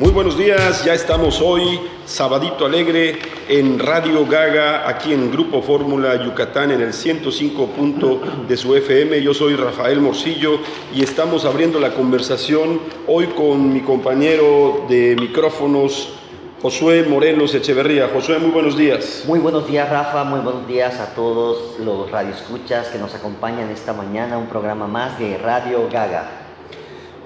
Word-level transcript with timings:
Muy 0.00 0.12
buenos 0.12 0.38
días, 0.38 0.82
ya 0.82 0.94
estamos 0.94 1.42
hoy, 1.42 1.78
sabadito 2.06 2.64
alegre, 2.64 3.18
en 3.50 3.78
Radio 3.78 4.24
Gaga, 4.24 4.88
aquí 4.88 5.12
en 5.12 5.30
Grupo 5.30 5.60
Fórmula 5.60 6.24
Yucatán, 6.24 6.70
en 6.70 6.80
el 6.80 6.94
105 6.94 7.66
punto 7.66 8.18
de 8.48 8.56
su 8.56 8.74
FM. 8.74 9.20
Yo 9.20 9.34
soy 9.34 9.56
Rafael 9.56 10.00
Morcillo 10.00 10.60
y 10.94 11.02
estamos 11.02 11.44
abriendo 11.44 11.78
la 11.78 11.92
conversación 11.92 12.80
hoy 13.06 13.26
con 13.26 13.74
mi 13.74 13.82
compañero 13.82 14.86
de 14.88 15.16
micrófonos, 15.20 16.14
Josué 16.62 17.02
Morelos 17.02 17.54
Echeverría. 17.54 18.08
Josué, 18.08 18.38
muy 18.38 18.52
buenos 18.52 18.78
días. 18.78 19.24
Muy 19.26 19.38
buenos 19.38 19.68
días, 19.68 19.86
Rafa. 19.90 20.24
Muy 20.24 20.40
buenos 20.40 20.66
días 20.66 20.98
a 20.98 21.14
todos 21.14 21.78
los 21.78 22.10
radioescuchas 22.10 22.88
que 22.88 22.98
nos 22.98 23.14
acompañan 23.14 23.68
esta 23.68 23.92
mañana, 23.92 24.38
un 24.38 24.46
programa 24.46 24.86
más 24.86 25.18
de 25.18 25.36
Radio 25.36 25.90
Gaga. 25.92 26.39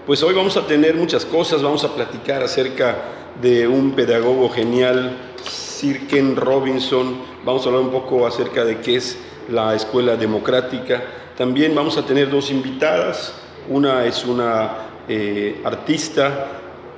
Pues 0.07 0.23
hoy 0.23 0.35
vamos 0.35 0.55
a 0.59 0.67
tener 0.67 0.97
muchas 0.97 1.25
cosas, 1.25 1.63
vamos 1.63 1.83
a 1.83 1.95
platicar 1.95 2.43
acerca 2.43 2.97
de 3.41 3.67
un 3.67 3.93
pedagogo 3.93 4.51
genial, 4.51 5.17
Sir 5.43 6.07
Ken 6.07 6.37
Robinson, 6.37 7.23
vamos 7.43 7.65
a 7.65 7.71
hablar 7.71 7.85
un 7.85 7.91
poco 7.91 8.27
acerca 8.27 8.67
de 8.67 8.81
qué 8.81 8.97
es 8.97 9.17
la 9.49 9.75
escuela 9.75 10.15
democrática. 10.17 11.03
También 11.39 11.75
vamos 11.75 11.97
a 11.97 12.05
tener 12.05 12.29
dos 12.29 12.51
invitadas, 12.51 13.33
una 13.71 14.05
es 14.05 14.27
una 14.27 14.73
eh, 15.09 15.63
artista, 15.65 16.49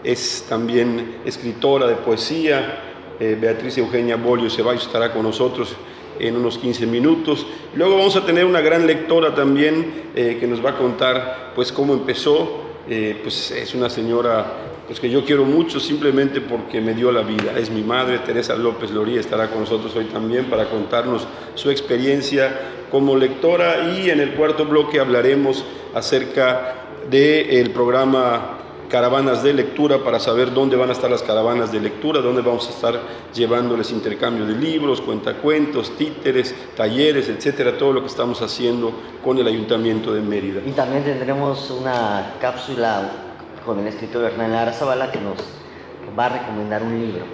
es 0.03 0.45
también 0.49 1.19
escritora 1.25 1.87
de 1.87 1.95
poesía, 1.95 3.15
eh, 3.21 3.39
Beatriz 3.41 3.79
Eugenia 3.79 4.17
Bolio 4.17 4.51
Ceballos 4.51 4.85
estará 4.85 5.13
con 5.13 5.23
nosotros 5.23 5.77
en 6.19 6.35
unos 6.35 6.59
15 6.59 6.87
minutos. 6.87 7.47
Luego 7.77 7.99
vamos 7.99 8.17
a 8.17 8.27
tener 8.27 8.47
una 8.47 8.63
gran 8.63 8.85
lectora 8.85 9.33
también 9.33 10.11
eh, 10.17 10.39
que 10.41 10.49
nos 10.49 10.65
va 10.65 10.71
a 10.71 10.77
contar 10.77 11.53
pues 11.55 11.71
cómo 11.71 11.93
empezó 11.93 12.66
eh, 12.89 13.19
pues 13.23 13.51
es 13.51 13.75
una 13.75 13.91
señora 13.91 14.47
pues 14.87 15.01
que 15.01 15.11
yo 15.11 15.25
quiero 15.25 15.45
mucho 15.45 15.81
simplemente 15.81 16.41
porque 16.41 16.81
me 16.81 16.95
dio 16.95 17.11
la 17.11 17.23
vida. 17.23 17.59
Es 17.59 17.71
mi 17.71 17.83
madre, 17.83 18.21
Teresa 18.21 18.55
López 18.55 18.93
Loría, 18.93 19.19
estará 19.19 19.51
con 19.51 19.61
nosotros 19.61 19.95
hoy 19.97 20.05
también 20.05 20.45
para 20.45 20.71
contarnos 20.71 21.27
su 21.57 21.71
experiencia 21.71 22.87
como 22.91 23.17
lectora 23.17 23.93
y 23.97 24.11
en 24.11 24.21
el 24.21 24.35
cuarto 24.35 24.65
bloque 24.65 25.01
hablaremos 25.01 25.65
acerca 25.93 26.75
del 27.11 27.71
programa 27.71 28.56
Caravanas 28.89 29.43
de 29.43 29.53
Lectura 29.53 29.99
para 30.05 30.21
saber 30.21 30.53
dónde 30.53 30.77
van 30.77 30.91
a 30.91 30.93
estar 30.93 31.11
las 31.11 31.23
caravanas 31.23 31.73
de 31.73 31.81
lectura, 31.81 32.21
dónde 32.21 32.43
vamos 32.43 32.67
a 32.69 32.71
estar 32.71 33.01
llevándoles 33.35 33.91
intercambio 33.91 34.47
de 34.47 34.55
libros, 34.55 35.01
cuentacuentos, 35.01 35.97
títeres, 35.97 36.55
talleres, 36.77 37.29
etcétera, 37.29 37.77
todo 37.77 37.93
lo 37.93 38.01
que 38.01 38.09
estamos 38.09 38.41
haciendo 38.43 38.93
con 39.25 39.39
el 39.39 39.47
Ayuntamiento 39.47 40.13
de 40.13 40.21
Mérida. 40.21 40.61
Y 40.65 40.73
también 40.73 41.05
tendremos 41.05 41.71
una 41.71 42.35
cápsula 42.41 43.11
con 43.65 43.81
el 43.81 43.89
escritor 43.89 44.25
Hernán 44.25 44.53
Arzabala 44.53 45.11
que 45.11 45.21
nos 45.21 45.37
va 46.17 46.27
a 46.27 46.29
recomendar 46.29 46.83
un 46.83 47.01
libro. 47.01 47.25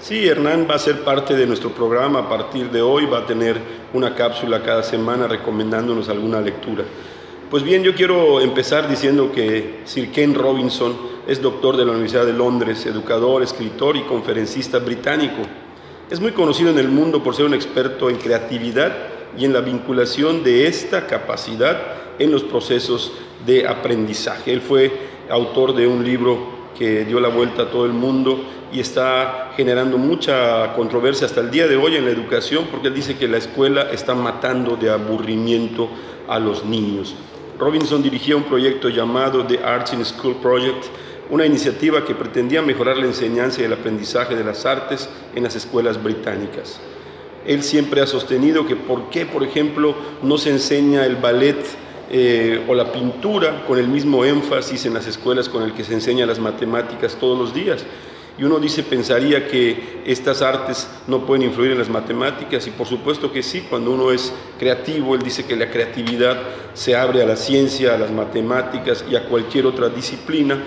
Sí, 0.00 0.26
Hernán 0.26 0.66
va 0.68 0.74
a 0.74 0.78
ser 0.80 1.04
parte 1.04 1.36
de 1.36 1.46
nuestro 1.46 1.70
programa 1.70 2.20
a 2.20 2.28
partir 2.28 2.70
de 2.72 2.82
hoy, 2.82 3.06
va 3.06 3.18
a 3.18 3.26
tener 3.26 3.56
una 3.92 4.16
cápsula 4.16 4.60
cada 4.62 4.82
semana 4.82 5.28
recomendándonos 5.28 6.08
alguna 6.08 6.40
lectura. 6.40 6.82
Pues 7.52 7.64
bien, 7.64 7.82
yo 7.82 7.94
quiero 7.94 8.40
empezar 8.40 8.88
diciendo 8.88 9.30
que 9.30 9.80
Sir 9.84 10.10
Ken 10.10 10.34
Robinson 10.34 10.96
es 11.26 11.42
doctor 11.42 11.76
de 11.76 11.84
la 11.84 11.90
Universidad 11.90 12.24
de 12.24 12.32
Londres, 12.32 12.86
educador, 12.86 13.42
escritor 13.42 13.94
y 13.98 14.04
conferencista 14.04 14.78
británico. 14.78 15.42
Es 16.08 16.18
muy 16.18 16.32
conocido 16.32 16.70
en 16.70 16.78
el 16.78 16.88
mundo 16.88 17.22
por 17.22 17.36
ser 17.36 17.44
un 17.44 17.52
experto 17.52 18.08
en 18.08 18.16
creatividad 18.16 18.96
y 19.36 19.44
en 19.44 19.52
la 19.52 19.60
vinculación 19.60 20.42
de 20.42 20.66
esta 20.66 21.06
capacidad 21.06 21.78
en 22.18 22.32
los 22.32 22.42
procesos 22.42 23.12
de 23.44 23.68
aprendizaje. 23.68 24.50
Él 24.50 24.62
fue 24.62 24.90
autor 25.28 25.74
de 25.74 25.86
un 25.86 26.02
libro 26.02 26.70
que 26.78 27.04
dio 27.04 27.20
la 27.20 27.28
vuelta 27.28 27.64
a 27.64 27.70
todo 27.70 27.84
el 27.84 27.92
mundo 27.92 28.42
y 28.72 28.80
está 28.80 29.50
generando 29.58 29.98
mucha 29.98 30.72
controversia 30.72 31.26
hasta 31.26 31.42
el 31.42 31.50
día 31.50 31.66
de 31.66 31.76
hoy 31.76 31.96
en 31.96 32.06
la 32.06 32.12
educación 32.12 32.68
porque 32.70 32.88
él 32.88 32.94
dice 32.94 33.18
que 33.18 33.28
la 33.28 33.36
escuela 33.36 33.90
está 33.92 34.14
matando 34.14 34.74
de 34.76 34.88
aburrimiento 34.88 35.90
a 36.26 36.38
los 36.38 36.64
niños. 36.64 37.14
Robinson 37.62 38.02
dirigía 38.02 38.34
un 38.34 38.42
proyecto 38.42 38.88
llamado 38.88 39.46
The 39.46 39.62
Arts 39.62 39.92
in 39.92 40.04
School 40.04 40.34
Project, 40.42 40.84
una 41.30 41.46
iniciativa 41.46 42.04
que 42.04 42.12
pretendía 42.12 42.60
mejorar 42.60 42.96
la 42.96 43.06
enseñanza 43.06 43.62
y 43.62 43.64
el 43.64 43.72
aprendizaje 43.72 44.34
de 44.34 44.42
las 44.42 44.66
artes 44.66 45.08
en 45.36 45.44
las 45.44 45.54
escuelas 45.54 46.02
británicas. 46.02 46.80
Él 47.46 47.62
siempre 47.62 48.00
ha 48.00 48.06
sostenido 48.08 48.66
que 48.66 48.74
por 48.74 49.10
qué, 49.10 49.26
por 49.26 49.44
ejemplo, 49.44 49.94
no 50.22 50.38
se 50.38 50.50
enseña 50.50 51.06
el 51.06 51.14
ballet 51.14 51.64
eh, 52.10 52.64
o 52.66 52.74
la 52.74 52.90
pintura 52.90 53.64
con 53.64 53.78
el 53.78 53.86
mismo 53.86 54.24
énfasis 54.24 54.84
en 54.86 54.94
las 54.94 55.06
escuelas 55.06 55.48
con 55.48 55.62
el 55.62 55.72
que 55.72 55.84
se 55.84 55.94
enseña 55.94 56.26
las 56.26 56.40
matemáticas 56.40 57.14
todos 57.14 57.38
los 57.38 57.54
días. 57.54 57.84
Y 58.38 58.44
uno 58.44 58.58
dice, 58.58 58.82
pensaría 58.82 59.46
que 59.46 60.02
estas 60.06 60.40
artes 60.40 60.88
no 61.06 61.26
pueden 61.26 61.42
influir 61.42 61.72
en 61.72 61.78
las 61.78 61.90
matemáticas 61.90 62.66
y 62.66 62.70
por 62.70 62.86
supuesto 62.86 63.30
que 63.30 63.42
sí, 63.42 63.66
cuando 63.68 63.90
uno 63.90 64.10
es 64.10 64.32
creativo, 64.58 65.14
él 65.14 65.22
dice 65.22 65.44
que 65.44 65.54
la 65.54 65.70
creatividad 65.70 66.40
se 66.72 66.96
abre 66.96 67.22
a 67.22 67.26
la 67.26 67.36
ciencia, 67.36 67.94
a 67.94 67.98
las 67.98 68.10
matemáticas 68.10 69.04
y 69.10 69.16
a 69.16 69.28
cualquier 69.28 69.66
otra 69.66 69.90
disciplina, 69.90 70.58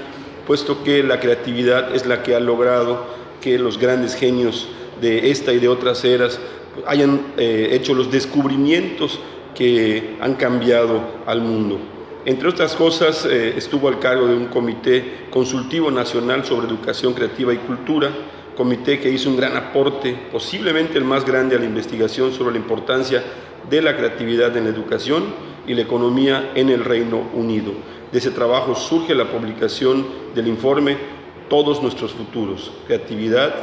puesto 0.46 0.84
que 0.84 1.02
la 1.02 1.20
creatividad 1.20 1.96
es 1.96 2.06
la 2.06 2.22
que 2.22 2.36
ha 2.36 2.40
logrado 2.40 3.06
que 3.42 3.58
los 3.58 3.80
grandes 3.80 4.16
genios 4.16 4.68
de 5.02 5.32
esta 5.32 5.52
y 5.52 5.60
de 5.60 5.68
otras 5.68 6.06
eras 6.06 6.40
hayan 6.86 7.34
eh, 7.38 7.70
hecho 7.72 7.94
los 7.94 8.12
descubrimientos 8.12 9.20
que 9.56 10.18
han 10.22 10.36
cambiado 10.36 11.02
al 11.26 11.42
mundo. 11.42 11.80
Entre 12.26 12.50
otras 12.50 12.76
cosas, 12.76 13.24
eh, 13.26 13.54
estuvo 13.56 13.88
al 13.88 14.00
cargo 14.00 14.26
de 14.26 14.36
un 14.36 14.48
comité 14.48 15.28
consultivo 15.30 15.92
nacional 15.92 16.44
sobre 16.44 16.66
educación 16.66 17.14
creativa 17.14 17.54
y 17.54 17.58
cultura, 17.58 18.10
comité 18.58 19.00
que 19.00 19.12
hizo 19.12 19.30
un 19.30 19.38
gran 19.38 19.56
aporte, 19.56 20.18
posiblemente 20.32 20.98
el 20.98 21.04
más 21.04 21.24
grande 21.24 21.56
a 21.56 21.60
la 21.60 21.66
investigación 21.66 22.34
sobre 22.34 22.54
la 22.54 22.58
importancia 22.58 23.24
de 23.70 23.80
la 23.80 23.96
creatividad 23.96 24.58
en 24.58 24.64
la 24.64 24.72
educación 24.72 25.26
y 25.68 25.76
la 25.76 25.82
economía 25.82 26.52
en 26.56 26.70
el 26.70 26.84
Reino 26.84 27.22
Unido. 27.36 27.74
De 28.12 28.18
ese 28.18 28.32
trabajo 28.32 28.74
surge 28.74 29.14
la 29.14 29.32
publicación 29.32 30.08
del 30.34 30.48
informe 30.48 30.98
Todos 31.48 31.84
nuestros 31.84 32.14
futuros, 32.14 32.72
creatividad, 32.88 33.54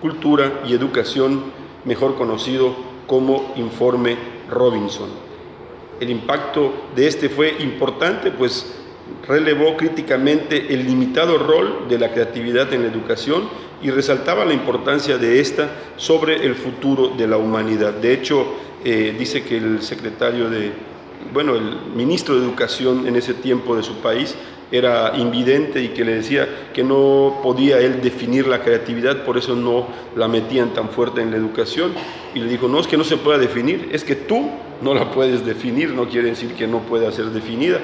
cultura 0.00 0.62
y 0.66 0.72
educación, 0.72 1.42
mejor 1.84 2.14
conocido 2.14 2.74
como 3.06 3.52
Informe 3.56 4.16
Robinson. 4.48 5.25
El 6.00 6.10
impacto 6.10 6.88
de 6.94 7.06
este 7.06 7.28
fue 7.28 7.56
importante, 7.60 8.30
pues 8.30 8.74
relevó 9.26 9.76
críticamente 9.76 10.72
el 10.74 10.86
limitado 10.86 11.38
rol 11.38 11.86
de 11.88 11.98
la 11.98 12.12
creatividad 12.12 12.72
en 12.72 12.82
la 12.82 12.88
educación 12.88 13.48
y 13.82 13.90
resaltaba 13.90 14.44
la 14.44 14.54
importancia 14.54 15.18
de 15.18 15.40
esta 15.40 15.70
sobre 15.96 16.44
el 16.44 16.54
futuro 16.54 17.08
de 17.08 17.26
la 17.26 17.36
humanidad. 17.36 17.94
De 17.94 18.12
hecho, 18.12 18.46
eh, 18.84 19.14
dice 19.18 19.42
que 19.42 19.56
el 19.56 19.82
secretario 19.82 20.50
de, 20.50 20.72
bueno, 21.32 21.54
el 21.54 21.76
ministro 21.94 22.38
de 22.38 22.44
Educación 22.44 23.06
en 23.06 23.16
ese 23.16 23.34
tiempo 23.34 23.76
de 23.76 23.82
su 23.82 23.96
país 23.96 24.34
era 24.70 25.12
invidente 25.16 25.80
y 25.80 25.88
que 25.88 26.04
le 26.04 26.16
decía 26.16 26.48
que 26.74 26.82
no 26.82 27.40
podía 27.42 27.78
él 27.78 28.02
definir 28.02 28.48
la 28.48 28.62
creatividad, 28.62 29.24
por 29.24 29.38
eso 29.38 29.54
no 29.54 29.86
la 30.16 30.26
metían 30.26 30.74
tan 30.74 30.88
fuerte 30.88 31.20
en 31.20 31.30
la 31.30 31.36
educación. 31.36 31.92
Y 32.34 32.40
le 32.40 32.50
dijo, 32.50 32.68
no, 32.68 32.80
es 32.80 32.86
que 32.86 32.96
no 32.96 33.04
se 33.04 33.16
pueda 33.16 33.38
definir, 33.38 33.88
es 33.92 34.04
que 34.04 34.16
tú 34.16 34.50
no 34.82 34.94
la 34.94 35.10
puedes 35.10 35.44
definir, 35.46 35.90
no 35.90 36.08
quiere 36.08 36.30
decir 36.30 36.54
que 36.54 36.66
no 36.66 36.80
pueda 36.80 37.10
ser 37.12 37.26
definida. 37.26 37.78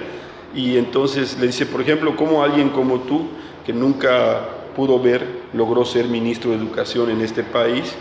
Y 0.54 0.76
entonces 0.76 1.38
le 1.38 1.46
dice, 1.46 1.66
por 1.66 1.80
ejemplo, 1.80 2.16
¿cómo 2.16 2.42
alguien 2.42 2.70
como 2.70 3.00
tú, 3.00 3.28
que 3.64 3.72
nunca 3.72 4.48
pudo 4.74 4.98
ver, 4.98 5.24
logró 5.52 5.84
ser 5.84 6.06
ministro 6.06 6.50
de 6.50 6.56
Educación 6.56 7.10
en 7.10 7.20
este 7.20 7.42
país? 7.42 7.94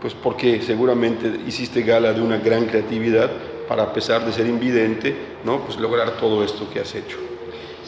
Pues 0.00 0.14
porque 0.14 0.60
seguramente 0.62 1.40
hiciste 1.46 1.82
gala 1.82 2.12
de 2.12 2.20
una 2.20 2.36
gran 2.36 2.66
creatividad 2.66 3.30
para, 3.66 3.84
a 3.84 3.92
pesar 3.92 4.24
de 4.24 4.32
ser 4.32 4.46
invidente, 4.46 5.16
¿no? 5.44 5.60
pues 5.60 5.78
lograr 5.78 6.18
todo 6.18 6.44
esto 6.44 6.68
que 6.72 6.80
has 6.80 6.94
hecho. 6.94 7.16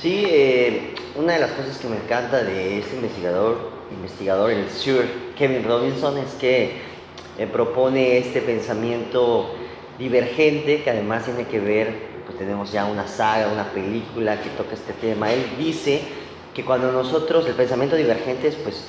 Sí, 0.01 0.25
eh, 0.29 0.95
una 1.17 1.33
de 1.33 1.41
las 1.41 1.51
cosas 1.51 1.77
que 1.79 1.89
me 1.89 1.97
encanta 1.97 2.45
de 2.45 2.79
este 2.79 2.95
investigador, 2.95 3.59
investigador 3.91 4.53
el 4.53 4.71
Sir 4.71 5.33
Kevin 5.37 5.65
Robinson, 5.65 6.19
es 6.19 6.35
que 6.35 6.83
eh, 7.37 7.49
propone 7.49 8.19
este 8.19 8.41
pensamiento 8.41 9.57
divergente 9.99 10.85
que 10.85 10.91
además 10.91 11.25
tiene 11.25 11.49
que 11.49 11.59
ver, 11.59 11.93
pues 12.27 12.39
tenemos 12.39 12.71
ya 12.71 12.85
una 12.85 13.09
saga, 13.09 13.49
una 13.53 13.65
película 13.73 14.41
que 14.41 14.51
toca 14.51 14.75
este 14.75 14.93
tema. 14.93 15.33
Él 15.33 15.45
dice 15.59 16.03
que 16.55 16.65
cuando 16.65 16.93
nosotros, 16.93 17.45
el 17.49 17.55
pensamiento 17.55 17.97
divergente 17.97 18.47
es 18.47 18.55
pues 18.55 18.85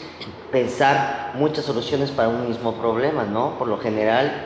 pensar 0.52 1.32
muchas 1.34 1.66
soluciones 1.66 2.12
para 2.12 2.30
un 2.30 2.48
mismo 2.48 2.76
problema, 2.76 3.24
¿no? 3.24 3.58
Por 3.58 3.68
lo 3.68 3.80
general, 3.80 4.46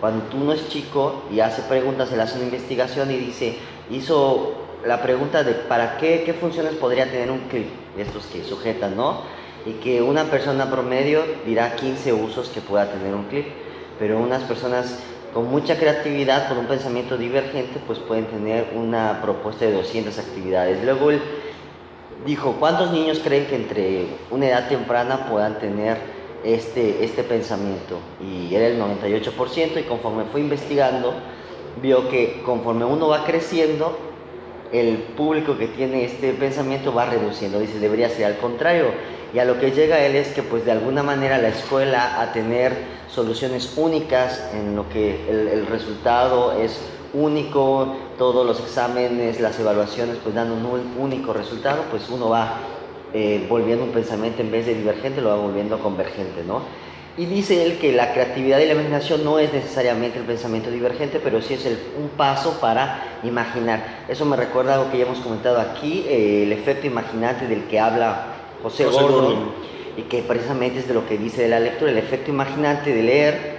cuando 0.00 0.24
uno 0.36 0.52
es 0.52 0.68
chico 0.68 1.24
y 1.32 1.40
hace 1.40 1.62
preguntas, 1.62 2.12
él 2.12 2.20
hace 2.20 2.36
una 2.36 2.44
investigación 2.44 3.10
y 3.10 3.16
dice, 3.16 3.56
hizo 3.90 4.63
la 4.86 5.02
pregunta 5.02 5.44
de 5.44 5.52
para 5.54 5.96
qué, 5.96 6.22
qué 6.24 6.34
funciones 6.34 6.74
podría 6.74 7.10
tener 7.10 7.30
un 7.30 7.40
clip, 7.48 7.68
estos 7.98 8.26
que 8.26 8.44
sujetan, 8.44 8.96
¿no? 8.96 9.22
Y 9.66 9.72
que 9.74 10.02
una 10.02 10.24
persona 10.24 10.70
promedio 10.70 11.22
dirá 11.46 11.74
15 11.74 12.12
usos 12.12 12.48
que 12.50 12.60
pueda 12.60 12.90
tener 12.90 13.14
un 13.14 13.24
clip, 13.24 13.46
pero 13.98 14.18
unas 14.18 14.42
personas 14.42 14.98
con 15.32 15.50
mucha 15.50 15.76
creatividad, 15.78 16.48
con 16.48 16.58
un 16.58 16.66
pensamiento 16.66 17.16
divergente, 17.16 17.80
pues 17.86 17.98
pueden 17.98 18.26
tener 18.26 18.68
una 18.74 19.20
propuesta 19.22 19.64
de 19.64 19.72
200 19.72 20.18
actividades. 20.18 20.84
Luego 20.84 21.10
dijo, 22.26 22.56
¿cuántos 22.60 22.92
niños 22.92 23.20
creen 23.24 23.46
que 23.46 23.56
entre 23.56 24.06
una 24.30 24.46
edad 24.46 24.68
temprana 24.68 25.26
puedan 25.28 25.58
tener 25.58 25.96
este, 26.44 27.04
este 27.04 27.24
pensamiento? 27.24 27.98
Y 28.20 28.54
era 28.54 28.66
el 28.66 28.78
98% 28.78 29.80
y 29.80 29.82
conforme 29.84 30.24
fue 30.24 30.40
investigando, 30.40 31.14
vio 31.80 32.08
que 32.08 32.42
conforme 32.44 32.84
uno 32.84 33.08
va 33.08 33.24
creciendo, 33.24 34.13
el 34.74 34.96
público 35.16 35.56
que 35.56 35.68
tiene 35.68 36.04
este 36.04 36.32
pensamiento 36.32 36.92
va 36.92 37.06
reduciendo. 37.06 37.60
Dice, 37.60 37.78
debería 37.78 38.08
ser 38.08 38.26
al 38.26 38.38
contrario. 38.38 38.86
Y 39.32 39.38
a 39.38 39.44
lo 39.44 39.58
que 39.60 39.70
llega 39.70 40.04
él 40.04 40.16
es 40.16 40.28
que 40.28 40.42
pues 40.42 40.64
de 40.64 40.72
alguna 40.72 41.02
manera 41.02 41.38
la 41.38 41.48
escuela 41.48 42.20
a 42.20 42.32
tener 42.32 42.72
soluciones 43.08 43.74
únicas 43.76 44.50
en 44.52 44.74
lo 44.74 44.88
que 44.88 45.28
el, 45.28 45.66
resultado 45.66 46.52
es 46.60 46.80
único, 47.12 47.94
todos 48.18 48.44
los 48.44 48.58
exámenes, 48.60 49.40
las 49.40 49.58
evaluaciones 49.58 50.16
pues 50.22 50.34
dan 50.34 50.50
un 50.50 50.66
único 50.98 51.32
resultado, 51.32 51.84
pues 51.90 52.08
uno 52.10 52.28
va 52.28 52.58
eh, 53.12 53.46
volviendo 53.48 53.84
un 53.84 53.90
pensamiento 53.90 54.42
en 54.42 54.50
vez 54.50 54.66
de 54.66 54.74
divergente, 54.74 55.20
lo 55.20 55.30
va 55.30 55.36
volviendo 55.36 55.78
convergente, 55.78 56.42
¿no? 56.44 56.62
Y 57.16 57.26
dice 57.26 57.64
él 57.64 57.78
que 57.78 57.92
la 57.92 58.12
creatividad 58.12 58.58
y 58.58 58.66
la 58.66 58.72
imaginación 58.72 59.22
no 59.22 59.38
es 59.38 59.52
necesariamente 59.52 60.18
el 60.18 60.24
pensamiento 60.24 60.70
divergente, 60.70 61.20
pero 61.22 61.40
sí 61.40 61.54
es 61.54 61.64
el, 61.64 61.78
un 61.96 62.08
paso 62.08 62.58
para 62.60 63.20
imaginar. 63.22 64.04
Eso 64.08 64.24
me 64.24 64.36
recuerda 64.36 64.74
algo 64.74 64.90
que 64.90 64.98
ya 64.98 65.04
hemos 65.04 65.20
comentado 65.20 65.60
aquí, 65.60 66.04
eh, 66.08 66.42
el 66.42 66.52
efecto 66.52 66.88
imaginante 66.88 67.46
del 67.46 67.64
que 67.64 67.78
habla 67.78 68.26
José, 68.64 68.86
Gordon, 68.86 69.52
y 69.96 70.02
que 70.02 70.22
precisamente 70.22 70.80
es 70.80 70.88
de 70.88 70.94
lo 70.94 71.06
que 71.06 71.16
dice 71.16 71.42
de 71.42 71.48
la 71.48 71.60
lectura, 71.60 71.92
el 71.92 71.98
efecto 71.98 72.32
imaginante 72.32 72.92
de 72.92 73.02
leer 73.02 73.58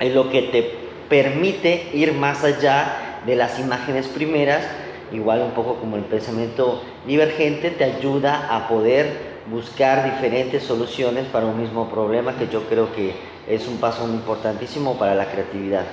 es 0.00 0.12
lo 0.12 0.28
que 0.30 0.42
te 0.42 0.74
permite 1.08 1.90
ir 1.92 2.12
más 2.12 2.42
allá 2.42 3.20
de 3.24 3.36
las 3.36 3.60
imágenes 3.60 4.08
primeras, 4.08 4.64
igual 5.12 5.42
un 5.42 5.52
poco 5.52 5.76
como 5.76 5.96
el 5.96 6.02
pensamiento 6.02 6.82
divergente, 7.06 7.70
te 7.70 7.84
ayuda 7.84 8.48
a 8.50 8.66
poder 8.66 9.33
buscar 9.50 10.04
diferentes 10.14 10.62
soluciones 10.62 11.26
para 11.26 11.46
un 11.46 11.60
mismo 11.60 11.90
problema 11.90 12.36
que 12.36 12.48
yo 12.48 12.62
creo 12.62 12.94
que 12.94 13.14
es 13.48 13.66
un 13.68 13.76
paso 13.78 14.04
importantísimo 14.06 14.98
para 14.98 15.14
la 15.14 15.30
creatividad. 15.30 15.84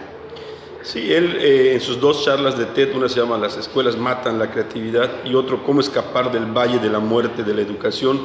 Sí, 0.83 1.13
él 1.13 1.37
eh, 1.39 1.73
en 1.73 1.81
sus 1.81 1.99
dos 1.99 2.25
charlas 2.25 2.57
de 2.57 2.65
TED, 2.65 2.95
una 2.95 3.07
se 3.07 3.19
llama 3.19 3.37
Las 3.37 3.55
escuelas 3.57 3.97
matan 3.97 4.39
la 4.39 4.49
creatividad 4.49 5.09
y 5.25 5.35
otro 5.35 5.63
Cómo 5.63 5.79
escapar 5.79 6.31
del 6.31 6.45
valle 6.45 6.79
de 6.79 6.89
la 6.89 6.99
muerte 6.99 7.43
de 7.43 7.53
la 7.53 7.61
educación, 7.61 8.19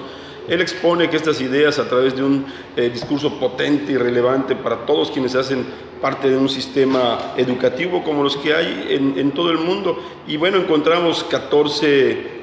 él 0.49 0.61
expone 0.61 1.11
que 1.11 1.17
estas 1.17 1.41
ideas 1.41 1.79
a 1.79 1.89
través 1.89 2.15
de 2.15 2.23
un 2.23 2.47
eh, 2.77 2.89
discurso 2.89 3.39
potente 3.39 3.93
y 3.93 3.97
relevante 3.97 4.55
para 4.55 4.87
todos 4.87 5.11
quienes 5.11 5.35
hacen 5.35 5.67
parte 6.01 6.31
de 6.31 6.37
un 6.37 6.49
sistema 6.49 7.33
educativo 7.37 8.05
como 8.05 8.23
los 8.23 8.37
que 8.37 8.55
hay 8.55 8.87
en, 8.91 9.33
todo 9.33 9.51
el 9.51 9.59
mundo. 9.59 9.99
Y 10.27 10.37
bueno, 10.37 10.59
encontramos 10.59 11.25
14 11.25 11.87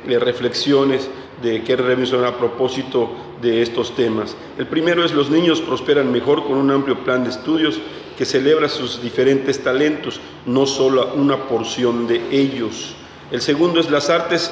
eh, 0.05 0.19
reflexiones 0.19 1.09
de 1.43 1.61
Kerry 1.61 1.83
Robinson 1.83 2.25
a 2.25 2.37
propósito 2.37 3.11
de 3.41 3.61
estos 3.61 3.95
temas. 3.95 4.35
El 4.57 4.65
primero 4.65 5.05
es 5.05 5.13
los 5.13 5.29
niños 5.29 5.61
prosperan 5.61 6.11
mejor 6.11 6.45
con 6.45 6.57
un 6.57 6.71
amplio 6.71 7.03
plan 7.03 7.23
de 7.23 7.29
estudios 7.29 7.79
que 8.17 8.25
celebra 8.25 8.69
sus 8.69 9.01
diferentes 9.01 9.61
talentos, 9.61 10.21
no 10.45 10.65
solo 10.65 11.13
una 11.15 11.37
porción 11.47 12.07
de 12.07 12.21
ellos. 12.31 12.95
El 13.31 13.41
segundo 13.41 13.79
es 13.79 13.91
las 13.91 14.09
artes 14.09 14.51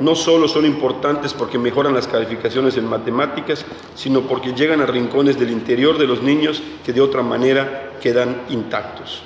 no 0.00 0.14
solo 0.14 0.48
son 0.48 0.64
importantes 0.64 1.34
porque 1.34 1.58
mejoran 1.58 1.94
las 1.94 2.08
calificaciones 2.08 2.76
en 2.76 2.86
matemáticas, 2.86 3.64
sino 3.94 4.22
porque 4.22 4.54
llegan 4.54 4.80
a 4.80 4.86
rincones 4.86 5.38
del 5.38 5.50
interior 5.50 5.98
de 5.98 6.06
los 6.06 6.22
niños 6.22 6.62
que 6.84 6.92
de 6.92 7.00
otra 7.02 7.22
manera 7.22 7.92
quedan 8.00 8.42
intactos. 8.48 9.22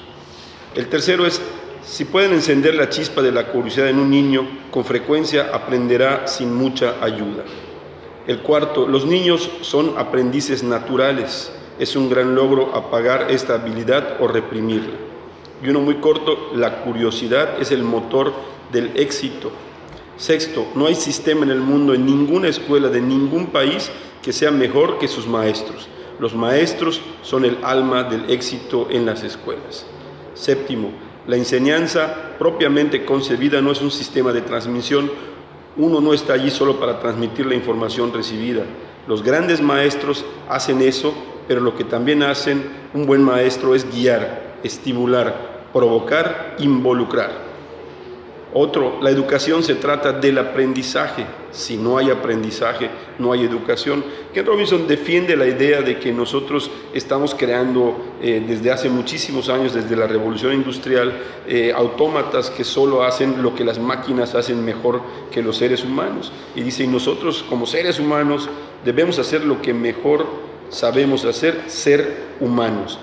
El 0.74 0.88
tercero 0.88 1.24
es, 1.24 1.40
si 1.86 2.04
pueden 2.04 2.32
encender 2.32 2.74
la 2.74 2.90
chispa 2.90 3.22
de 3.22 3.32
la 3.32 3.46
curiosidad 3.46 3.88
en 3.88 3.98
un 3.98 4.10
niño, 4.10 4.46
con 4.70 4.84
frecuencia 4.84 5.50
aprenderá 5.52 6.26
sin 6.26 6.54
mucha 6.54 6.96
ayuda. 7.00 7.44
El 8.26 8.40
cuarto, 8.40 8.86
los 8.86 9.06
niños 9.06 9.48
son 9.62 9.94
aprendices 9.96 10.62
naturales. 10.62 11.52
Es 11.78 11.94
un 11.94 12.10
gran 12.10 12.34
logro 12.34 12.74
apagar 12.74 13.30
esta 13.30 13.54
habilidad 13.54 14.16
o 14.20 14.26
reprimirla. 14.26 14.96
Y 15.62 15.68
uno 15.68 15.80
muy 15.80 15.96
corto, 15.96 16.50
la 16.54 16.82
curiosidad 16.82 17.60
es 17.60 17.70
el 17.70 17.82
motor 17.82 18.32
del 18.72 18.90
éxito 18.96 19.52
Sexto, 20.16 20.66
no 20.74 20.86
hay 20.86 20.94
sistema 20.94 21.44
en 21.44 21.50
el 21.50 21.60
mundo, 21.60 21.92
en 21.92 22.06
ninguna 22.06 22.48
escuela 22.48 22.88
de 22.88 23.02
ningún 23.02 23.48
país 23.48 23.90
que 24.22 24.32
sea 24.32 24.50
mejor 24.50 24.98
que 24.98 25.08
sus 25.08 25.26
maestros. 25.26 25.88
Los 26.18 26.34
maestros 26.34 27.02
son 27.20 27.44
el 27.44 27.58
alma 27.62 28.02
del 28.02 28.30
éxito 28.30 28.88
en 28.90 29.04
las 29.04 29.22
escuelas. 29.22 29.84
Séptimo, 30.32 30.90
la 31.26 31.36
enseñanza 31.36 32.36
propiamente 32.38 33.04
concebida 33.04 33.60
no 33.60 33.72
es 33.72 33.80
un 33.80 33.90
sistema 33.90 34.32
de 34.32 34.42
transmisión. 34.42 35.10
Uno 35.76 36.00
no 36.00 36.14
está 36.14 36.34
allí 36.34 36.50
solo 36.50 36.78
para 36.78 37.00
transmitir 37.00 37.46
la 37.46 37.54
información 37.54 38.12
recibida. 38.12 38.62
Los 39.08 39.22
grandes 39.22 39.60
maestros 39.60 40.24
hacen 40.48 40.82
eso, 40.82 41.14
pero 41.48 41.60
lo 41.60 41.76
que 41.76 41.84
también 41.84 42.22
hacen 42.22 42.64
un 42.94 43.06
buen 43.06 43.22
maestro 43.22 43.74
es 43.74 43.90
guiar, 43.92 44.56
estimular, 44.62 45.66
provocar, 45.72 46.56
involucrar. 46.58 47.45
Otro, 48.54 49.00
la 49.02 49.10
educación 49.10 49.62
se 49.64 49.74
trata 49.74 50.12
del 50.12 50.38
aprendizaje. 50.38 51.26
Si 51.50 51.76
no 51.76 51.98
hay 51.98 52.10
aprendizaje, 52.10 52.88
no 53.18 53.32
hay 53.32 53.44
educación. 53.44 54.04
Ken 54.32 54.46
Robinson 54.46 54.86
defiende 54.86 55.36
la 55.36 55.46
idea 55.46 55.82
de 55.82 55.98
que 55.98 56.12
nosotros 56.12 56.70
estamos 56.94 57.34
creando 57.34 58.14
eh, 58.22 58.42
desde 58.46 58.70
hace 58.70 58.88
muchísimos 58.88 59.48
años, 59.48 59.74
desde 59.74 59.96
la 59.96 60.06
revolución 60.06 60.54
industrial, 60.54 61.12
eh, 61.48 61.72
autómatas 61.74 62.50
que 62.50 62.62
solo 62.62 63.02
hacen 63.02 63.42
lo 63.42 63.54
que 63.54 63.64
las 63.64 63.80
máquinas 63.80 64.34
hacen 64.34 64.64
mejor 64.64 65.00
que 65.32 65.42
los 65.42 65.56
seres 65.56 65.84
humanos. 65.84 66.32
Y 66.54 66.62
dice, 66.62 66.84
y 66.84 66.86
nosotros 66.86 67.44
como 67.48 67.66
seres 67.66 67.98
humanos 67.98 68.48
debemos 68.84 69.18
hacer 69.18 69.44
lo 69.44 69.60
que 69.60 69.74
mejor 69.74 70.24
sabemos 70.70 71.24
hacer, 71.24 71.64
ser 71.66 72.36
humanos 72.40 72.98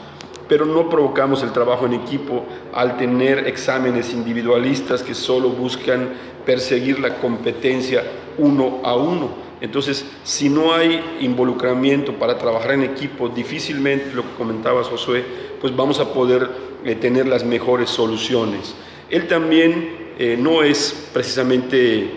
pero 0.47 0.65
no 0.65 0.89
provocamos 0.89 1.43
el 1.43 1.51
trabajo 1.51 1.85
en 1.85 1.93
equipo 1.93 2.45
al 2.73 2.97
tener 2.97 3.47
exámenes 3.47 4.13
individualistas 4.13 5.03
que 5.03 5.13
solo 5.13 5.49
buscan 5.49 6.09
perseguir 6.45 6.99
la 6.99 7.15
competencia 7.15 8.03
uno 8.37 8.81
a 8.83 8.95
uno. 8.95 9.43
Entonces, 9.61 10.05
si 10.23 10.49
no 10.49 10.73
hay 10.73 11.01
involucramiento 11.21 12.13
para 12.13 12.37
trabajar 12.37 12.71
en 12.71 12.83
equipo, 12.83 13.29
difícilmente, 13.29 14.13
lo 14.13 14.23
que 14.23 14.35
comentabas 14.37 14.87
Josué, 14.87 15.23
pues 15.61 15.73
vamos 15.73 15.99
a 15.99 16.13
poder 16.13 16.49
eh, 16.83 16.95
tener 16.95 17.27
las 17.27 17.45
mejores 17.45 17.89
soluciones. 17.89 18.75
Él 19.09 19.27
también 19.27 20.13
eh, 20.19 20.35
no 20.37 20.63
es 20.63 21.09
precisamente 21.13 22.09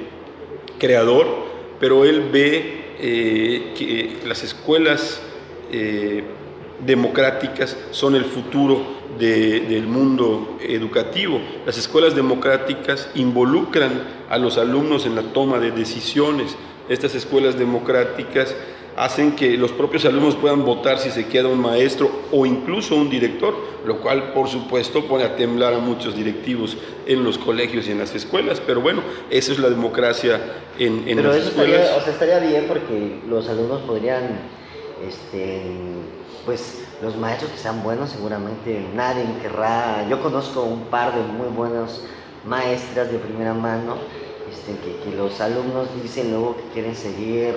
creador, 0.79 1.27
pero 1.79 2.05
él 2.05 2.29
ve 2.33 2.97
eh, 2.99 3.75
que 3.79 4.27
las 4.27 4.43
escuelas 4.43 5.23
democráticas 6.85 7.77
son 7.91 8.15
el 8.15 8.25
futuro 8.25 8.97
del 9.19 9.87
mundo 9.87 10.59
educativo. 10.61 11.41
Las 11.65 11.79
escuelas 11.79 12.15
democráticas 12.15 13.09
involucran 13.15 14.03
a 14.29 14.39
los 14.39 14.59
alumnos 14.59 15.07
en 15.07 15.15
la 15.15 15.23
toma 15.23 15.59
de 15.59 15.71
decisiones. 15.71 16.57
Estas 16.89 17.15
escuelas 17.15 17.59
democráticas 17.59 18.55
hacen 18.97 19.37
que 19.37 19.57
los 19.59 19.73
propios 19.73 20.05
alumnos 20.07 20.37
puedan 20.37 20.65
votar 20.65 20.99
si 20.99 21.11
se 21.11 21.27
queda 21.27 21.49
un 21.49 21.61
maestro 21.61 22.11
o 22.33 22.47
incluso 22.47 22.97
un 22.97 23.11
director, 23.11 23.55
lo 23.85 24.01
cual 24.01 24.33
por 24.33 24.49
supuesto 24.49 25.07
pone 25.07 25.25
a 25.25 25.37
temblar 25.37 25.75
a 25.75 25.79
muchos 25.79 26.17
directivos 26.17 26.79
en 27.07 27.23
los 27.23 27.37
colegios 27.37 27.89
y 27.89 27.93
en 27.93 27.99
las 27.99 28.15
escuelas. 28.15 28.61
Pero 28.67 28.81
bueno, 28.81 29.03
esa 29.31 29.53
es 29.53 29.59
la 29.59 29.69
democracia 29.69 30.41
en, 30.79 31.09
en 31.09 31.17
Pero 31.17 31.29
las 31.29 31.39
eso 31.39 31.49
escuelas. 31.49 31.81
Estaría, 31.81 31.97
o 31.97 32.01
sea, 32.01 32.13
estaría 32.13 32.39
bien 32.39 32.65
porque 32.69 33.21
los 33.29 33.49
alumnos 33.49 33.83
podrían 33.83 34.41
este, 35.07 35.63
pues 36.47 36.83
los 37.03 37.17
maestros 37.17 37.51
que 37.51 37.59
sean 37.59 37.83
buenos 37.83 38.11
seguramente 38.11 38.89
nadie 38.95 39.25
querrá. 39.43 40.07
Yo 40.09 40.23
conozco 40.23 40.63
un 40.63 40.85
par 40.85 41.15
de 41.15 41.21
muy 41.21 41.49
buenas 41.49 42.01
maestras 42.47 43.11
de 43.11 43.19
primera 43.19 43.53
mano 43.53 43.97
este, 44.51 44.79
que, 45.03 45.17
los 45.17 45.41
alumnos 45.41 45.89
dicen 46.03 46.31
luego 46.31 46.57
que 46.57 46.63
quieren 46.73 46.95
seguir, 46.95 47.57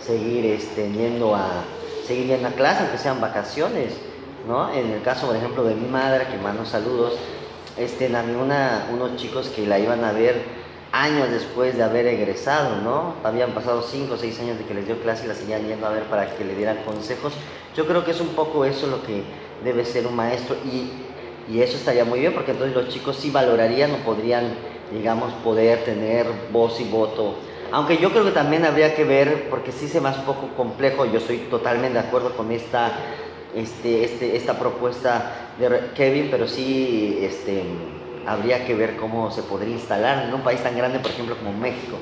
seguir 0.00 0.46
este, 0.46 0.90
yendo 0.92 1.34
a 1.34 1.64
seguir 2.06 2.28
yendo 2.28 2.48
a 2.48 2.52
clase, 2.52 2.82
aunque 2.82 2.98
sean 2.98 3.20
vacaciones. 3.20 3.94
¿no? 4.46 4.72
En 4.72 4.90
el 4.92 5.02
caso, 5.02 5.26
por 5.26 5.36
ejemplo, 5.36 5.64
de 5.64 5.74
mi 5.74 5.88
madre, 5.88 6.26
que 6.28 6.38
mando 6.38 6.64
saludos, 6.64 7.14
este, 7.76 8.14
había 8.16 8.38
una, 8.38 8.88
unos 8.92 9.16
chicos 9.16 9.48
que 9.48 9.66
la 9.66 9.78
iban 9.78 10.04
a 10.04 10.12
ver 10.12 10.42
años 10.92 11.30
después 11.30 11.76
de 11.76 11.82
haber 11.82 12.06
egresado, 12.06 12.76
¿no? 12.76 13.14
Habían 13.22 13.52
pasado 13.52 13.82
5 13.82 14.14
o 14.14 14.16
6 14.16 14.40
años 14.40 14.58
de 14.58 14.64
que 14.64 14.74
les 14.74 14.86
dio 14.86 15.00
clase 15.02 15.26
y 15.26 15.28
la 15.28 15.34
seguían 15.34 15.66
yendo 15.66 15.86
a 15.86 15.90
ver 15.90 16.04
para 16.04 16.34
que 16.34 16.44
le 16.44 16.54
dieran 16.54 16.78
consejos. 16.84 17.34
Yo 17.78 17.86
creo 17.86 18.04
que 18.04 18.10
es 18.10 18.20
un 18.20 18.30
poco 18.30 18.64
eso 18.64 18.88
lo 18.88 19.04
que 19.04 19.22
debe 19.62 19.84
ser 19.84 20.04
un 20.08 20.16
maestro 20.16 20.56
y, 20.64 20.90
y 21.48 21.62
eso 21.62 21.76
estaría 21.76 22.04
muy 22.04 22.18
bien 22.18 22.32
porque 22.32 22.50
entonces 22.50 22.74
los 22.74 22.88
chicos 22.88 23.14
sí 23.14 23.30
valorarían 23.30 23.92
o 23.92 23.98
podrían, 23.98 24.52
digamos, 24.90 25.32
poder 25.44 25.84
tener 25.84 26.26
voz 26.50 26.80
y 26.80 26.84
voto. 26.90 27.36
Aunque 27.70 27.98
yo 27.98 28.10
creo 28.10 28.24
que 28.24 28.32
también 28.32 28.64
habría 28.64 28.96
que 28.96 29.04
ver, 29.04 29.48
porque 29.48 29.70
sí 29.70 29.86
se 29.86 30.00
me 30.00 30.08
un 30.08 30.24
poco 30.24 30.48
complejo, 30.56 31.06
yo 31.06 31.18
estoy 31.18 31.38
totalmente 31.48 32.00
de 32.00 32.04
acuerdo 32.04 32.36
con 32.36 32.50
esta, 32.50 32.90
este, 33.54 34.02
este, 34.02 34.36
esta 34.36 34.58
propuesta 34.58 35.52
de 35.60 35.92
Kevin, 35.94 36.30
pero 36.32 36.48
sí, 36.48 37.20
este, 37.22 37.62
habría 38.26 38.66
que 38.66 38.74
ver 38.74 38.96
cómo 38.96 39.30
se 39.30 39.44
podría 39.44 39.74
instalar 39.74 40.26
en 40.26 40.34
un 40.34 40.40
país 40.40 40.60
tan 40.64 40.76
grande, 40.76 40.98
por 40.98 41.12
ejemplo, 41.12 41.36
como 41.36 41.52
México. 41.52 41.96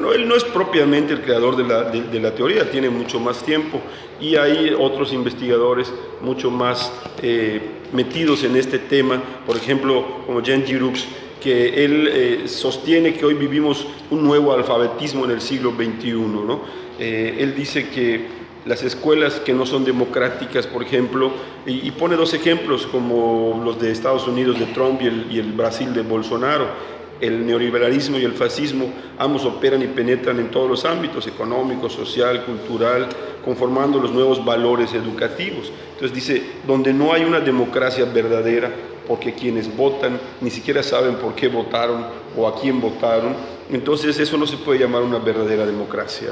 Bueno, 0.00 0.14
él 0.14 0.28
no 0.28 0.36
es 0.36 0.44
propiamente 0.44 1.12
el 1.12 1.22
creador 1.22 1.56
de 1.56 2.20
la, 2.20 2.32
teoría, 2.32 2.70
tiene 2.70 2.88
mucho 2.88 3.18
más 3.18 3.44
tiempo 3.44 3.80
y 4.20 4.36
hay 4.36 4.72
otros 4.78 5.12
investigadores 5.12 5.92
mucho 6.20 6.52
más 6.52 6.92
eh, 7.20 7.60
metidos 7.92 8.44
en 8.44 8.54
este 8.54 8.78
tema, 8.78 9.20
por 9.44 9.56
ejemplo, 9.56 10.22
como 10.24 10.40
Jean 10.40 10.64
Giroux, 10.64 11.04
que 11.42 11.84
él 11.84 12.08
eh, 12.12 12.42
sostiene 12.46 13.14
que 13.14 13.26
hoy 13.26 13.34
vivimos 13.34 13.88
un 14.12 14.22
nuevo 14.22 14.52
alfabetismo 14.52 15.24
en 15.24 15.32
el 15.32 15.40
siglo 15.40 15.72
XXI. 15.72 16.12
¿no? 16.12 16.60
Eh, 17.00 17.38
él 17.40 17.56
dice 17.56 17.88
que 17.88 18.24
las 18.66 18.84
escuelas 18.84 19.40
que 19.40 19.52
no 19.52 19.66
son 19.66 19.84
democráticas, 19.84 20.68
por 20.68 20.84
ejemplo, 20.84 21.32
y, 21.66 21.90
pone 21.90 22.14
dos 22.14 22.34
ejemplos 22.34 22.86
como 22.86 23.60
los 23.64 23.80
de 23.80 23.90
Estados 23.90 24.28
Unidos 24.28 24.60
de 24.60 24.66
Trump 24.66 25.00
y 25.02 25.38
el 25.40 25.52
Brasil 25.54 25.92
de 25.92 26.02
Bolsonaro. 26.02 26.97
El 27.20 27.46
neoliberalismo 27.46 28.18
y 28.18 28.24
el 28.24 28.32
fascismo 28.32 28.92
ambos 29.18 29.44
operan 29.44 29.82
y 29.82 29.86
penetran 29.86 30.38
en 30.38 30.50
todos 30.50 30.68
los 30.70 30.84
ámbitos, 30.84 31.26
económico, 31.26 31.90
social, 31.90 32.44
cultural, 32.44 33.08
conformando 33.44 33.98
los 33.98 34.12
nuevos 34.12 34.44
valores 34.44 34.94
educativos. 34.94 35.72
Entonces 35.94 36.14
dice, 36.14 36.42
donde 36.66 36.92
no 36.92 37.12
hay 37.12 37.24
una 37.24 37.40
democracia 37.40 38.04
verdadera, 38.04 38.70
porque 39.08 39.32
quienes 39.32 39.74
votan 39.74 40.20
ni 40.40 40.50
siquiera 40.50 40.82
saben 40.82 41.16
por 41.16 41.34
qué 41.34 41.48
votaron 41.48 42.04
o 42.36 42.46
a 42.46 42.60
quién 42.60 42.80
votaron, 42.80 43.34
entonces 43.72 44.18
eso 44.18 44.36
no 44.36 44.46
se 44.46 44.58
puede 44.58 44.80
llamar 44.80 45.02
una 45.02 45.18
verdadera 45.18 45.66
democracia. 45.66 46.28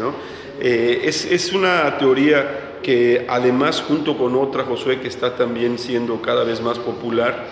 Eh, 0.61 1.01
es, 1.05 1.53
una 1.53 1.97
teoría 1.99 2.79
que 2.83 3.27
además 3.29 3.83
junto 3.83 4.17
con 4.17 4.37
otra, 4.37 4.65
Josué, 4.65 5.01
que 5.01 5.09
está 5.09 5.37
también 5.37 5.79
siendo 5.79 6.21
cada 6.23 6.45
vez 6.45 6.61
más 6.61 6.79
popular, 6.79 7.47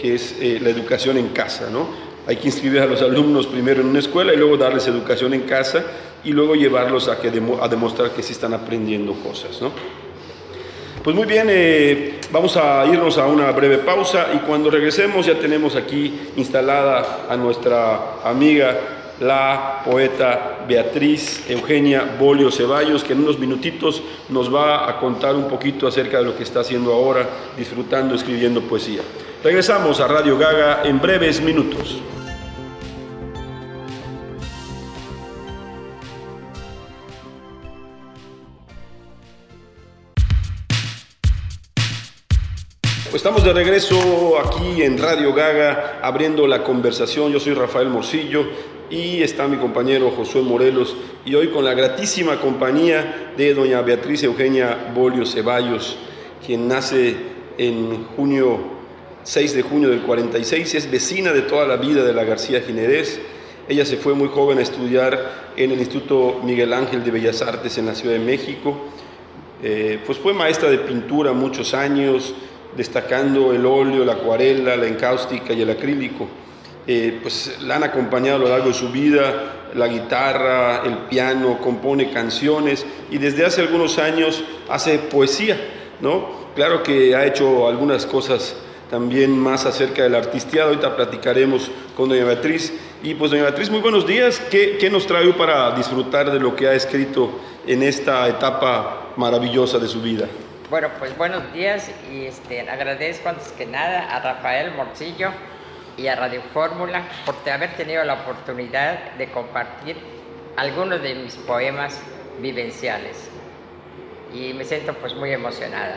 que 0.00 0.14
es 0.14 0.36
eh, 0.40 0.58
la 0.60 0.70
educación 0.70 1.18
en 1.18 1.28
casa. 1.28 1.68
¿no? 1.70 2.09
Hay 2.30 2.36
que 2.36 2.46
inscribir 2.46 2.80
a 2.80 2.86
los 2.86 3.02
alumnos 3.02 3.48
primero 3.48 3.80
en 3.80 3.88
una 3.88 3.98
escuela 3.98 4.32
y 4.32 4.36
luego 4.36 4.56
darles 4.56 4.86
educación 4.86 5.34
en 5.34 5.40
casa 5.40 5.82
y 6.22 6.30
luego 6.30 6.54
llevarlos 6.54 7.08
a, 7.08 7.18
que 7.18 7.26
a 7.26 7.68
demostrar 7.68 8.12
que 8.12 8.22
sí 8.22 8.30
están 8.30 8.54
aprendiendo 8.54 9.14
cosas. 9.14 9.60
¿no? 9.60 9.72
Pues 11.02 11.16
muy 11.16 11.26
bien, 11.26 11.48
eh, 11.50 12.20
vamos 12.30 12.56
a 12.56 12.86
irnos 12.86 13.18
a 13.18 13.26
una 13.26 13.50
breve 13.50 13.78
pausa 13.78 14.28
y 14.32 14.38
cuando 14.46 14.70
regresemos 14.70 15.26
ya 15.26 15.40
tenemos 15.40 15.74
aquí 15.74 16.30
instalada 16.36 17.26
a 17.28 17.36
nuestra 17.36 18.20
amiga, 18.22 18.78
la 19.18 19.82
poeta 19.84 20.60
Beatriz 20.68 21.50
Eugenia 21.50 22.14
Bolio 22.16 22.52
Ceballos, 22.52 23.02
que 23.02 23.12
en 23.12 23.24
unos 23.24 23.40
minutitos 23.40 24.04
nos 24.28 24.54
va 24.54 24.88
a 24.88 25.00
contar 25.00 25.34
un 25.34 25.48
poquito 25.48 25.88
acerca 25.88 26.18
de 26.18 26.26
lo 26.26 26.36
que 26.36 26.44
está 26.44 26.60
haciendo 26.60 26.92
ahora, 26.92 27.28
disfrutando, 27.58 28.14
escribiendo 28.14 28.60
poesía. 28.60 29.00
Regresamos 29.42 29.98
a 29.98 30.06
Radio 30.06 30.38
Gaga 30.38 30.82
en 30.84 31.00
breves 31.00 31.40
minutos. 31.40 32.00
Pues 43.10 43.24
estamos 43.24 43.42
de 43.42 43.52
regreso 43.52 44.38
aquí 44.38 44.82
en 44.82 44.96
Radio 44.96 45.34
Gaga, 45.34 45.98
abriendo 46.00 46.46
la 46.46 46.62
conversación. 46.62 47.32
Yo 47.32 47.40
soy 47.40 47.54
Rafael 47.54 47.88
Morcillo 47.88 48.46
y 48.88 49.24
está 49.24 49.48
mi 49.48 49.56
compañero 49.56 50.12
Josué 50.12 50.42
Morelos 50.42 50.94
y 51.24 51.34
hoy 51.34 51.48
con 51.48 51.64
la 51.64 51.74
gratísima 51.74 52.40
compañía 52.40 53.32
de 53.36 53.52
doña 53.52 53.82
Beatriz 53.82 54.22
Eugenia 54.22 54.92
Bolio 54.94 55.26
Ceballos, 55.26 55.98
quien 56.46 56.68
nace 56.68 57.16
en 57.58 58.04
junio, 58.14 58.60
6 59.24 59.54
de 59.54 59.62
junio 59.62 59.88
del 59.88 60.02
46, 60.02 60.72
es 60.76 60.88
vecina 60.88 61.32
de 61.32 61.42
toda 61.42 61.66
la 61.66 61.78
vida 61.78 62.04
de 62.04 62.12
la 62.12 62.22
García 62.22 62.60
Ginerés. 62.60 63.20
Ella 63.68 63.84
se 63.84 63.96
fue 63.96 64.14
muy 64.14 64.28
joven 64.28 64.58
a 64.58 64.62
estudiar 64.62 65.50
en 65.56 65.72
el 65.72 65.80
Instituto 65.80 66.38
Miguel 66.44 66.72
Ángel 66.72 67.02
de 67.02 67.10
Bellas 67.10 67.42
Artes 67.42 67.76
en 67.76 67.86
la 67.86 67.96
Ciudad 67.96 68.14
de 68.14 68.24
México. 68.24 68.76
Eh, 69.64 69.98
pues 70.06 70.16
fue 70.16 70.32
maestra 70.32 70.70
de 70.70 70.78
pintura 70.78 71.32
muchos 71.32 71.74
años, 71.74 72.34
destacando 72.76 73.52
el 73.52 73.66
óleo, 73.66 74.04
la 74.04 74.14
acuarela, 74.14 74.76
la 74.76 74.86
encáustica 74.86 75.52
y 75.52 75.62
el 75.62 75.70
acrílico. 75.70 76.28
Eh, 76.86 77.18
pues 77.22 77.58
la 77.62 77.76
han 77.76 77.84
acompañado 77.84 78.36
a 78.36 78.40
lo 78.40 78.48
largo 78.48 78.68
de 78.68 78.74
su 78.74 78.90
vida, 78.90 79.70
la 79.74 79.86
guitarra, 79.86 80.82
el 80.84 80.98
piano, 81.08 81.58
compone 81.60 82.10
canciones 82.10 82.84
y 83.10 83.18
desde 83.18 83.44
hace 83.44 83.60
algunos 83.60 83.98
años 83.98 84.42
hace 84.68 84.98
poesía, 84.98 85.56
¿no? 86.00 86.50
Claro 86.54 86.82
que 86.82 87.14
ha 87.14 87.26
hecho 87.26 87.68
algunas 87.68 88.06
cosas 88.06 88.56
también 88.90 89.38
más 89.38 89.66
acerca 89.66 90.02
del 90.02 90.16
artisteado, 90.16 90.70
ahorita 90.70 90.96
platicaremos 90.96 91.70
con 91.96 92.08
doña 92.08 92.24
Beatriz. 92.24 92.72
Y 93.02 93.14
pues 93.14 93.30
doña 93.30 93.44
Beatriz, 93.44 93.70
muy 93.70 93.80
buenos 93.80 94.06
días, 94.06 94.42
¿qué, 94.50 94.76
qué 94.78 94.90
nos 94.90 95.06
trae 95.06 95.32
para 95.34 95.70
disfrutar 95.76 96.30
de 96.32 96.40
lo 96.40 96.56
que 96.56 96.66
ha 96.66 96.74
escrito 96.74 97.30
en 97.66 97.84
esta 97.84 98.28
etapa 98.28 99.12
maravillosa 99.16 99.78
de 99.78 99.86
su 99.86 100.02
vida? 100.02 100.26
Bueno, 100.70 100.88
pues 101.00 101.18
buenos 101.18 101.52
días 101.52 101.90
y 102.12 102.26
este, 102.26 102.60
agradezco 102.70 103.28
antes 103.28 103.50
que 103.50 103.66
nada 103.66 104.04
a 104.14 104.20
Rafael 104.20 104.70
Morcillo 104.76 105.32
y 105.96 106.06
a 106.06 106.14
Radio 106.14 106.42
Fórmula 106.54 107.08
por 107.26 107.34
haber 107.50 107.76
tenido 107.76 108.04
la 108.04 108.14
oportunidad 108.14 109.14
de 109.14 109.28
compartir 109.32 109.96
algunos 110.56 111.02
de 111.02 111.16
mis 111.16 111.34
poemas 111.34 112.00
vivenciales. 112.38 113.28
Y 114.32 114.52
me 114.52 114.64
siento 114.64 114.94
pues 114.94 115.12
muy 115.16 115.32
emocionada. 115.32 115.96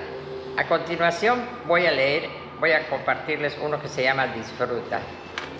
A 0.58 0.68
continuación 0.68 1.46
voy 1.68 1.86
a 1.86 1.92
leer, 1.92 2.28
voy 2.60 2.72
a 2.72 2.90
compartirles 2.90 3.56
uno 3.62 3.80
que 3.80 3.90
se 3.90 4.02
llama 4.02 4.26
Disfruta. 4.26 5.02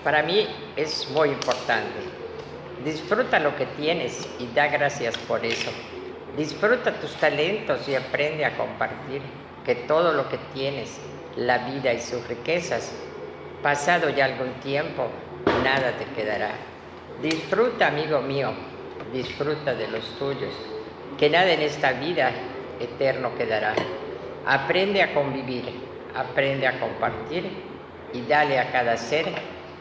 Para 0.04 0.24
mí 0.24 0.48
es 0.76 1.08
muy 1.12 1.30
importante. 1.30 2.00
Disfruta 2.84 3.38
lo 3.38 3.56
que 3.58 3.68
tienes 3.68 4.28
y 4.40 4.48
da 4.56 4.70
gracias 4.70 5.16
por 5.20 5.46
eso. 5.46 5.70
Disfruta 6.36 6.92
tus 7.00 7.12
talentos 7.18 7.88
y 7.88 7.94
aprende 7.94 8.44
a 8.44 8.58
compartir 8.58 9.22
que 9.64 9.76
todo 9.76 10.14
lo 10.14 10.28
que 10.30 10.40
tienes, 10.54 11.00
la 11.38 11.60
vida 11.60 11.94
y 11.94 12.00
sus 12.00 12.28
riquezas, 12.28 12.92
pasado 13.62 14.10
ya 14.10 14.26
algún 14.26 14.52
tiempo, 14.62 15.08
nada 15.64 15.92
te 15.92 16.06
quedará. 16.20 16.50
Disfruta, 17.22 17.88
amigo 17.88 18.20
mío, 18.22 18.52
disfruta 19.14 19.76
de 19.76 19.88
los 19.90 20.18
tuyos, 20.18 20.54
que 21.20 21.30
nada 21.30 21.52
en 21.52 21.62
esta 21.62 21.94
vida 21.94 22.32
eterno 22.80 23.36
quedará. 23.38 23.76
Aprende 24.48 25.04
a 25.04 25.14
convivir, 25.14 25.66
aprende 26.16 26.68
a 26.68 26.80
compartir 26.80 27.46
y 28.12 28.22
dale 28.22 28.60
a 28.60 28.72
cada 28.72 28.98
ser 28.98 29.28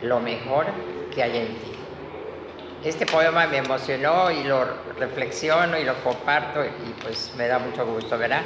lo 0.02 0.21
mejor 0.21 0.66
que 1.14 1.23
hay 1.23 1.38
en 1.38 1.47
ti. 1.59 1.82
Este 2.85 3.07
poema 3.07 3.47
me 3.47 3.59
emocionó 3.59 4.31
y 4.33 4.43
lo 4.43 4.65
reflexiono 4.99 5.79
y 5.79 5.85
lo 5.85 5.95
comparto 6.03 6.65
y 6.65 7.03
pues 7.03 7.33
me 7.39 7.47
da 7.47 7.61
mucho 7.61 7.87
gusto, 7.87 8.19
¿verdad? 8.19 8.43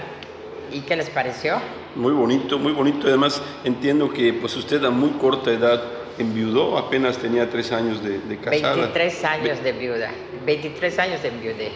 ¿Y 0.70 0.80
qué 0.80 0.94
les 0.94 1.08
pareció? 1.08 1.58
Muy 1.94 2.12
bonito, 2.12 2.58
muy 2.58 2.72
bonito. 2.72 3.06
Además 3.06 3.40
entiendo 3.64 4.12
que 4.12 4.34
pues 4.34 4.54
usted 4.56 4.84
a 4.84 4.90
muy 4.90 5.10
corta 5.12 5.50
edad 5.50 5.82
enviudó, 6.18 6.76
apenas 6.76 7.16
tenía 7.16 7.48
tres 7.48 7.72
años 7.72 8.02
de, 8.02 8.18
de 8.18 8.36
casada. 8.36 8.74
23 8.74 9.24
años 9.24 9.62
de 9.62 9.72
viuda, 9.72 10.10
23 10.44 10.98
años 10.98 11.22
de 11.22 11.28
enviudé. 11.28 11.72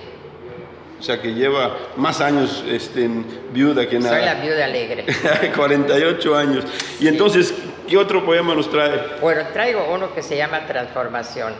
O 0.99 1.03
sea 1.03 1.19
que 1.23 1.33
lleva 1.33 1.79
más 1.97 2.21
años 2.21 2.63
este, 2.69 3.05
en 3.05 3.25
viuda 3.55 3.89
que 3.89 3.99
nada. 3.99 4.17
Soy 4.17 4.27
la 4.27 4.35
viuda 4.35 4.67
alegre. 4.67 5.07
48 5.57 6.37
años. 6.37 6.65
Y 7.01 7.09
entonces, 7.09 7.55
¿qué 7.89 7.97
otro 7.97 8.23
poema 8.23 8.55
nos 8.55 8.71
trae? 8.71 9.01
Bueno, 9.23 9.45
traigo 9.55 9.87
uno 9.91 10.15
que 10.15 10.23
se 10.23 10.37
llama 10.37 10.67
Transformación. 10.67 11.55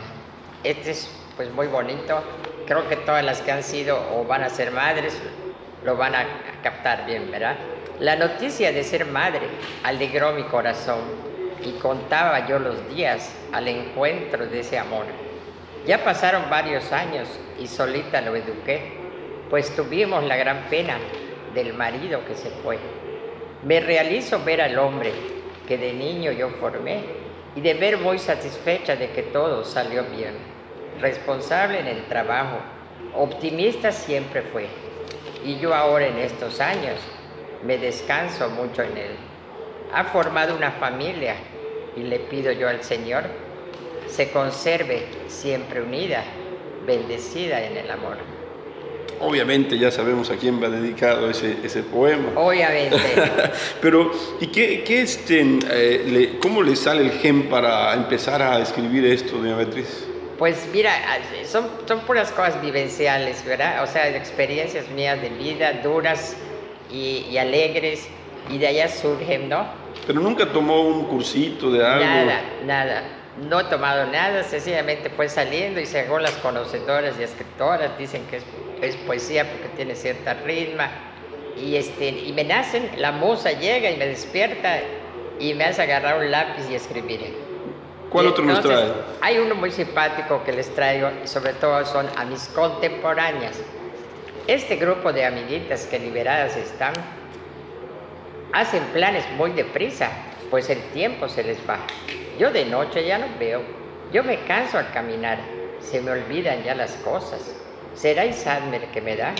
Este 0.63 0.91
es 0.91 1.09
pues 1.35 1.51
muy 1.51 1.65
bonito. 1.65 2.21
Creo 2.67 2.87
que 2.87 2.95
todas 2.95 3.25
las 3.25 3.41
que 3.41 3.51
han 3.51 3.63
sido 3.63 3.99
o 4.13 4.25
van 4.25 4.43
a 4.43 4.49
ser 4.49 4.71
madres 4.71 5.19
lo 5.83 5.97
van 5.97 6.13
a 6.13 6.25
captar 6.61 7.07
bien, 7.07 7.31
¿verdad? 7.31 7.55
La 7.99 8.15
noticia 8.15 8.71
de 8.71 8.83
ser 8.83 9.07
madre 9.07 9.41
alegró 9.83 10.33
mi 10.33 10.43
corazón 10.43 10.99
y 11.63 11.71
contaba 11.79 12.47
yo 12.47 12.59
los 12.59 12.87
días 12.89 13.35
al 13.51 13.67
encuentro 13.67 14.45
de 14.45 14.59
ese 14.59 14.77
amor. 14.77 15.05
Ya 15.87 16.03
pasaron 16.03 16.47
varios 16.51 16.91
años 16.91 17.27
y 17.59 17.65
solita 17.65 18.21
lo 18.21 18.35
eduqué, 18.35 18.99
pues 19.49 19.75
tuvimos 19.75 20.23
la 20.25 20.37
gran 20.37 20.69
pena 20.69 20.99
del 21.55 21.73
marido 21.73 22.23
que 22.27 22.35
se 22.35 22.51
fue. 22.63 22.77
Me 23.63 23.79
realizo 23.79 24.43
ver 24.43 24.61
al 24.61 24.77
hombre 24.77 25.11
que 25.67 25.79
de 25.79 25.93
niño 25.93 26.31
yo 26.31 26.49
formé 26.49 27.03
y 27.55 27.61
de 27.61 27.73
ver 27.73 27.97
muy 27.97 28.19
satisfecha 28.19 28.95
de 28.95 29.09
que 29.09 29.23
todo 29.23 29.65
salió 29.65 30.03
bien 30.03 30.50
responsable 31.01 31.79
en 31.79 31.87
el 31.87 32.05
trabajo, 32.05 32.57
optimista 33.15 33.91
siempre 33.91 34.41
fue. 34.41 34.67
Y 35.43 35.57
yo 35.59 35.73
ahora 35.73 36.07
en 36.07 36.17
estos 36.17 36.59
años 36.59 36.99
me 37.65 37.77
descanso 37.77 38.49
mucho 38.49 38.83
en 38.83 38.97
él. 38.97 39.15
Ha 39.93 40.05
formado 40.05 40.55
una 40.55 40.71
familia 40.71 41.35
y 41.95 42.03
le 42.03 42.19
pido 42.19 42.51
yo 42.51 42.69
al 42.69 42.83
Señor 42.83 43.23
se 44.11 44.29
conserve 44.29 45.03
siempre 45.27 45.81
unida, 45.81 46.23
bendecida 46.85 47.63
en 47.63 47.77
el 47.77 47.89
amor. 47.89 48.17
Obviamente 49.19 49.77
ya 49.77 49.91
sabemos 49.91 50.31
a 50.31 50.35
quién 50.35 50.61
va 50.61 50.67
dedicado 50.67 51.29
ese, 51.29 51.57
ese 51.63 51.83
poema. 51.83 52.31
Obviamente. 52.35 52.97
Pero, 53.81 54.11
¿y 54.39 54.47
qué, 54.47 54.83
qué 54.83 55.01
este, 55.01 55.41
eh, 55.41 56.05
le, 56.07 56.39
cómo 56.39 56.63
le 56.63 56.75
sale 56.75 57.03
el 57.03 57.11
gen 57.11 57.43
para 57.43 57.93
empezar 57.93 58.41
a 58.41 58.59
escribir 58.59 59.05
esto, 59.05 59.37
doña 59.37 59.55
Beatriz? 59.55 60.07
Pues 60.41 60.67
mira, 60.73 60.91
son, 61.45 61.69
son 61.87 61.99
puras 61.99 62.31
cosas 62.31 62.59
vivenciales, 62.63 63.45
¿verdad? 63.45 63.83
O 63.83 63.85
sea, 63.85 64.09
experiencias 64.09 64.89
mías 64.89 65.21
de 65.21 65.29
vida 65.29 65.71
duras 65.83 66.35
y, 66.91 67.27
y 67.29 67.37
alegres, 67.37 68.07
y 68.49 68.57
de 68.57 68.65
allá 68.65 68.87
surgen, 68.87 69.49
¿no? 69.49 69.67
Pero 70.07 70.19
nunca 70.19 70.47
tomó 70.47 70.81
un 70.81 71.05
cursito 71.05 71.69
de 71.69 71.85
algo. 71.85 72.03
Nada, 72.03 72.41
nada. 72.65 73.03
No 73.47 73.59
he 73.59 73.65
tomado 73.65 74.07
nada, 74.07 74.43
sencillamente 74.43 75.11
fue 75.11 75.29
saliendo 75.29 75.79
y 75.79 75.85
según 75.85 76.23
las 76.23 76.33
conocedoras 76.37 77.13
y 77.19 77.21
escritoras 77.21 77.95
dicen 77.99 78.25
que 78.25 78.37
es, 78.37 78.43
es 78.81 78.95
poesía 78.95 79.47
porque 79.47 79.67
tiene 79.75 79.93
cierta 79.93 80.33
ritmo 80.33 80.85
y, 81.55 81.75
este, 81.75 82.09
y 82.09 82.33
me 82.33 82.45
nacen, 82.45 82.89
la 82.97 83.11
musa 83.11 83.51
llega 83.51 83.91
y 83.91 83.97
me 83.97 84.07
despierta 84.07 84.79
y 85.39 85.53
me 85.53 85.65
hace 85.65 85.83
agarrar 85.83 86.17
un 86.17 86.31
lápiz 86.31 86.63
y 86.67 86.73
escribir. 86.73 87.50
¿Cuál 88.11 88.27
otro 88.27 88.43
nos 88.43 88.59
trae? 88.59 88.91
Hay 89.21 89.39
uno 89.39 89.55
muy 89.55 89.71
simpático 89.71 90.43
que 90.43 90.51
les 90.51 90.75
traigo 90.75 91.09
y 91.23 91.27
sobre 91.27 91.53
todo 91.53 91.85
son 91.85 92.07
a 92.17 92.25
mis 92.25 92.49
contemporáneas. 92.49 93.57
Este 94.47 94.75
grupo 94.75 95.13
de 95.13 95.25
amiguitas 95.25 95.85
que 95.85 95.97
liberadas 95.97 96.57
están, 96.57 96.93
hacen 98.51 98.83
planes 98.91 99.23
muy 99.37 99.51
deprisa, 99.51 100.11
pues 100.49 100.69
el 100.69 100.81
tiempo 100.91 101.29
se 101.29 101.41
les 101.45 101.57
va. 101.59 101.79
Yo 102.37 102.51
de 102.51 102.65
noche 102.65 103.05
ya 103.05 103.17
no 103.17 103.27
veo, 103.39 103.61
yo 104.11 104.25
me 104.25 104.43
canso 104.43 104.77
al 104.77 104.91
caminar, 104.91 105.39
se 105.79 106.01
me 106.01 106.11
olvidan 106.11 106.63
ya 106.63 106.75
las 106.75 106.91
cosas. 106.97 107.55
¿Será 107.95 108.25
Isadmer 108.25 108.87
que 108.87 108.99
me 108.99 109.15
da? 109.15 109.33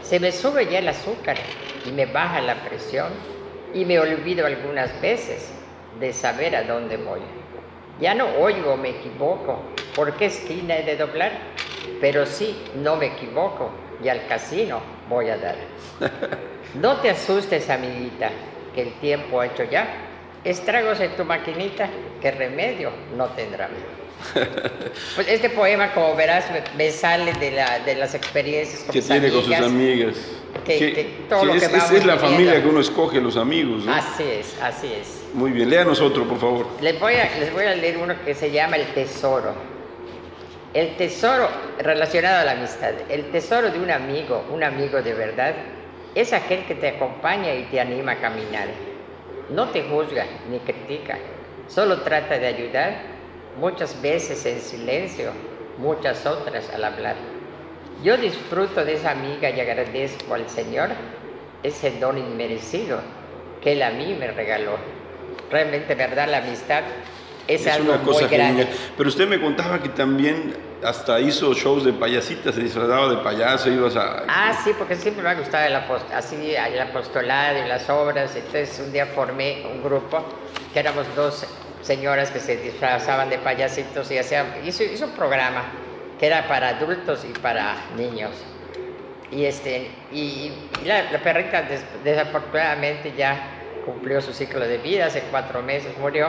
Se 0.00 0.18
me 0.18 0.32
sube 0.32 0.64
ya 0.64 0.78
el 0.78 0.88
azúcar 0.88 1.36
y 1.84 1.92
me 1.92 2.06
baja 2.06 2.40
la 2.40 2.54
presión 2.54 3.12
y 3.74 3.84
me 3.84 3.98
olvido 3.98 4.46
algunas 4.46 4.98
veces 5.02 5.52
de 6.00 6.14
saber 6.14 6.56
a 6.56 6.62
dónde 6.62 6.96
voy. 6.96 7.20
Ya 8.00 8.14
no 8.14 8.26
oigo, 8.38 8.76
me 8.76 8.90
equivoco, 8.90 9.60
¿por 9.94 10.14
qué 10.14 10.26
esquina 10.26 10.76
he 10.76 10.84
de 10.84 10.96
doblar? 10.96 11.32
Pero 12.00 12.26
sí, 12.26 12.56
no 12.76 12.96
me 12.96 13.06
equivoco 13.06 13.70
y 14.02 14.08
al 14.08 14.26
casino 14.26 14.80
voy 15.08 15.30
a 15.30 15.36
dar. 15.36 15.56
No 16.74 16.98
te 16.98 17.08
asustes, 17.08 17.70
amiguita, 17.70 18.30
que 18.74 18.82
el 18.82 18.92
tiempo 19.00 19.40
ha 19.40 19.46
hecho 19.46 19.64
ya 19.64 19.88
estragos 20.44 21.00
en 21.00 21.16
tu 21.16 21.24
maquinita, 21.24 21.88
que 22.20 22.30
remedio 22.30 22.90
no 23.16 23.26
tendrá. 23.28 23.68
Pues 25.14 25.28
este 25.28 25.48
poema, 25.48 25.94
como 25.94 26.16
verás, 26.16 26.46
me, 26.76 26.90
sale 26.90 27.32
de, 27.34 27.52
la, 27.52 27.78
de, 27.78 27.94
las 27.94 28.14
experiencias 28.14 28.82
con 28.82 28.92
que 28.92 29.00
tiene 29.00 29.30
con 29.30 29.44
sus 29.44 29.54
amigas. 29.54 30.16
Que, 30.64 31.18
todo 31.28 31.44
lo 31.44 31.52
que 31.52 31.58
es, 31.58 31.90
es, 31.92 32.04
la 32.04 32.16
familia 32.18 32.60
que 32.60 32.68
uno 32.68 32.80
escoge, 32.80 33.20
los 33.20 33.36
amigos. 33.36 33.84
¿no? 33.84 33.94
Así 33.94 34.24
es, 34.24 34.56
así 34.60 34.92
es. 34.92 35.17
Muy 35.34 35.52
bien, 35.52 35.68
léanos 35.68 36.00
otro, 36.00 36.26
por 36.26 36.38
favor. 36.38 36.66
Les 36.80 36.98
voy, 36.98 37.14
a, 37.14 37.38
les 37.38 37.52
voy 37.52 37.64
a 37.64 37.74
leer 37.74 37.98
uno 37.98 38.14
que 38.24 38.34
se 38.34 38.50
llama 38.50 38.76
El 38.76 38.86
Tesoro. 38.94 39.52
El 40.74 40.96
tesoro 40.96 41.48
relacionado 41.78 42.40
a 42.40 42.44
la 42.44 42.52
amistad. 42.52 42.92
El 43.08 43.30
tesoro 43.30 43.70
de 43.70 43.78
un 43.78 43.90
amigo, 43.90 44.44
un 44.50 44.62
amigo 44.62 45.00
de 45.00 45.14
verdad, 45.14 45.54
es 46.14 46.32
aquel 46.32 46.64
que 46.66 46.74
te 46.74 46.88
acompaña 46.88 47.54
y 47.54 47.64
te 47.64 47.80
anima 47.80 48.12
a 48.12 48.20
caminar. 48.20 48.68
No 49.50 49.68
te 49.68 49.82
juzga 49.82 50.26
ni 50.50 50.58
critica, 50.58 51.18
solo 51.68 52.02
trata 52.02 52.38
de 52.38 52.46
ayudar 52.46 53.00
muchas 53.58 54.00
veces 54.02 54.44
en 54.44 54.60
silencio, 54.60 55.30
muchas 55.78 56.26
otras 56.26 56.68
al 56.74 56.84
hablar. 56.84 57.16
Yo 58.02 58.16
disfruto 58.16 58.84
de 58.84 58.94
esa 58.94 59.12
amiga 59.12 59.50
y 59.50 59.60
agradezco 59.60 60.34
al 60.34 60.48
Señor 60.48 60.90
ese 61.62 61.92
don 61.92 62.18
inmerecido 62.18 63.00
que 63.62 63.72
Él 63.72 63.82
a 63.82 63.90
mí 63.90 64.14
me 64.18 64.30
regaló. 64.30 64.76
Realmente, 65.50 65.94
¿verdad? 65.94 66.28
La 66.28 66.38
amistad 66.38 66.82
es, 67.46 67.66
algo 67.66 67.92
una 67.94 68.02
cosa 68.02 68.26
muy 68.26 68.36
grande. 68.36 68.68
Pero 68.96 69.08
usted 69.08 69.26
me 69.26 69.40
contaba 69.40 69.82
que 69.82 69.88
también 69.88 70.54
hasta 70.82 71.18
hizo 71.20 71.54
shows 71.54 71.84
de 71.84 71.92
payasitas, 71.92 72.54
se 72.54 72.62
disfrazaba 72.62 73.08
de 73.08 73.16
payaso, 73.16 73.70
ibas 73.70 73.96
a... 73.96 74.24
Ah, 74.28 74.60
sí, 74.62 74.72
porque 74.76 74.94
siempre 74.94 75.22
me 75.22 75.30
ha 75.30 75.34
gustado 75.34 75.66
el, 75.66 75.74
así, 76.14 76.54
el 76.54 76.80
apostolado 76.80 77.64
y 77.64 77.68
las 77.68 77.88
obras. 77.88 78.36
Entonces 78.36 78.80
un 78.84 78.92
día 78.92 79.06
formé 79.06 79.66
un 79.72 79.82
grupo 79.82 80.24
que 80.72 80.80
éramos 80.80 81.06
dos 81.16 81.46
señoras 81.82 82.30
que 82.30 82.40
se 82.40 82.56
disfrazaban 82.56 83.30
de 83.30 83.38
payasitos 83.38 84.10
y 84.10 84.18
hacían, 84.18 84.46
hizo, 84.64 84.82
hizo 84.84 85.06
un 85.06 85.12
programa 85.12 85.64
que 86.18 86.26
era 86.26 86.46
para 86.46 86.68
adultos 86.70 87.24
y 87.24 87.38
para 87.38 87.76
niños. 87.96 88.32
Y, 89.30 89.44
este, 89.44 89.90
y, 90.12 90.52
la, 90.84 91.04
perrita 91.22 91.66
desafortunadamente 92.02 93.12
ya 93.16 93.57
cumplió 93.88 94.20
su 94.20 94.32
ciclo 94.32 94.60
de 94.60 94.78
vida, 94.78 95.06
hace 95.06 95.22
cuatro 95.30 95.62
meses 95.62 95.96
murió. 95.98 96.28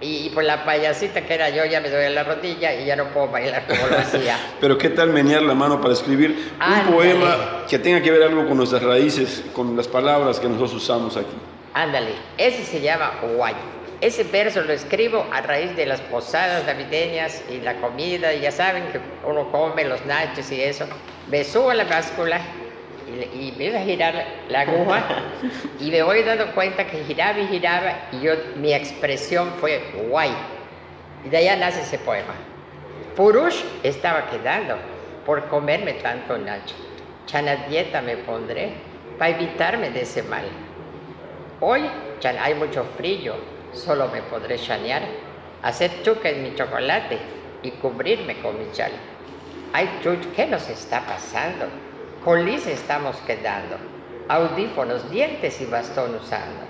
Y, 0.00 0.30
pues 0.30 0.46
la 0.46 0.64
payasita 0.64 1.22
que 1.22 1.34
era 1.34 1.50
yo 1.50 1.64
ya 1.64 1.80
me 1.80 1.90
doy 1.90 2.08
la 2.14 2.22
rodilla 2.22 2.72
y 2.72 2.84
ya 2.84 2.94
no 2.94 3.06
puedo 3.06 3.28
bailar 3.28 3.66
como 3.66 3.84
lo 3.88 3.98
hacía. 3.98 4.38
Pero 4.60 4.78
qué 4.78 4.90
tal 4.90 5.10
menear 5.10 5.42
la 5.42 5.54
mano 5.54 5.80
para 5.80 5.92
escribir 5.92 6.52
un 6.60 6.92
poema 6.92 7.64
que 7.68 7.80
tenga 7.80 8.00
que 8.00 8.12
ver 8.12 8.22
algo 8.22 8.46
con 8.46 8.58
nuestras 8.58 8.82
raíces, 8.82 9.44
con 9.52 9.76
las 9.76 9.88
palabras 9.88 10.38
que 10.38 10.46
nosotros 10.46 10.74
usamos 10.74 11.16
aquí. 11.16 11.34
Ándale, 11.74 12.12
ese 12.36 12.64
se 12.64 12.80
llama 12.80 13.12
Guay. 13.22 13.54
Ese 14.00 14.22
verso 14.22 14.62
lo 14.62 14.72
escribo 14.72 15.26
a 15.32 15.40
raíz 15.40 15.74
de 15.74 15.84
las 15.84 16.00
posadas 16.02 16.64
navideñas 16.64 17.42
y 17.50 17.60
la 17.60 17.80
comida, 17.80 18.32
y 18.32 18.40
ya 18.42 18.52
saben 18.52 18.84
que 18.92 19.00
uno 19.26 19.50
come 19.50 19.84
los 19.84 20.06
nachos 20.06 20.52
y 20.52 20.62
eso. 20.62 20.86
Me 21.28 21.42
subo 21.42 21.70
a 21.70 21.74
la 21.74 21.84
báscula 21.84 22.40
y, 23.08 23.52
me 23.56 23.64
iba 23.64 23.78
a 23.78 23.82
girar 23.82 24.24
la 24.48 24.60
aguja 24.60 25.04
y 25.80 25.90
me 25.90 26.02
voy 26.02 26.22
dando 26.22 26.52
cuenta 26.54 26.86
que 26.86 27.04
giraba 27.04 27.38
y 27.38 27.46
giraba 27.46 28.08
y 28.12 28.20
yo, 28.20 28.32
mi 28.56 28.72
expresión 28.72 29.52
fue 29.60 29.82
guay. 30.08 30.32
Y 31.24 31.28
de 31.28 31.36
allá 31.38 31.56
nace 31.56 31.80
ese 31.80 31.98
poema. 31.98 32.34
Purush 33.16 33.62
estaba 33.82 34.26
quedando 34.30 34.76
por 35.26 35.46
comerme 35.48 35.94
tanto 35.94 36.38
nacho. 36.38 36.74
Chana 37.26 37.66
dieta 37.68 38.00
me 38.00 38.16
pondré 38.16 38.72
para 39.18 39.36
evitarme 39.36 39.90
de 39.90 40.02
ese 40.02 40.22
mal. 40.22 40.44
Hoy 41.60 41.82
hay 42.40 42.54
mucho 42.54 42.84
frío, 42.96 43.34
solo 43.72 44.08
me 44.08 44.22
podré 44.22 44.58
chanear, 44.58 45.02
hacer 45.62 46.02
chuca 46.02 46.28
en 46.28 46.42
mi 46.42 46.54
chocolate 46.54 47.18
y 47.62 47.70
cubrirme 47.72 48.40
con 48.40 48.58
mi 48.58 48.70
chal. 48.72 48.92
Ay, 49.72 49.88
chuch, 50.02 50.24
¿qué 50.34 50.46
nos 50.46 50.68
está 50.68 51.04
pasando? 51.04 51.66
Colis 52.24 52.66
estamos 52.66 53.16
quedando, 53.18 53.76
audífonos, 54.28 55.08
dientes 55.08 55.60
y 55.60 55.66
bastón 55.66 56.16
usando. 56.16 56.66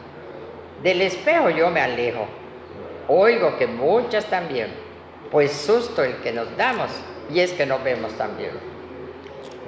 Del 0.82 1.00
espejo 1.00 1.48
yo 1.48 1.70
me 1.70 1.80
alejo, 1.80 2.26
oigo 3.08 3.56
que 3.56 3.66
muchas 3.66 4.26
también, 4.26 4.68
pues 5.30 5.50
susto 5.52 6.04
el 6.04 6.16
que 6.16 6.32
nos 6.32 6.54
damos 6.58 6.90
y 7.32 7.40
es 7.40 7.54
que 7.54 7.64
no 7.64 7.78
vemos 7.78 8.12
también. 8.12 8.50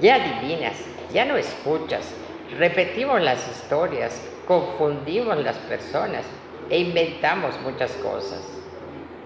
Ya 0.02 0.16
adivinas, 0.16 0.76
ya 1.14 1.24
no 1.24 1.38
escuchas, 1.38 2.14
repetimos 2.58 3.22
las 3.22 3.48
historias, 3.48 4.22
confundimos 4.46 5.38
las 5.38 5.56
personas 5.56 6.26
e 6.68 6.78
inventamos 6.78 7.58
muchas 7.62 7.92
cosas. 7.94 8.46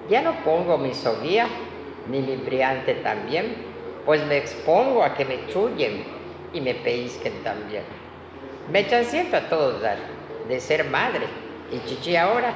Ya 0.08 0.22
no 0.22 0.34
pongo 0.44 0.78
mi 0.78 0.94
soguía 0.94 1.48
ni 2.08 2.20
mi 2.20 2.36
brillante 2.36 2.94
también, 2.94 3.56
pues 4.06 4.24
me 4.26 4.36
expongo 4.36 5.02
a 5.02 5.14
que 5.14 5.24
me 5.24 5.48
chullen 5.48 6.13
y 6.54 6.60
me 6.60 6.74
pellizquen 6.74 7.42
también. 7.42 7.82
Me 8.72 8.88
chanciento 8.88 9.36
a 9.36 9.48
todos 9.48 9.82
dar 9.82 9.98
de 10.48 10.60
ser 10.60 10.84
madre 10.84 11.26
y 11.72 11.86
chichi 11.88 12.16
ahora, 12.16 12.54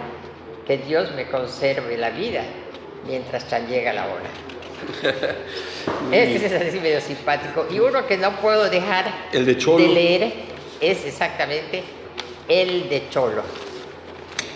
que 0.66 0.78
Dios 0.78 1.12
me 1.14 1.26
conserve 1.28 1.96
la 1.96 2.10
vida 2.10 2.42
mientras 3.06 3.48
chan 3.48 3.66
llega 3.66 3.92
la 3.92 4.06
hora. 4.06 4.30
este 6.12 6.46
es 6.46 6.52
así 6.52 6.80
medio 6.80 7.00
simpático. 7.00 7.66
Y 7.70 7.80
uno 7.80 8.06
que 8.06 8.16
no 8.16 8.36
puedo 8.36 8.68
dejar 8.68 9.06
el 9.32 9.44
de, 9.44 9.54
de 9.54 9.88
leer 9.88 10.32
es 10.80 11.04
exactamente 11.04 11.82
el 12.48 12.88
de 12.88 13.08
Cholo. 13.10 13.42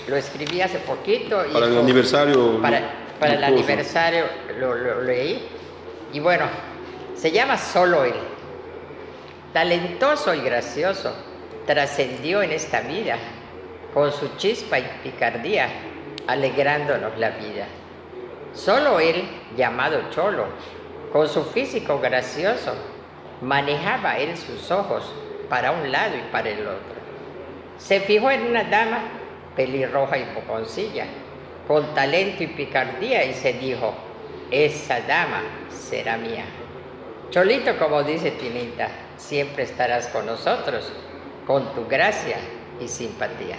Lo 0.09 0.17
escribí 0.17 0.61
hace 0.61 0.79
poquito. 0.79 1.45
para 1.53 1.67
el 1.67 1.79
aniversario. 1.79 2.61
Para, 2.61 2.83
para 3.19 3.35
el 3.35 3.45
aniversario 3.45 4.25
lo, 4.59 5.03
leí. 5.03 5.49
Y 6.13 6.21
bueno, 6.21 6.45
se 7.15 7.31
llama 7.31 7.57
Solo 7.57 8.05
Él. 8.05 8.15
Talentoso 9.53 10.35
y 10.35 10.41
gracioso, 10.41 11.15
trascendió 11.67 12.43
en 12.43 12.53
esta 12.53 12.81
vida 12.81 13.19
con 13.93 14.11
su 14.11 14.37
chispa 14.37 14.79
y 14.79 14.91
picardía, 15.03 15.69
alegrándonos 16.27 17.19
la 17.19 17.31
vida. 17.31 17.67
Solo 18.55 18.99
él, 18.99 19.25
llamado 19.55 20.09
Cholo, 20.11 20.47
con 21.13 21.29
su 21.29 21.45
físico 21.45 22.01
gracioso, 22.01 22.75
manejaba 23.43 24.17
él 24.17 24.39
sus 24.39 24.71
ojos 24.71 25.13
para 25.51 25.73
un 25.73 25.93
lado 25.93 26.17
y 26.17 26.33
para 26.33 26.49
el 26.49 26.61
otro. 26.61 27.03
Se 27.77 28.01
fijó 28.01 28.31
en 28.31 28.47
una 28.47 28.65
dama 28.65 29.01
pelirroja 29.55 30.17
y 30.17 30.25
poconcilla, 30.35 31.05
con 31.69 31.95
talento 31.95 32.43
y 32.43 32.47
picardía, 32.47 33.25
y 33.27 33.35
se 33.35 33.53
dijo, 33.53 33.93
esa 34.51 35.01
dama 35.03 35.43
será 35.69 36.17
mía. 36.17 36.45
Cholito, 37.33 37.79
como 37.79 38.03
dice 38.03 38.33
Tinita, 38.33 38.89
siempre 39.17 39.63
estarás 39.63 40.09
con 40.09 40.27
nosotros, 40.27 40.93
con 41.47 41.75
tu 41.75 41.87
gracia 41.87 42.37
y 42.79 42.87
simpatía. 42.87 43.57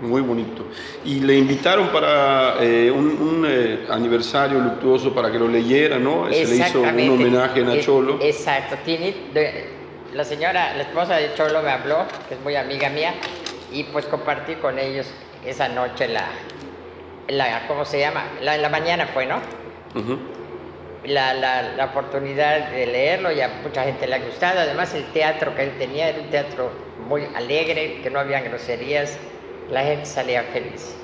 Muy 0.00 0.22
bonito. 0.22 0.64
Y 1.04 1.20
le 1.20 1.36
invitaron 1.36 1.88
para 1.88 2.54
eh, 2.62 2.90
un, 2.90 3.44
eh, 3.46 3.86
aniversario 3.90 4.58
luctuoso 4.58 5.14
para 5.14 5.30
que 5.30 5.38
lo 5.38 5.48
leyera, 5.48 5.98
¿no? 5.98 6.32
Se 6.32 6.46
le 6.46 6.56
hizo 6.56 6.80
un 6.80 7.10
homenaje 7.10 7.62
a 7.62 7.80
Cholo. 7.82 8.18
Exacto. 8.22 8.76
Tiene, 8.86 9.14
la 10.14 10.24
señora, 10.24 10.74
la 10.74 10.84
esposa 10.84 11.16
de 11.16 11.34
Cholo 11.34 11.60
me 11.60 11.70
habló, 11.70 12.06
que 12.26 12.36
es 12.36 12.40
muy 12.40 12.56
amiga 12.56 12.88
mía, 12.88 13.12
y 13.70 13.84
pues 13.84 14.06
compartí 14.06 14.54
con 14.54 14.78
ellos 14.78 15.06
esa 15.44 15.68
noche 15.68 16.08
la, 16.08 16.24
la 17.28 17.68
¿cómo 17.68 17.84
se 17.84 18.00
llama? 18.00 18.24
La, 18.40 18.56
la 18.56 18.70
mañana 18.70 19.08
fue, 19.08 19.26
¿no? 19.26 19.40
La, 21.04 21.34
la, 21.34 21.62
la, 21.76 21.84
oportunidad 21.86 22.70
de 22.70 22.86
leerlo 22.86 23.32
y 23.32 23.40
a 23.40 23.48
mucha 23.62 23.84
gente 23.84 24.06
le 24.06 24.16
ha 24.16 24.18
gustado. 24.18 24.60
Además, 24.60 24.94
el 24.94 25.04
teatro 25.12 25.54
que 25.54 25.64
él 25.64 25.72
tenía 25.78 26.08
era 26.10 26.20
un 26.20 26.30
teatro 26.30 26.70
muy 27.08 27.24
alegre, 27.34 28.00
que 28.02 28.10
no 28.10 28.18
había 28.18 28.40
groserías, 28.40 29.18
la 29.70 29.82
gente 29.82 30.06
salía 30.06 30.42
feliz. 30.44 30.94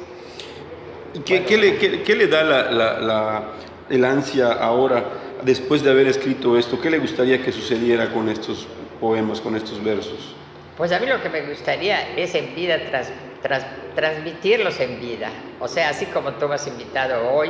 ¿Y 1.14 1.20
qué, 1.20 1.44
qué, 1.44 1.56
le, 1.56 1.76
qué, 1.78 2.14
le, 2.14 2.26
da 2.26 2.44
la, 2.44 2.70
la, 2.70 3.44
el 3.88 4.04
ansia 4.04 4.52
ahora, 4.52 5.04
después 5.42 5.82
de 5.82 5.90
haber 5.90 6.08
escrito 6.08 6.58
esto? 6.58 6.78
¿Qué 6.80 6.90
le 6.90 6.98
gustaría 6.98 7.42
que 7.42 7.52
sucediera 7.52 8.12
con 8.12 8.28
estos 8.28 8.66
poemas, 9.00 9.40
con 9.40 9.56
estos 9.56 9.82
versos? 9.82 10.34
Pues 10.76 10.92
a 10.92 10.98
mí 10.98 11.06
lo 11.06 11.22
que 11.22 11.30
me 11.30 11.40
gustaría 11.40 12.14
es 12.16 12.34
en 12.34 12.54
vida 12.54 12.78
tras, 12.90 13.10
tras, 13.40 13.64
transmitirlos 13.94 14.78
en 14.78 15.00
vida. 15.00 15.30
O 15.58 15.68
sea, 15.68 15.88
así 15.88 16.04
como 16.06 16.32
tú 16.34 16.48
me 16.48 16.56
has 16.56 16.66
invitado 16.66 17.32
hoy, 17.32 17.48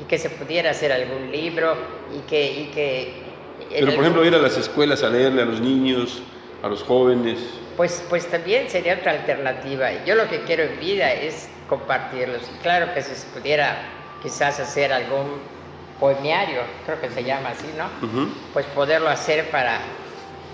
y 0.00 0.04
que 0.04 0.18
se 0.18 0.30
pudiera 0.30 0.70
hacer 0.70 0.92
algún 0.92 1.30
libro 1.30 1.76
y 2.16 2.20
que... 2.28 2.52
Y 2.52 2.64
que 2.66 3.22
Pero 3.70 3.94
por 3.94 4.00
ejemplo 4.00 4.24
ir 4.24 4.34
a 4.34 4.38
las 4.38 4.56
escuelas 4.56 5.02
a 5.02 5.08
leerle 5.08 5.42
a 5.42 5.44
los 5.44 5.60
niños, 5.60 6.22
a 6.62 6.68
los 6.68 6.82
jóvenes. 6.82 7.38
Pues, 7.76 8.04
pues 8.08 8.26
también 8.26 8.68
sería 8.68 8.94
otra 8.94 9.12
alternativa. 9.12 10.04
Yo 10.04 10.14
lo 10.14 10.28
que 10.28 10.42
quiero 10.42 10.64
en 10.64 10.80
vida 10.80 11.12
es 11.12 11.48
compartirlos. 11.68 12.42
Claro 12.62 12.92
que 12.94 13.02
si 13.02 13.14
se 13.14 13.26
pudiera 13.28 13.78
quizás 14.22 14.58
hacer 14.58 14.92
algún 14.92 15.40
poemiario, 16.00 16.60
creo 16.86 17.00
que 17.00 17.10
se 17.10 17.24
llama 17.24 17.50
así, 17.50 17.68
¿no? 17.76 17.88
Pues 18.52 18.66
poderlo 18.66 19.08
hacer 19.08 19.50
para, 19.50 19.80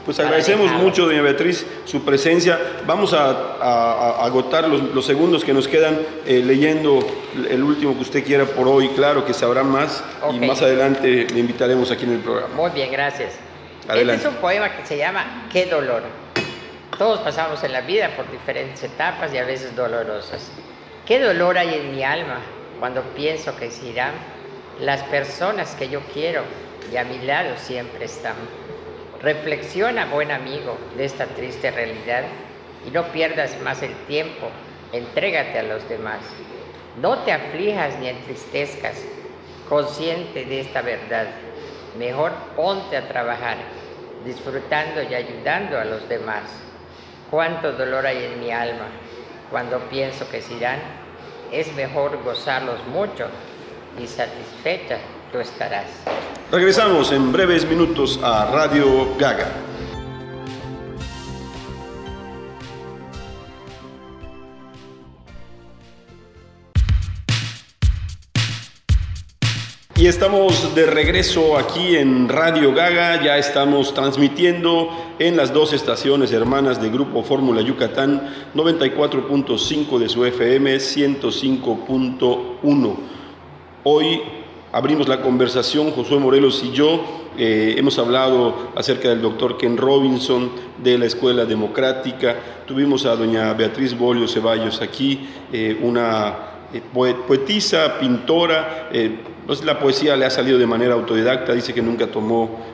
pues 0.05 0.21
agradecemos 0.21 0.71
mucho, 0.73 1.07
doña 1.07 1.23
Beatriz, 1.23 1.67
su 1.85 2.05
presencia. 2.05 2.59
Vamos 2.87 3.13
a, 3.15 4.23
agotar 4.25 4.69
los, 4.69 5.07
segundos 5.07 5.45
que 5.45 5.55
nos 5.55 5.67
quedan 5.67 5.99
eh, 6.27 6.43
leyendo 6.45 7.01
el 7.49 7.63
último 7.63 7.95
que 7.95 8.03
usted 8.03 8.25
quiera 8.25 8.45
por 8.45 8.69
hoy. 8.69 8.89
Claro 8.91 9.25
que 9.25 9.33
sabrá 9.33 9.63
más 9.63 10.05
y 10.33 10.39
más 10.41 10.61
adelante 10.63 11.27
le 11.33 11.41
invitaremos 11.41 11.91
aquí 11.91 12.05
en 12.05 12.13
el 12.13 12.21
programa. 12.21 12.55
Muy 12.55 12.71
bien, 12.71 12.93
gracias. 12.93 13.35
Este 13.89 14.15
es 14.15 14.25
un 14.25 14.37
poema 14.37 14.77
que 14.77 14.87
se 14.87 14.97
llama 14.97 15.49
Qué 15.53 15.67
dolor. 15.67 16.03
Todos 16.99 17.21
pasamos 17.21 17.63
en 17.65 17.73
la 17.73 17.81
vida 17.81 18.11
por 18.17 18.31
diferentes 18.31 18.83
etapas 18.83 19.33
y 19.35 19.39
a 19.39 19.45
veces 19.45 19.75
dolorosas. 19.75 20.51
Qué 21.07 21.21
dolor 21.21 21.59
hay 21.59 21.75
en 21.75 21.95
mi 21.95 22.03
alma 22.03 22.39
cuando 22.79 23.03
pienso 23.15 23.57
que 23.57 23.71
se 23.71 23.87
irán 23.87 24.13
las 24.81 25.03
personas 25.05 25.75
que 25.75 25.89
yo 25.89 26.01
quiero 26.13 26.43
y 26.93 26.97
a 26.97 27.05
mi 27.05 27.19
lado 27.19 27.57
siempre 27.59 28.05
están. 28.05 28.35
Reflexiona, 29.25 30.05
buen 30.05 30.31
amigo, 30.31 30.77
de 30.99 31.07
esta 31.07 31.25
triste 31.25 31.71
realidad 31.71 32.25
y 32.87 32.91
no 32.91 33.05
pierdas 33.05 33.59
más 33.63 33.83
el 33.83 33.95
tiempo, 34.07 34.51
entrégate 34.93 35.61
a 35.61 35.63
los 35.63 35.89
demás. 35.89 36.21
No 37.01 37.21
te 37.21 37.33
aflijas 37.33 37.99
ni 38.01 38.09
entristezcas, 38.09 39.03
consciente 39.67 40.45
de 40.45 40.61
esta 40.61 40.83
verdad. 40.83 41.29
Mejor 41.99 42.33
ponte 42.55 42.99
a 42.99 43.09
trabajar, 43.09 43.57
disfrutando 44.27 45.03
y 45.03 45.15
ayudando 45.15 45.81
a 45.81 45.87
los 45.87 46.07
demás. 46.07 46.43
Cuánto 47.31 47.73
dolor 47.73 48.07
hay 48.07 48.25
en 48.25 48.41
mi 48.41 48.51
alma 48.51 48.89
cuando 49.51 49.79
pienso 49.89 50.29
que 50.31 50.43
se 50.43 50.53
irán. 50.53 50.81
Es 51.51 51.75
mejor 51.75 52.23
gozarlos 52.23 52.87
mucho 52.89 53.29
y 53.99 54.07
satisfecha 54.07 54.99
tú 55.35 55.41
estarás. 55.41 55.87
Regresamos 56.53 57.11
en 57.11 57.33
breves 57.33 57.69
minutos 57.69 58.21
a 58.23 58.47
Radio 58.53 59.09
Gaga. 59.19 59.49
Y 69.97 70.07
estamos 70.07 70.73
de 70.77 70.87
regreso 70.87 71.59
aquí 71.59 71.97
en 71.97 72.29
Radio 72.29 72.73
Gaga, 72.73 73.21
ya 73.21 73.37
estamos 73.37 73.93
transmitiendo 73.93 74.91
en 75.19 75.37
las 75.37 75.53
dos 75.53 75.73
estaciones 75.73 76.33
hermanas 76.33 76.81
de 76.81 76.91
Grupo 76.91 77.25
Fórmula 77.25 77.61
Yucatán, 77.61 78.33
94.5 78.55 79.99
de 79.99 80.09
su 80.09 80.25
FM, 80.25 80.77
105.1. 80.77 82.97
Hoy 83.83 84.23
abrimos 84.75 85.07
la 85.07 85.23
conversación, 85.23 85.93
Josué 85.93 86.19
Morelos 86.19 86.65
y 86.65 86.73
yo. 86.73 87.01
Eh, 87.39 87.77
hemos 87.79 87.97
hablado 88.01 88.73
acerca 88.75 89.09
del 89.09 89.23
doctor 89.23 89.57
Ken 89.57 89.77
Robinson, 89.77 90.51
de 90.83 90.99
la 90.99 91.07
Escuela 91.07 91.45
Democrática. 91.45 92.35
Tuvimos 92.67 93.07
a 93.07 93.15
doña 93.15 93.53
Beatriz 93.55 93.97
Bolio 93.97 94.27
Ceballos 94.27 94.83
aquí, 94.83 95.29
eh, 95.53 95.79
una 95.81 96.35
eh, 96.73 96.83
poetisa, 96.93 98.01
pintora. 98.01 98.91
pues 99.47 99.65
la 99.65 99.79
poesía 99.79 100.17
le 100.17 100.25
ha 100.25 100.31
salido 100.31 100.59
de 100.59 100.67
manera 100.67 100.95
autodidacta, 100.95 101.53
dice 101.53 101.73
que 101.73 101.83
nunca 101.83 102.09
tomó 102.09 102.74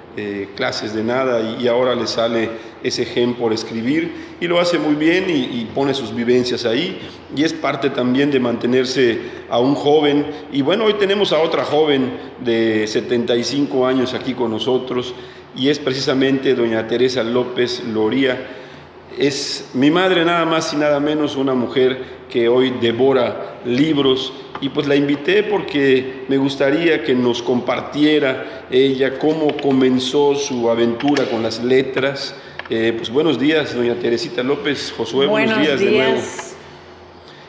clases 0.54 0.94
de 0.94 1.02
nada 1.02 1.56
y, 1.58 1.68
ahora 1.68 1.94
le 1.94 2.06
sale 2.06 2.50
ese 2.82 3.04
gen 3.04 3.34
por 3.34 3.52
escribir 3.52 4.36
y 4.40 4.46
lo 4.46 4.58
hace 4.58 4.78
muy 4.78 4.94
bien 4.94 5.26
y, 5.28 5.66
pone 5.74 5.94
sus 5.94 6.14
vivencias 6.14 6.64
ahí 6.64 6.98
y 7.34 7.44
es 7.44 7.52
parte 7.52 7.90
también 7.90 8.30
de 8.30 8.40
mantenerse 8.40 9.18
a 9.48 9.58
un 9.58 9.74
joven 9.74 10.26
y 10.52 10.62
bueno, 10.62 10.84
hoy 10.84 10.94
tenemos 10.94 11.32
a 11.32 11.40
otra 11.40 11.64
joven 11.64 12.12
de 12.40 12.86
75 12.86 13.86
años 13.86 14.14
aquí 14.14 14.34
con 14.34 14.50
nosotros 14.50 15.14
y 15.56 15.68
es 15.68 15.78
precisamente 15.78 16.54
doña 16.54 16.86
Teresa 16.86 17.22
López 17.22 17.82
Loría. 17.84 18.56
Es 19.18 19.70
mi 19.74 19.90
madre 19.90 20.24
nada 20.24 20.44
más 20.44 20.72
y 20.72 20.76
nada 20.76 21.00
menos 21.00 21.36
una 21.36 21.54
mujer 21.54 22.20
que 22.30 22.48
hoy 22.48 22.70
devora 22.80 23.58
libros 23.64 24.32
y 24.60 24.68
pues 24.68 24.86
la 24.86 24.94
invité 24.94 25.42
porque 25.42 26.24
me 26.28 26.36
gustaría 26.36 27.02
que 27.02 27.14
nos 27.14 27.42
compartiera 27.42 28.64
ella 28.70 29.18
cómo 29.18 29.56
comenzó 29.56 30.34
su 30.34 30.70
aventura 30.70 31.24
con 31.24 31.42
las 31.42 31.62
letras, 31.62 32.34
eh, 32.68 32.92
pues 32.96 33.10
buenos 33.10 33.38
días, 33.38 33.74
doña 33.74 33.94
Teresita 33.94 34.42
López, 34.42 34.92
Josué, 34.96 35.26
buenos, 35.26 35.58
días, 35.60 35.80
de 35.80 35.90
nuevo. 35.90 36.20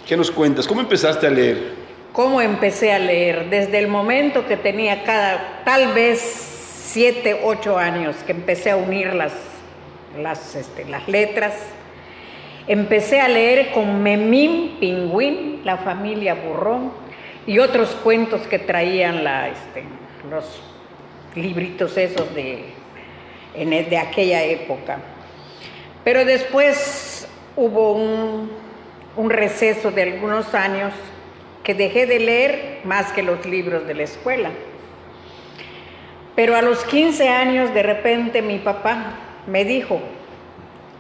¿Qué 0.08 0.18
nos 0.18 0.32
cuentas? 0.32 0.68
¿Cómo 0.68 0.82
empezaste 0.82 1.28
a 1.28 1.30
leer? 1.30 1.74
¿Cómo 2.12 2.42
empecé 2.42 2.92
a 2.92 3.00
leer? 3.00 3.50
Desde 3.50 3.78
el 3.80 3.88
momento 3.88 4.48
que 4.48 4.58
tenía 4.58 5.04
cada, 5.04 5.62
tal 5.64 5.94
vez 5.94 6.20
siete, 6.20 7.40
ocho 7.44 7.78
años, 7.78 8.16
que 8.26 8.32
empecé 8.32 8.72
a 8.72 8.78
unir 8.78 9.14
las, 9.14 9.34
las, 10.20 10.56
este, 10.56 10.86
las 10.86 11.08
letras. 11.08 11.54
Empecé 12.68 13.22
a 13.22 13.28
leer 13.28 13.72
con 13.72 14.02
Memín 14.04 14.78
Pingüín, 14.80 15.62
la 15.64 15.78
familia 15.78 16.36
Burrón, 16.36 16.92
y 17.48 17.60
otros 17.60 17.90
cuentos 18.04 18.42
que 18.48 18.60
traían 18.60 19.24
la, 19.24 19.50
este, 19.50 19.84
los 20.30 20.62
libritos 21.36 21.98
esos 21.98 22.34
de 22.36 22.82
de 23.54 23.98
aquella 23.98 24.44
época. 24.44 25.00
Pero 26.04 26.26
después 26.26 27.28
hubo 27.56 27.94
un, 27.94 28.50
un 29.16 29.30
receso 29.30 29.92
de 29.92 30.04
algunos 30.04 30.54
años 30.54 30.94
que 31.64 31.74
dejé 31.74 32.06
de 32.06 32.20
leer 32.20 32.80
más 32.86 33.12
que 33.12 33.22
los 33.22 33.46
libros 33.46 33.86
de 33.86 33.94
la 33.94 34.04
escuela. 34.04 34.50
Pero 36.36 36.56
a 36.56 36.62
los 36.62 36.84
15 36.86 37.28
años 37.28 37.74
de 37.74 37.84
repente 37.84 38.42
mi 38.42 38.58
papá 38.58 39.18
me 39.48 39.66
dijo, 39.66 40.00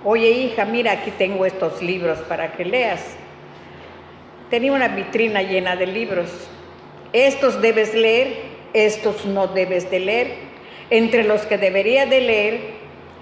oye 0.03 0.29
hija, 0.29 0.65
mira, 0.65 0.91
aquí 0.91 1.11
tengo 1.11 1.45
estos 1.45 1.81
libros 1.81 2.19
para 2.19 2.51
que 2.51 2.65
leas. 2.65 3.15
Tenía 4.51 4.73
una 4.73 4.89
vitrina 4.89 5.41
llena 5.41 5.77
de 5.77 5.87
libros. 5.87 6.29
Estos 7.13 7.61
debes 7.61 7.95
leer, 7.95 8.35
estos 8.73 9.25
no 9.25 9.47
debes 9.47 9.89
de 9.89 10.01
leer. 10.01 10.33
Entre 10.89 11.23
los 11.23 11.43
que 11.43 11.57
debería 11.57 12.05
de 12.05 12.19
leer 12.19 12.61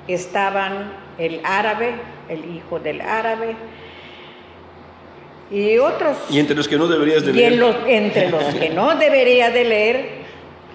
estaban 0.07 0.91
el 1.19 1.39
árabe, 1.43 1.93
el 2.29 2.55
hijo 2.55 2.79
del 2.79 3.01
árabe, 3.01 3.55
y 5.51 5.77
otros. 5.77 6.17
Y 6.31 6.39
entre 6.39 6.55
los 6.55 6.67
que 6.67 6.77
no 6.77 6.87
deberías 6.87 7.23
de 7.23 7.33
leer. 7.33 7.53
entre 7.87 8.31
los 8.31 8.43
que 8.55 8.69
no 8.71 8.95
debería 8.99 9.51
de 9.51 9.63
leer 9.63 10.09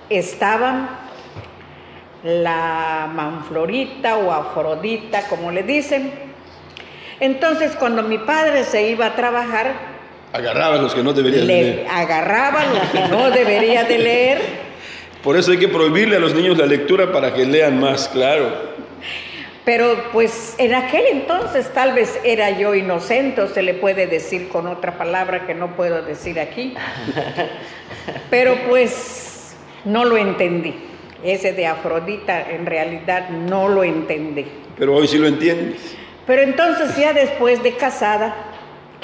estaban 0.09 0.89
la 2.23 3.11
manflorita 3.13 4.19
o 4.19 4.31
afrodita, 4.31 5.27
como 5.27 5.51
le 5.51 5.65
dicen. 5.65 6.13
Entonces, 7.19 7.75
cuando 7.75 8.05
mi 8.05 8.19
padre 8.19 8.63
se 8.63 8.89
iba 8.89 9.07
a 9.07 9.17
trabajar, 9.17 9.94
agarraba 10.35 10.77
los 10.77 10.95
que 10.95 11.03
no 11.03 11.15
debería 11.15 11.41
de 11.41 11.47
leer. 11.47 11.87
Agarraba 11.91 12.67
los 12.67 12.89
que 12.91 13.09
no 13.09 13.31
debería 13.31 13.85
de 13.85 13.99
leer 13.99 14.65
por 15.25 15.39
eso 15.39 15.53
hay 15.53 15.57
que 15.57 15.69
prohibirle 15.69 16.17
a 16.17 16.21
los 16.21 16.35
niños 16.35 16.59
la 16.59 16.67
lectura 16.67 17.11
para 17.11 17.33
que 17.33 17.47
lean 17.47 17.81
más, 17.81 18.09
claro. 18.09 18.75
Pero 19.65 20.11
pues 20.13 20.55
en 20.59 20.75
aquel 20.75 21.07
entonces 21.07 21.73
tal 21.73 21.95
vez 21.95 22.21
era 22.25 22.51
yo 22.51 22.75
inocente, 22.75 23.41
o 23.41 23.49
se 23.49 23.63
le 23.63 23.73
puede 23.73 24.07
decir 24.07 24.51
con 24.51 24.67
otra 24.67 24.99
palabra 24.99 25.47
que 25.47 25.55
no 25.55 25.77
puedo 25.77 26.03
decir 26.03 26.39
aquí. 26.39 26.75
Pero 28.31 28.55
pues 28.69 29.57
no 29.87 30.05
lo 30.05 30.19
entendí. 30.19 30.75
Ese 31.25 31.55
de 31.55 31.69
Afrodita 31.69 32.51
en 32.51 32.67
realidad 32.67 33.31
no 33.31 33.69
lo 33.69 33.83
entendí. 33.83 34.45
Pero 34.77 34.95
hoy 34.95 35.09
sí 35.09 35.17
lo 35.17 35.27
entiendes. 35.27 35.97
Pero 36.27 36.43
entonces 36.43 36.95
ya 36.99 37.15
después 37.15 37.63
de 37.63 37.73
casada, 37.77 38.37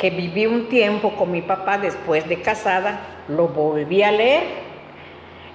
que 0.01 0.09
viví 0.09 0.47
un 0.47 0.71
tiempo 0.71 1.15
con 1.15 1.31
mi 1.31 1.43
papá 1.43 1.77
después 1.77 2.27
de 2.27 2.41
casada, 2.41 3.01
lo 3.29 3.49
volví 3.49 4.03
a 4.03 4.11
leer. 4.11 4.45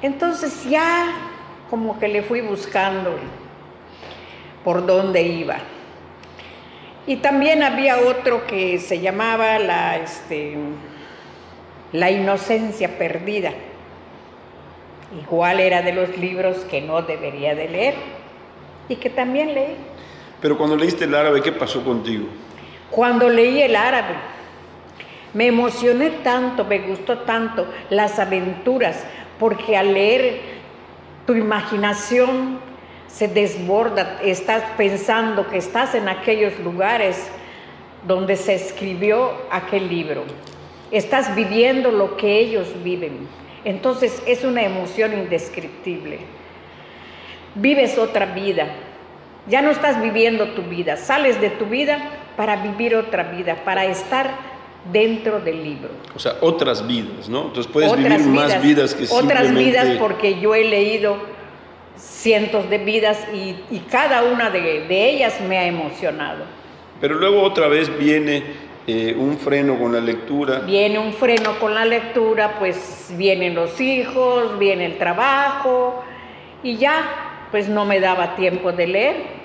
Entonces 0.04 0.70
ya 0.70 1.08
como 1.68 1.98
que 1.98 2.08
le 2.08 2.22
fui 2.22 2.42
buscando 2.42 3.16
por 4.64 4.86
dónde 4.86 5.24
iba. 5.24 5.56
Y 7.08 7.16
también 7.18 7.64
había 7.64 7.98
otro 7.98 8.46
que 8.46 8.78
se 8.78 9.00
llamaba 9.00 9.58
la, 9.58 9.98
este, 9.98 10.56
la 11.92 12.12
inocencia 12.12 13.00
perdida. 13.00 13.52
Igual 15.24 15.60
era 15.60 15.82
de 15.82 15.92
los 15.92 16.20
libros 16.20 16.58
que 16.66 16.82
no 16.82 17.02
debería 17.02 17.56
de 17.56 17.68
leer 17.68 17.96
y 18.90 18.98
que 18.98 19.10
también 19.10 19.56
leí. 19.56 19.76
Pero 20.40 20.56
cuando 20.56 20.76
leíste 20.78 21.06
el 21.06 21.16
árabe, 21.16 21.42
¿qué 21.42 21.52
pasó 21.52 21.84
contigo? 21.84 22.28
Cuando 22.92 23.28
leí 23.28 23.62
el 23.62 23.76
árabe, 23.76 24.35
me 25.36 25.48
emocioné 25.48 26.12
tanto, 26.24 26.64
me 26.64 26.80
gustó 26.80 27.20
tanto 27.20 27.68
las 27.90 28.20
aventuras, 28.20 29.04
porque 29.38 29.76
al 29.76 29.94
leer 29.94 30.40
tu 31.28 31.36
imaginación 31.36 32.58
se 33.08 33.28
desborda, 33.28 34.20
estás 34.24 34.64
pensando 34.78 35.48
que 35.50 35.58
estás 35.58 35.94
en 35.94 36.08
aquellos 36.08 36.58
lugares 36.60 37.30
donde 38.08 38.38
se 38.38 38.56
escribió 38.56 39.34
aquel 39.52 39.90
libro, 39.90 40.24
estás 40.90 41.36
viviendo 41.36 41.92
lo 41.92 42.16
que 42.16 42.40
ellos 42.40 42.70
viven. 42.82 43.28
Entonces 43.66 44.24
es 44.26 44.46
una 44.46 44.64
emoción 44.64 45.12
indescriptible. 45.12 46.20
Vives 47.56 47.98
otra 47.98 48.28
vida, 48.28 48.68
ya 49.48 49.62
no 49.62 49.72
estás 49.72 50.02
viviendo 50.02 50.50
tu 50.50 50.62
vida, 50.62 50.96
sales 50.96 51.42
de 51.42 51.50
tu 51.50 51.66
vida 51.66 52.00
para 52.38 52.56
vivir 52.56 52.96
otra 52.96 53.24
vida, 53.24 53.58
para 53.66 53.84
estar 53.84 54.55
dentro 54.92 55.40
del 55.40 55.64
libro. 55.64 55.90
O 56.16 56.20
sea, 56.20 56.36
otras 56.42 56.86
vidas, 56.86 57.30
¿no? 57.30 57.48
Entonces 57.48 57.72
puedes 57.72 57.96
vivir 57.96 58.20
más 58.28 58.62
vidas 58.62 58.94
que 58.94 59.08
Otras 59.10 59.54
vidas 59.54 59.98
porque 60.00 60.40
yo 60.40 60.56
he 60.56 60.64
leído 60.64 61.18
cientos 61.98 62.70
de 62.70 62.78
vidas 62.78 63.20
y, 63.34 63.80
cada 63.90 64.24
una 64.24 64.50
de, 64.50 64.86
ellas 64.90 65.40
me 65.48 65.58
ha 65.58 65.68
emocionado. 65.68 66.44
Pero 67.02 67.16
luego 67.16 67.42
otra 67.42 67.68
vez 67.68 67.96
viene 67.98 68.44
eh, 68.88 69.16
un 69.18 69.38
freno 69.38 69.78
con 69.78 69.94
la 69.94 70.00
lectura. 70.00 70.60
Viene 70.60 71.00
un 71.00 71.14
freno 71.14 71.60
con 71.60 71.74
la 71.74 71.86
lectura, 71.86 72.58
pues 72.60 73.14
vienen 73.18 73.56
los 73.56 73.80
hijos, 73.82 74.58
viene 74.60 74.86
el 74.86 74.98
trabajo 74.98 76.04
y 76.64 76.78
ya 76.78 77.48
pues 77.52 77.70
no 77.70 77.86
me 77.86 78.00
daba 78.00 78.36
tiempo 78.36 78.72
de 78.72 78.88
leer. 78.88 79.45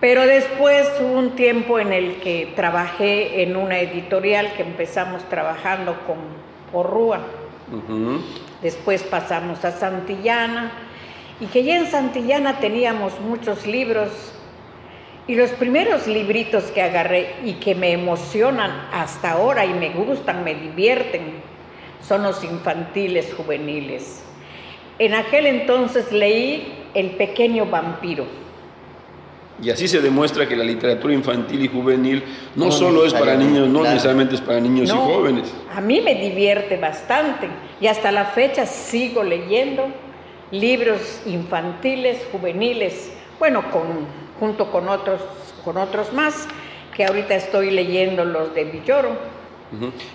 Pero 0.00 0.26
después 0.26 0.90
hubo 1.00 1.18
un 1.18 1.36
tiempo 1.36 1.78
en 1.78 1.92
el 1.92 2.16
que 2.20 2.52
trabajé 2.56 3.42
en 3.42 3.56
una 3.56 3.80
editorial 3.80 4.54
que 4.54 4.62
empezamos 4.62 5.22
trabajando 5.28 5.94
con 6.06 6.16
Porrúa. 6.72 7.20
Después 8.62 9.02
pasamos 9.02 9.64
a 9.64 9.72
Santillana 9.72 10.72
y 11.38 11.46
que 11.46 11.64
ya 11.64 11.76
en 11.76 11.86
Santillana 11.86 12.60
teníamos 12.60 13.20
muchos 13.20 13.66
libros 13.66 14.10
y 15.26 15.34
los 15.34 15.50
primeros 15.50 16.06
libritos 16.06 16.64
que 16.64 16.82
agarré 16.82 17.34
y 17.44 17.54
que 17.54 17.74
me 17.74 17.92
emocionan 17.92 18.88
hasta 18.92 19.32
ahora 19.32 19.64
y 19.64 19.74
me 19.74 19.90
gustan, 19.90 20.42
me 20.42 20.54
divierten, 20.54 21.34
son 22.02 22.22
los 22.22 22.42
infantiles 22.42 23.32
juveniles. 23.34 24.24
En 24.98 25.14
aquel 25.14 25.46
entonces 25.46 26.10
leí 26.10 26.74
El 26.94 27.10
pequeño 27.10 27.66
vampiro. 27.66 28.24
Y 29.62 29.70
así 29.70 29.88
se 29.88 30.00
demuestra 30.00 30.48
que 30.48 30.56
la 30.56 30.64
literatura 30.64 31.12
infantil 31.12 31.64
y 31.64 31.68
juvenil 31.68 32.24
no, 32.56 32.72
solo 32.72 33.04
es 33.04 33.12
para 33.12 33.34
niños, 33.36 33.68
no 33.68 33.82
necesariamente 33.82 34.34
es 34.34 34.40
para 34.40 34.60
niños 34.60 34.88
y 34.88 34.92
jóvenes. 34.92 35.52
A 35.74 35.80
mí 35.80 36.00
me 36.00 36.14
divierte 36.14 36.76
bastante 36.76 37.48
y 37.80 37.86
hasta 37.86 38.10
la 38.10 38.26
fecha 38.26 38.66
sigo 38.66 39.22
leyendo 39.22 39.88
libros 40.50 41.20
infantiles, 41.26 42.18
juveniles, 42.32 43.12
bueno, 43.38 43.70
con, 43.70 43.82
junto 44.38 44.70
con 44.70 44.88
otros, 44.88 45.20
con 45.64 45.76
otros 45.76 46.12
más, 46.12 46.46
que 46.96 47.04
ahorita 47.04 47.34
estoy 47.34 47.70
leyendo 47.70 48.24
los 48.24 48.54
de 48.54 48.64
Villoro 48.64 49.40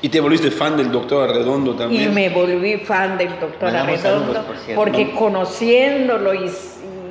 ¿Y 0.01 0.09
te 0.09 0.19
volviste 0.19 0.51
fan 0.51 0.75
del 0.75 0.91
doctor 0.91 1.29
Arredondo 1.29 1.75
también? 1.75 2.11
Y 2.11 2.13
me 2.13 2.29
volví 2.29 2.77
fan 2.77 3.17
del 3.17 3.39
doctor 3.39 3.73
Arredondo, 3.73 4.43
porque 4.75 5.11
conociéndolo 5.11 6.33
y, 6.33 6.51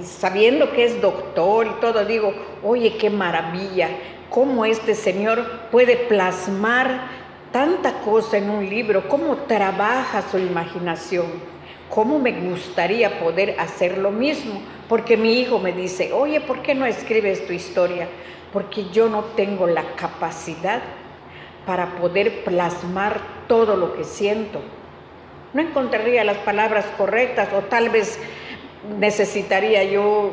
sabiendo 0.05 0.73
que 0.73 0.85
es 0.85 1.01
doctor 1.01 1.67
y 1.67 1.81
todo, 1.81 2.05
digo, 2.05 2.33
oye, 2.63 2.97
qué 2.97 3.11
maravilla, 3.11 3.89
cómo 4.31 4.65
este 4.65 4.95
señor 4.95 5.69
puede 5.71 5.97
plasmar 5.97 7.09
tanta 7.53 8.01
cosa 8.01 8.39
en 8.39 8.51
un 8.51 8.69
libro, 8.69 9.09
cómo 9.09 9.37
trabaja 9.47 10.23
su 10.31 10.39
imaginación, 10.39 11.27
cómo 11.89 12.19
me 12.19 12.33
gustaría 12.33 13.21
poder 13.21 13.57
hacer 13.61 13.99
lo 13.99 14.11
mismo, 14.11 14.61
porque 14.89 15.17
mi 15.17 15.41
hijo 15.41 15.59
me 15.59 15.73
dice, 15.73 16.13
oye, 16.13 16.41
¿por 16.41 16.63
qué 16.63 16.75
no 16.75 16.85
escribes 16.85 17.47
tu 17.47 17.53
historia? 17.53 18.09
Porque 18.53 18.87
yo 18.91 19.09
no 19.09 19.23
tengo 19.37 19.67
la 19.67 19.95
capacidad 19.95 20.83
para 21.65 21.97
poder 21.97 22.45
plasmar 22.45 23.21
todo 23.47 23.77
lo 23.77 23.95
que 23.95 24.05
siento. 24.05 24.61
No 25.53 25.63
encontraría 25.63 26.25
las 26.25 26.39
palabras 26.39 26.85
correctas 26.99 27.49
o 27.57 27.61
tal 27.63 27.89
vez 27.89 28.19
necesitaría 28.99 29.85
yo 29.85 30.31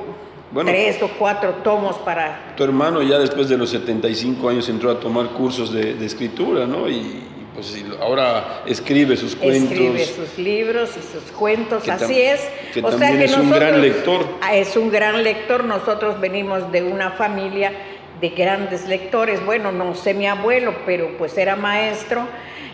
tres 0.66 1.02
o 1.02 1.10
cuatro 1.18 1.56
tomos 1.64 1.98
para... 1.98 2.54
Tu 2.56 2.64
hermano 2.64 3.02
ya 3.02 3.18
después 3.20 3.48
de 3.50 3.58
los 3.58 3.70
75 3.70 4.50
años 4.50 4.68
entró 4.70 4.92
a 4.92 5.00
tomar 5.00 5.28
cursos 5.30 5.72
de, 5.72 6.04
escritura, 6.06 6.66
¿no? 6.66 6.90
Y, 6.90 7.24
pues 7.54 7.84
ahora 8.00 8.64
escribe 8.66 9.18
sus 9.18 9.36
cuentos. 9.36 9.72
Escribe 9.72 10.06
sus 10.06 10.38
libros 10.38 10.92
y 10.92 11.02
sus 11.02 11.32
cuentos, 11.32 11.88
así 11.90 12.20
es. 12.20 12.42
Que 12.74 12.82
o 12.82 12.98
sea 12.98 13.12
que 13.12 13.26
es 13.26 13.38
un 13.38 13.52
gran 13.52 13.82
lector. 13.82 14.26
Ah, 14.42 14.56
es 14.56 14.78
un 14.78 14.90
gran 14.90 15.22
lector. 15.22 15.66
Nosotros 15.66 16.20
venimos 16.22 16.72
de 16.72 16.84
una 16.84 17.12
familia 17.12 17.74
de 18.22 18.30
grandes 18.30 18.88
lectores. 18.88 19.46
Bueno, 19.46 19.72
no 19.74 19.96
sé 19.96 20.14
mi 20.14 20.28
abuelo, 20.28 20.74
pero 20.86 21.18
pues 21.18 21.38
era 21.38 21.58
maestro 21.58 22.26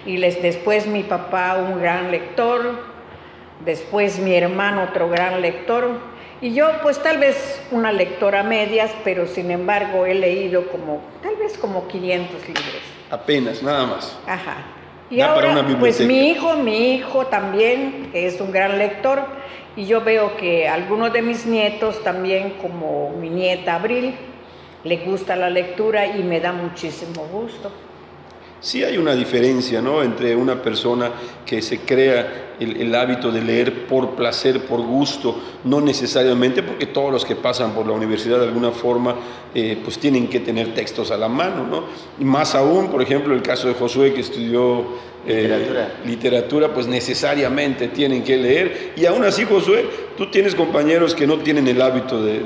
y 0.06 0.18
les, 0.18 0.42
después 0.42 0.88
mi 0.88 1.04
papá 1.04 1.58
un 1.58 1.82
gran 1.82 2.12
lector, 2.12 2.97
después 3.66 4.20
mi 4.20 4.34
hermano 4.36 4.84
otro 4.84 5.10
gran 5.10 5.42
lector 5.42 6.00
y 6.40 6.54
yo 6.54 6.70
pues 6.84 7.02
tal 7.02 7.18
vez 7.18 7.62
una 7.72 7.92
lectora 7.92 8.44
medias, 8.44 8.92
pero 9.04 9.26
sin 9.26 9.50
embargo 9.50 10.06
he 10.06 10.14
leído 10.14 10.68
como 10.68 11.02
tal 11.24 11.36
vez 11.36 11.58
como 11.58 11.88
500 11.88 12.48
libros. 12.48 12.64
Apenas, 13.10 13.64
nada 13.64 13.86
más. 13.88 14.18
Ajá. 14.28 14.58
Y 15.10 15.22
ahora, 15.22 15.66
pues 15.80 16.02
mi 16.02 16.30
hijo, 16.30 16.58
mi 16.58 16.96
hijo 16.96 17.28
también, 17.28 18.10
que 18.12 18.28
es 18.28 18.42
un 18.42 18.52
gran 18.52 18.78
lector, 18.78 19.22
y 19.78 19.86
yo 19.86 20.02
veo 20.02 20.36
que 20.36 20.68
algunos 20.68 21.14
de 21.14 21.22
mis 21.22 21.46
nietos 21.46 22.04
también, 22.04 22.56
como 22.62 23.12
mi 23.12 23.30
nieta 23.30 23.76
Abril, 23.76 24.16
le 24.84 24.98
gusta 24.98 25.36
la 25.36 25.50
lectura 25.50 26.06
y 26.08 26.24
me 26.24 26.40
da 26.42 26.52
muchísimo 26.52 27.26
gusto. 27.32 27.72
Sí 28.60 28.84
hay 28.84 28.98
una 28.98 29.16
diferencia 29.16 29.82
¿no? 29.82 30.02
entre 30.02 30.36
una 30.36 30.62
persona 30.62 31.12
que 31.46 31.62
se 31.62 31.80
crea 31.82 32.56
el, 32.60 32.96
hábito 32.96 33.32
de 33.32 33.42
leer 33.42 33.86
por 33.86 34.16
placer, 34.16 34.66
por 34.66 34.82
gusto, 34.82 35.40
no 35.64 35.80
necesariamente 35.80 36.64
porque 36.64 36.88
todos 36.88 37.12
los 37.12 37.24
que 37.24 37.36
pasan 37.36 37.74
por 37.74 37.86
la 37.86 37.94
universidad 37.94 38.40
de 38.40 38.46
alguna 38.46 38.72
forma 38.72 39.16
eh, 39.54 39.78
pues 39.84 40.00
tienen 40.00 40.28
que 40.28 40.40
tener 40.40 40.74
textos 40.74 41.12
a 41.12 41.18
la 41.18 41.28
mano. 41.28 41.68
¿no? 41.68 41.84
Y 42.20 42.26
más 42.26 42.56
aún, 42.56 42.90
por 42.90 43.02
ejemplo, 43.02 43.36
el 43.36 43.44
caso 43.44 43.68
de 43.68 43.76
Josué 43.76 44.14
que 44.14 44.22
estudió 44.22 44.86
eh, 45.28 45.44
literatura. 45.44 45.92
literatura, 46.06 46.74
pues 46.74 46.88
necesariamente 46.88 47.90
tienen 47.90 48.24
que 48.24 48.38
leer. 48.38 48.94
Y 48.96 49.06
aún 49.06 49.24
así, 49.24 49.46
Josué, 49.46 49.86
tú 50.18 50.32
tienes 50.32 50.56
compañeros 50.56 51.14
que 51.14 51.28
no 51.28 51.38
tienen 51.40 51.68
el 51.68 51.80
hábito 51.82 52.24
de, 52.24 52.40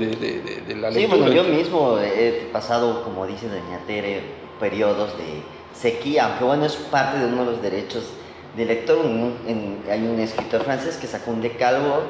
la 0.76 0.90
lectura. 0.90 0.92
Sí, 0.92 1.06
bueno, 1.06 1.32
yo 1.32 1.44
mismo 1.46 1.98
he 2.00 2.50
pasado, 2.52 3.04
como 3.04 3.26
dice 3.28 3.48
Doña 3.48 3.80
Tere, 3.88 4.22
periodos 4.60 5.18
de 5.18 5.61
sequía, 5.82 6.26
aunque 6.26 6.44
bueno, 6.44 6.66
es 6.66 6.76
parte 6.76 7.20
de 7.20 7.26
uno 7.26 7.46
de 7.46 7.52
los 7.52 7.62
derechos 7.62 8.04
del 8.56 8.68
lector. 8.68 9.00
hay 9.00 10.02
un 10.02 10.20
escritor 10.20 10.64
francés 10.64 10.98
que 10.98 11.08
sacó 11.08 11.32
un 11.32 11.42
decálogo 11.42 12.04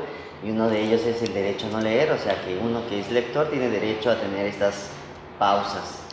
y 0.43 0.49
uno 0.49 0.69
de 0.69 0.83
ellos 0.83 1.01
es 1.01 1.21
el 1.21 1.33
derecho 1.33 1.67
a 1.67 1.69
no 1.69 1.81
leer, 1.81 2.11
o 2.11 2.17
sea 2.17 2.41
que 2.43 2.57
uno 2.57 2.81
que 2.89 2.99
es 2.99 3.11
lector 3.11 3.49
tiene 3.49 3.69
derecho 3.69 4.09
a 4.09 4.15
tener 4.15 4.47
estas 4.47 4.89
pausas 5.37 6.03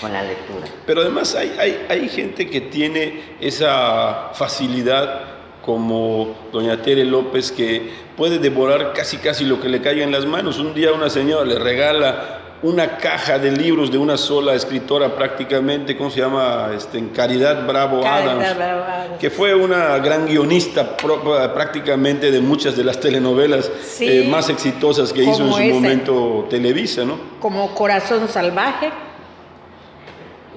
con 0.00 0.12
la 0.12 0.22
lectura. 0.22 0.66
Pero 0.86 1.02
además 1.02 1.34
hay, 1.34 1.54
hay, 1.58 1.86
hay 1.88 2.08
gente 2.08 2.48
que 2.48 2.62
tiene 2.62 3.36
esa 3.40 4.30
facilidad 4.34 5.20
como 5.64 6.34
doña 6.52 6.82
Tere 6.82 7.04
López, 7.04 7.52
que 7.52 7.90
puede 8.16 8.38
devorar 8.38 8.92
casi 8.92 9.18
casi 9.18 9.44
lo 9.44 9.60
que 9.60 9.68
le 9.68 9.80
caiga 9.80 10.02
en 10.02 10.10
las 10.10 10.26
manos. 10.26 10.58
Un 10.58 10.74
día 10.74 10.92
una 10.92 11.08
señora 11.08 11.44
le 11.44 11.58
regala 11.58 12.41
una 12.62 12.96
caja 12.98 13.38
de 13.38 13.50
libros 13.50 13.90
de 13.90 13.98
una 13.98 14.16
sola 14.16 14.54
escritora 14.54 15.16
prácticamente, 15.16 15.96
¿cómo 15.96 16.10
se 16.10 16.20
llama? 16.20 16.70
Este, 16.74 16.98
en 16.98 17.08
Caridad 17.08 17.66
Bravo 17.66 18.06
Adams, 18.06 19.18
que 19.18 19.30
fue 19.30 19.54
una 19.54 19.98
gran 19.98 20.26
guionista 20.26 20.96
prácticamente 20.96 22.30
de 22.30 22.40
muchas 22.40 22.76
de 22.76 22.84
las 22.84 23.00
telenovelas 23.00 23.70
eh, 24.00 24.28
más 24.30 24.48
exitosas 24.48 25.12
que 25.12 25.22
hizo 25.22 25.44
en 25.44 25.52
su 25.52 25.74
momento 25.74 26.46
Televisa, 26.48 27.04
¿no? 27.04 27.18
Como 27.40 27.74
Corazón 27.74 28.28
Salvaje 28.28 28.90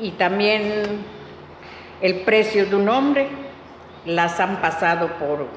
y 0.01 0.11
también 0.11 1.15
El 2.01 2.21
precio 2.21 2.65
de 2.65 2.75
un 2.75 2.89
hombre, 2.89 3.27
las 4.05 4.39
han 4.39 4.61
pasado 4.61 5.07
por 5.17 5.47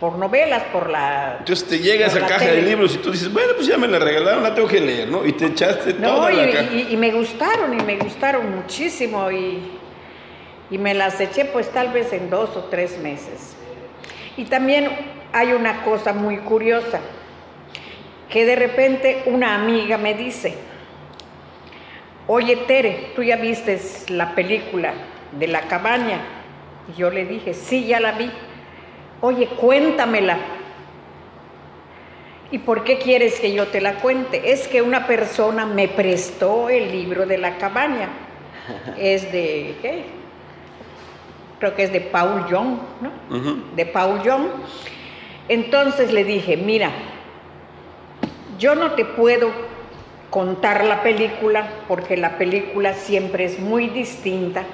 por 0.00 0.16
novelas, 0.16 0.62
por 0.72 0.90
la... 0.90 1.36
Entonces 1.40 1.66
te 1.68 1.78
llega 1.80 2.06
esa 2.06 2.20
caja 2.20 2.46
de 2.46 2.62
libros 2.62 2.94
y 2.94 2.98
tú 2.98 3.10
dices, 3.10 3.32
bueno, 3.32 3.52
pues 3.56 3.66
ya 3.66 3.76
me 3.76 3.88
la 3.88 3.98
regalaron, 3.98 4.42
la 4.42 4.54
tengo 4.54 4.68
que 4.68 4.80
leer, 4.80 5.08
¿no? 5.08 5.26
Y 5.26 5.32
te 5.32 5.46
echaste 5.46 5.94
no, 5.94 6.16
toda 6.16 6.32
y, 6.32 6.36
la 6.36 6.50
caja. 6.52 6.72
Y, 6.72 6.88
y, 6.90 6.96
me 6.96 7.10
gustaron, 7.10 7.78
y 7.78 7.82
me 7.82 7.96
gustaron 7.96 8.54
muchísimo, 8.54 9.30
y, 9.30 9.72
y 10.70 10.78
me 10.78 10.94
las 10.94 11.20
eché 11.20 11.46
pues 11.46 11.70
tal 11.70 11.92
vez 11.92 12.12
en 12.12 12.30
dos 12.30 12.56
o 12.56 12.64
tres 12.64 12.98
meses. 12.98 13.56
Y 14.36 14.44
también 14.44 14.88
hay 15.32 15.52
una 15.52 15.82
cosa 15.82 16.12
muy 16.12 16.38
curiosa, 16.38 17.00
que 18.30 18.44
de 18.44 18.54
repente 18.54 19.24
una 19.26 19.56
amiga 19.56 19.98
me 19.98 20.14
dice, 20.14 20.54
oye 22.28 22.54
Tere, 22.68 23.12
tú 23.16 23.24
ya 23.24 23.36
viste 23.36 23.80
la 24.10 24.36
película 24.36 24.92
de 25.32 25.48
la 25.48 25.62
cabaña. 25.62 26.20
Y 26.88 27.00
yo 27.00 27.10
le 27.10 27.26
dije, 27.26 27.52
sí, 27.52 27.86
ya 27.86 28.00
la 28.00 28.12
vi 28.12 28.30
oye, 29.20 29.46
cuéntamela. 29.46 30.38
¿Y 32.50 32.58
por 32.58 32.84
qué 32.84 32.98
quieres 32.98 33.40
que 33.40 33.52
yo 33.52 33.66
te 33.66 33.80
la 33.80 33.96
cuente? 33.96 34.52
Es 34.52 34.68
que 34.68 34.80
una 34.80 35.06
persona 35.06 35.66
me 35.66 35.86
prestó 35.86 36.70
el 36.70 36.90
libro 36.90 37.26
de 37.26 37.38
la 37.38 37.58
cabaña. 37.58 38.08
Es 38.98 39.30
de, 39.32 39.76
¿qué? 39.82 40.04
Creo 41.58 41.74
que 41.74 41.82
es 41.82 41.92
de 41.92 42.00
Paul 42.00 42.46
Young, 42.48 42.78
¿no? 43.00 43.10
De 43.74 43.84
Paul 43.84 44.22
Young. 44.22 44.46
Entonces 45.48 46.12
le 46.12 46.22
dije, 46.22 46.56
mira, 46.56 46.90
yo 48.58 48.74
no 48.74 48.92
te 48.92 49.04
puedo 49.04 49.50
contar 50.30 50.84
la 50.84 51.02
película 51.02 51.68
porque 51.88 52.16
la 52.16 52.38
película 52.38 52.92
siempre 52.92 53.44
es 53.44 53.58
muy 53.58 53.88
distinta 53.88 54.64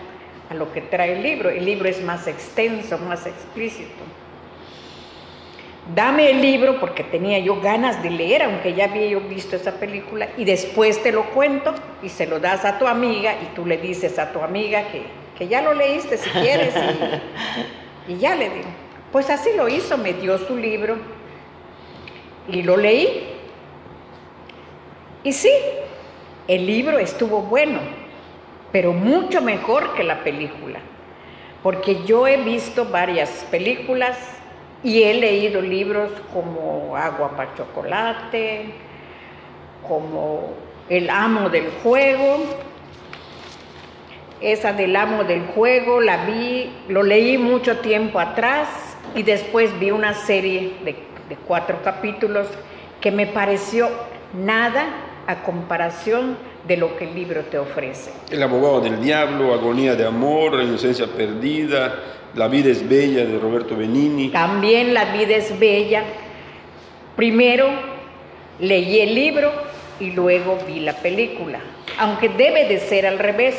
a 0.50 0.54
lo 0.54 0.72
que 0.72 0.83
trae 0.83 1.14
el 1.16 1.22
libro. 1.22 1.48
El 1.48 1.64
libro 1.64 1.88
es 1.88 2.02
más 2.02 2.26
extenso, 2.26 2.98
más 2.98 3.26
explícito 3.26 4.04
dame 5.92 6.31
el 6.31 6.40
libro 6.40 6.81
porque 6.81 7.05
tenía 7.05 7.38
yo 7.38 7.61
ganas 7.61 8.03
de 8.03 8.11
leer, 8.11 8.42
aunque 8.42 8.75
ya 8.75 8.85
había 8.85 9.07
yo 9.07 9.20
visto 9.20 9.57
esa 9.57 9.73
película, 9.73 10.29
y 10.37 10.44
después 10.44 11.03
te 11.03 11.12
lo 11.12 11.25
cuento 11.31 11.75
y 12.03 12.09
se 12.09 12.27
lo 12.27 12.40
das 12.40 12.64
a 12.64 12.79
tu 12.79 12.87
amiga 12.87 13.35
y 13.42 13.55
tú 13.55 13.66
le 13.66 13.77
dices 13.77 14.18
a 14.18 14.33
tu 14.33 14.40
amiga 14.40 14.85
que, 14.90 15.03
que 15.37 15.49
ya 15.49 15.61
lo 15.61 15.75
leíste 15.75 16.16
si 16.16 16.31
quieres 16.31 16.75
y, 18.07 18.12
y, 18.12 18.18
ya 18.18 18.35
le 18.35 18.49
digo. 18.49 18.68
Pues 19.12 19.31
así 19.31 19.51
lo 19.57 19.68
hizo, 19.68 19.99
me 19.99 20.12
dio 20.14 20.38
su 20.38 20.57
libro 20.57 20.97
y 22.49 22.62
lo 22.62 22.77
leí. 22.77 23.31
Y 25.23 25.33
sí, 25.33 25.53
el 26.49 26.66
libro 26.66 26.99
estuvo 26.99 27.42
bueno, 27.42 27.81
pero 28.73 28.92
mucho 28.92 29.40
mejor 29.40 29.94
que 29.94 30.03
la 30.03 30.25
película, 30.25 30.81
porque 31.62 32.05
yo 32.05 32.27
he 32.27 32.38
visto 32.38 32.87
varias 32.87 33.47
películas 33.51 34.18
y 34.85 35.03
he 35.03 35.14
leído 35.14 35.62
libros 35.62 36.11
como 36.33 36.94
Agua 36.94 37.31
para 37.35 37.55
Chocolate, 37.55 38.66
como 39.88 40.53
El 40.90 41.09
amo 41.09 41.49
del 41.49 41.70
juego. 41.83 42.44
Esa 44.42 44.75
del 44.75 44.94
amo 44.94 45.25
del 45.25 45.47
juego 45.47 46.03
la 46.03 46.27
vi, 46.27 46.70
lo 46.88 47.03
leí 47.03 47.38
mucho 47.38 47.79
tiempo 47.79 48.20
atrás 48.20 48.68
y 49.14 49.23
después 49.23 49.79
vi 49.81 49.90
una 49.90 50.12
serie 50.12 50.75
de, 50.85 50.97
de 51.31 51.37
cuatro 51.47 51.79
capítulos 51.83 52.47
que 53.01 53.11
me 53.11 53.27
pareció 53.27 53.88
nada 54.35 54.85
a 55.27 55.42
comparación 55.44 56.37
de 56.66 56.77
lo 56.77 56.96
que 56.96 57.05
el 57.05 57.14
libro 57.14 57.42
te 57.42 57.59
ofrece. 57.59 58.11
El 58.31 58.42
abogado 58.42 58.81
del 58.81 59.00
diablo, 59.00 59.53
agonía 59.53 59.94
de 59.94 60.07
amor, 60.07 60.55
la 60.55 60.64
inocencia 60.64 61.07
perdida, 61.07 62.03
la 62.35 62.48
vida 62.48 62.70
es 62.70 62.88
bella 62.88 63.24
de 63.24 63.38
Roberto 63.38 63.77
Benini. 63.77 64.29
También 64.31 64.92
La 64.92 65.12
vida 65.12 65.37
es 65.37 65.57
bella. 65.59 66.03
Primero 67.14 67.68
leí 68.59 69.00
el 69.00 69.14
libro 69.14 69.53
y 70.00 70.11
luego 70.11 70.59
vi 70.66 70.81
la 70.81 70.94
película. 70.94 71.61
Aunque 71.98 72.29
debe 72.29 72.66
de 72.66 72.81
ser 72.81 73.07
al 73.07 73.18
revés. 73.18 73.57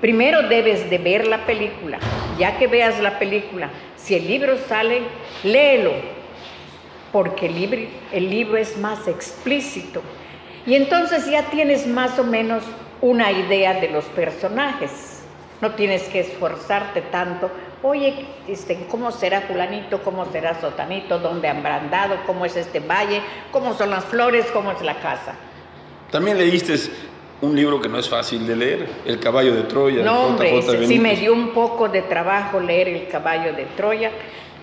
Primero 0.00 0.48
debes 0.48 0.90
de 0.90 0.98
ver 0.98 1.26
la 1.26 1.44
película. 1.46 1.98
Ya 2.38 2.58
que 2.58 2.66
veas 2.66 3.00
la 3.00 3.18
película, 3.18 3.70
si 3.96 4.14
el 4.14 4.26
libro 4.26 4.56
sale, 4.68 5.02
léelo. 5.42 5.92
Porque 7.12 7.46
el 7.46 7.54
libro, 7.54 7.80
el 8.12 8.30
libro 8.30 8.56
es 8.56 8.76
más 8.78 9.08
explícito. 9.08 10.02
Y 10.66 10.74
entonces 10.74 11.26
ya 11.26 11.44
tienes 11.50 11.86
más 11.86 12.18
o 12.18 12.24
menos 12.24 12.62
una 13.00 13.30
idea 13.32 13.74
de 13.80 13.88
los 13.88 14.04
personajes. 14.06 15.22
No 15.60 15.72
tienes 15.72 16.02
que 16.04 16.20
esforzarte 16.20 17.00
tanto 17.02 17.50
oye, 17.82 18.26
este, 18.46 18.86
¿cómo 18.90 19.12
será 19.12 19.42
fulanito? 19.42 20.02
¿Cómo 20.02 20.30
será 20.30 20.60
sotanito? 20.60 21.18
¿Dónde 21.18 21.48
han 21.48 21.62
brandado? 21.62 22.16
¿Cómo 22.26 22.44
es 22.44 22.56
este 22.56 22.80
valle? 22.80 23.22
¿Cómo 23.52 23.74
son 23.74 23.90
las 23.90 24.04
flores? 24.04 24.46
¿Cómo 24.52 24.72
es 24.72 24.82
la 24.82 24.98
casa? 25.00 25.34
También 26.10 26.38
leíste 26.38 26.74
un 27.40 27.54
libro 27.54 27.80
que 27.80 27.88
no 27.88 27.98
es 27.98 28.08
fácil 28.08 28.46
de 28.46 28.56
leer, 28.56 28.88
El 29.04 29.20
caballo 29.20 29.54
de 29.54 29.62
Troya. 29.62 30.02
No, 30.02 30.26
hombre, 30.26 30.60
sí 30.86 30.98
me 30.98 31.16
dio 31.16 31.32
un 31.32 31.50
poco 31.50 31.88
de 31.88 32.02
trabajo 32.02 32.58
leer 32.60 32.88
El 32.88 33.08
caballo 33.08 33.52
de 33.52 33.64
Troya, 33.76 34.10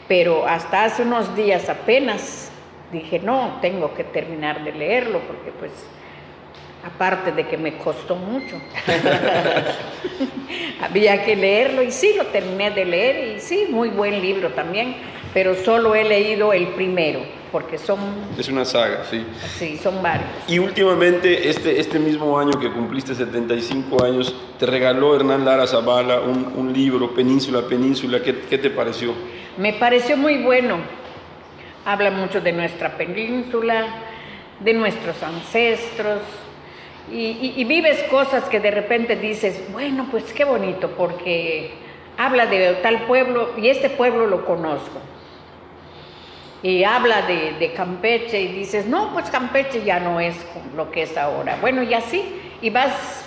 pero 0.08 0.46
hasta 0.48 0.84
hace 0.84 1.04
unos 1.04 1.36
días 1.36 1.70
apenas 1.70 2.52
dije, 3.00 3.20
no, 3.20 3.58
tengo 3.62 3.94
que 3.94 4.04
terminar 4.04 4.64
de 4.64 4.72
leerlo 4.72 5.20
porque 5.28 5.52
pues 5.52 5.72
aparte 6.86 7.32
de 7.32 7.48
que 7.48 7.58
me 7.58 7.78
costó 7.78 8.16
mucho. 8.16 8.56
Había 10.82 11.26
que 11.26 11.36
leerlo 11.36 11.82
y 11.82 11.92
sí, 11.92 12.14
lo 12.16 12.26
terminé 12.28 12.72
de 12.72 12.86
leer 12.86 13.38
y 13.38 13.40
sí, 13.40 13.68
muy 13.70 13.90
buen 13.90 14.22
libro 14.22 14.52
también, 14.52 14.96
pero 15.34 15.56
solo 15.56 15.96
he 15.96 16.04
leído 16.04 16.54
el 16.54 16.68
primero, 16.70 17.22
porque 17.52 17.78
son... 17.78 18.00
Es 18.38 18.48
una 18.50 18.66
saga, 18.66 19.04
sí. 19.10 19.26
Sí, 19.58 19.80
son 19.82 20.02
varios. 20.04 20.30
Y 20.48 20.60
últimamente, 20.60 21.50
este, 21.50 21.80
este 21.80 21.98
mismo 21.98 22.38
año 22.38 22.52
que 22.60 22.72
cumpliste 22.72 23.16
75 23.16 24.04
años, 24.04 24.36
te 24.60 24.66
regaló 24.66 25.16
Hernán 25.16 25.44
Lara 25.44 25.66
Zavala 25.66 26.22
un, 26.22 26.54
un 26.56 26.72
libro, 26.72 27.14
Península, 27.14 27.64
Península, 27.68 28.22
¿Qué, 28.22 28.42
¿qué 28.50 28.58
te 28.58 28.70
pareció? 28.70 29.14
Me 29.58 29.74
pareció 29.74 30.18
muy 30.18 30.44
bueno. 30.44 31.05
Habla 31.86 32.12
mucho 32.12 32.42
de 32.42 32.52
nuestra 32.52 32.98
península, 32.98 33.86
de 34.60 34.74
nuestros 34.74 35.22
ancestros, 35.22 36.22
y, 37.12 37.64
vives 37.66 38.02
cosas 38.04 38.46
que 38.46 38.60
de 38.60 38.72
repente 38.72 39.16
dices, 39.16 39.62
bueno, 39.72 40.08
pues 40.10 40.34
qué 40.34 40.44
bonito, 40.44 40.90
porque 40.92 41.72
habla 42.18 42.48
de 42.48 42.74
tal 42.82 43.06
pueblo 43.06 43.52
y 43.58 43.70
este 43.70 43.90
pueblo 43.90 44.26
lo 44.26 44.46
conozco. 44.46 45.00
Y 46.64 46.84
habla 46.84 47.22
de, 47.22 47.74
Campeche 47.76 48.42
y 48.42 48.48
dices, 48.48 48.88
no, 48.88 49.14
pues 49.14 49.30
Campeche 49.30 49.84
ya 49.84 50.00
no 50.00 50.20
es 50.20 50.36
lo 50.76 50.90
que 50.90 51.04
es 51.04 51.16
ahora. 51.16 51.60
Bueno, 51.62 51.84
y 51.84 51.94
así, 51.94 52.24
y 52.60 52.72
vas 52.72 53.25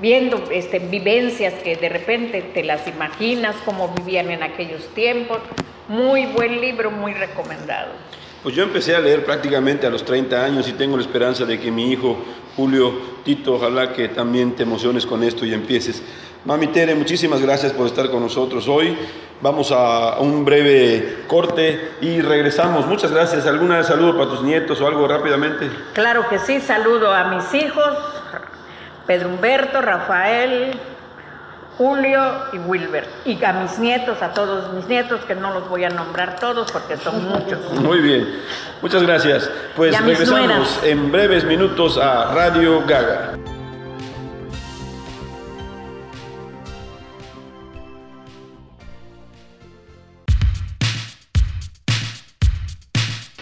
viendo 0.00 0.42
este, 0.50 0.78
vivencias 0.78 1.54
que 1.62 1.76
de 1.76 1.88
repente 1.88 2.42
te 2.42 2.62
las 2.62 2.86
imaginas, 2.86 3.56
cómo 3.64 3.88
vivían 3.88 4.30
en 4.30 4.42
aquellos 4.42 4.86
tiempos. 4.94 5.38
Muy 5.88 6.26
buen 6.26 6.60
libro, 6.60 6.90
muy 6.90 7.14
recomendado. 7.14 7.92
Pues 8.42 8.54
yo 8.54 8.62
empecé 8.62 8.96
a 8.96 9.00
leer 9.00 9.24
prácticamente 9.24 9.86
a 9.86 9.90
los 9.90 10.04
30 10.04 10.44
años 10.44 10.68
y 10.68 10.72
tengo 10.72 10.96
la 10.96 11.02
esperanza 11.02 11.44
de 11.44 11.60
que 11.60 11.70
mi 11.70 11.92
hijo 11.92 12.16
Julio 12.56 12.92
Tito, 13.22 13.54
ojalá 13.54 13.92
que 13.92 14.08
también 14.08 14.56
te 14.56 14.62
emociones 14.62 15.04
con 15.04 15.22
esto 15.22 15.44
y 15.44 15.52
empieces. 15.52 16.02
Mami 16.44 16.68
Tere, 16.68 16.94
muchísimas 16.94 17.42
gracias 17.42 17.72
por 17.72 17.86
estar 17.86 18.10
con 18.10 18.22
nosotros 18.22 18.66
hoy. 18.66 18.96
Vamos 19.42 19.72
a 19.72 20.18
un 20.20 20.44
breve 20.44 21.24
corte 21.26 21.92
y 22.00 22.20
regresamos. 22.22 22.86
Muchas 22.86 23.10
gracias. 23.12 23.46
¿Algún 23.46 23.70
saludo 23.84 24.16
para 24.16 24.30
tus 24.30 24.42
nietos 24.42 24.80
o 24.80 24.86
algo 24.86 25.06
rápidamente? 25.06 25.68
Claro 25.92 26.26
que 26.28 26.38
sí, 26.38 26.60
saludo 26.60 27.12
a 27.12 27.24
mis 27.24 27.54
hijos, 27.54 27.94
Pedro 29.10 29.30
Humberto, 29.30 29.80
Rafael, 29.80 30.70
Julio 31.76 32.44
y 32.52 32.58
Wilbert. 32.58 33.08
Y 33.24 33.44
a 33.44 33.54
mis 33.54 33.76
nietos, 33.80 34.22
a 34.22 34.32
todos 34.32 34.72
mis 34.72 34.86
nietos, 34.86 35.24
que 35.24 35.34
no 35.34 35.52
los 35.52 35.68
voy 35.68 35.82
a 35.82 35.88
nombrar 35.88 36.38
todos 36.38 36.70
porque 36.70 36.96
son 36.96 37.28
muchos. 37.28 37.58
Muy 37.72 37.98
bien, 37.98 38.40
muchas 38.80 39.02
gracias. 39.02 39.50
Pues 39.74 40.00
regresamos 40.00 40.78
en 40.84 41.10
breves 41.10 41.42
minutos 41.42 41.98
a 41.98 42.32
Radio 42.32 42.86
Gaga. 42.86 43.36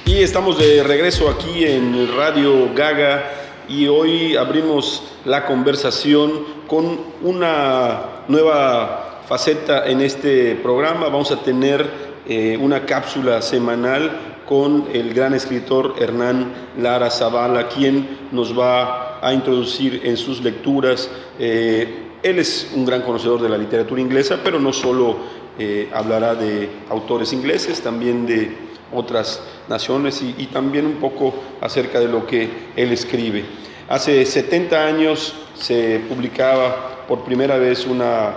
Y 0.06 0.22
estamos 0.22 0.58
de 0.58 0.82
regreso 0.82 1.28
aquí 1.28 1.66
en 1.66 2.16
Radio 2.16 2.72
Gaga 2.74 3.47
y 3.68 3.86
hoy 3.86 4.34
abrimos 4.36 5.02
la 5.24 5.44
conversación 5.44 6.30
con 6.66 6.98
una 7.22 8.24
nueva 8.28 9.22
faceta 9.28 9.86
en 9.86 10.00
este 10.00 10.54
programa. 10.56 11.08
Vamos 11.08 11.30
a 11.30 11.42
tener 11.42 11.86
eh, 12.26 12.58
una 12.60 12.86
cápsula 12.86 13.42
semanal 13.42 14.10
con 14.46 14.86
el 14.92 15.12
gran 15.12 15.34
escritor 15.34 15.96
Hernán 15.98 16.52
Lara 16.78 17.10
Zavala, 17.10 17.68
quien 17.68 18.28
nos 18.32 18.58
va 18.58 19.18
a 19.20 19.34
introducir 19.34 20.00
en 20.04 20.16
sus 20.16 20.42
lecturas. 20.42 21.10
Eh, 21.38 22.06
él 22.22 22.38
es 22.38 22.72
un 22.74 22.86
gran 22.86 23.02
conocedor 23.02 23.42
de 23.42 23.50
la 23.50 23.58
literatura 23.58 24.00
inglesa, 24.00 24.40
pero 24.42 24.58
no 24.58 24.72
solo 24.72 25.16
eh, 25.58 25.90
hablará 25.92 26.34
de 26.34 26.70
autores 26.88 27.34
ingleses, 27.34 27.82
también 27.82 28.26
de 28.26 28.67
otras 28.92 29.40
naciones 29.68 30.22
y, 30.22 30.46
también 30.46 30.86
un 30.86 30.94
poco 30.94 31.34
acerca 31.60 32.00
de 32.00 32.08
lo 32.08 32.26
que 32.26 32.48
él 32.76 32.92
escribe. 32.92 33.44
Hace 33.88 34.24
70 34.24 34.86
años 34.86 35.34
se 35.54 36.00
publicaba 36.08 37.04
por 37.06 37.24
primera 37.24 37.56
vez 37.56 37.86
una 37.86 38.34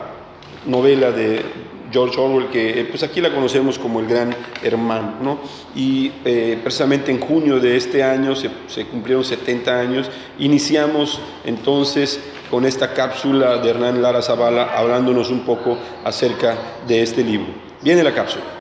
novela 0.66 1.12
de 1.12 1.44
George 1.92 2.20
Orwell, 2.20 2.48
que 2.50 2.80
eh, 2.80 2.86
pues 2.86 3.04
aquí 3.04 3.20
la 3.20 3.34
conocemos 3.34 3.78
como 3.78 4.00
el 4.00 4.08
gran 4.08 4.34
hermano, 4.64 5.16
¿no? 5.22 5.40
Y 5.76 6.12
eh, 6.24 6.58
precisamente 6.64 7.12
en 7.12 7.20
junio 7.20 7.60
de 7.60 7.76
este 7.76 8.02
año 8.02 8.36
se, 8.36 8.50
se, 8.68 8.86
cumplieron 8.86 9.26
70 9.26 9.80
años, 9.80 10.10
iniciamos 10.40 11.20
entonces 11.44 12.22
con 12.50 12.66
esta 12.66 12.94
cápsula 12.94 13.58
de 13.58 13.70
Hernán 13.70 14.02
Lara 14.02 14.22
Zavala 14.22 14.78
hablándonos 14.78 15.30
un 15.30 15.42
poco 15.42 15.78
acerca 16.04 16.58
de 16.88 17.02
este 17.02 17.24
libro. 17.24 17.48
Viene 17.82 18.04
la 18.04 18.14
cápsula. 18.14 18.61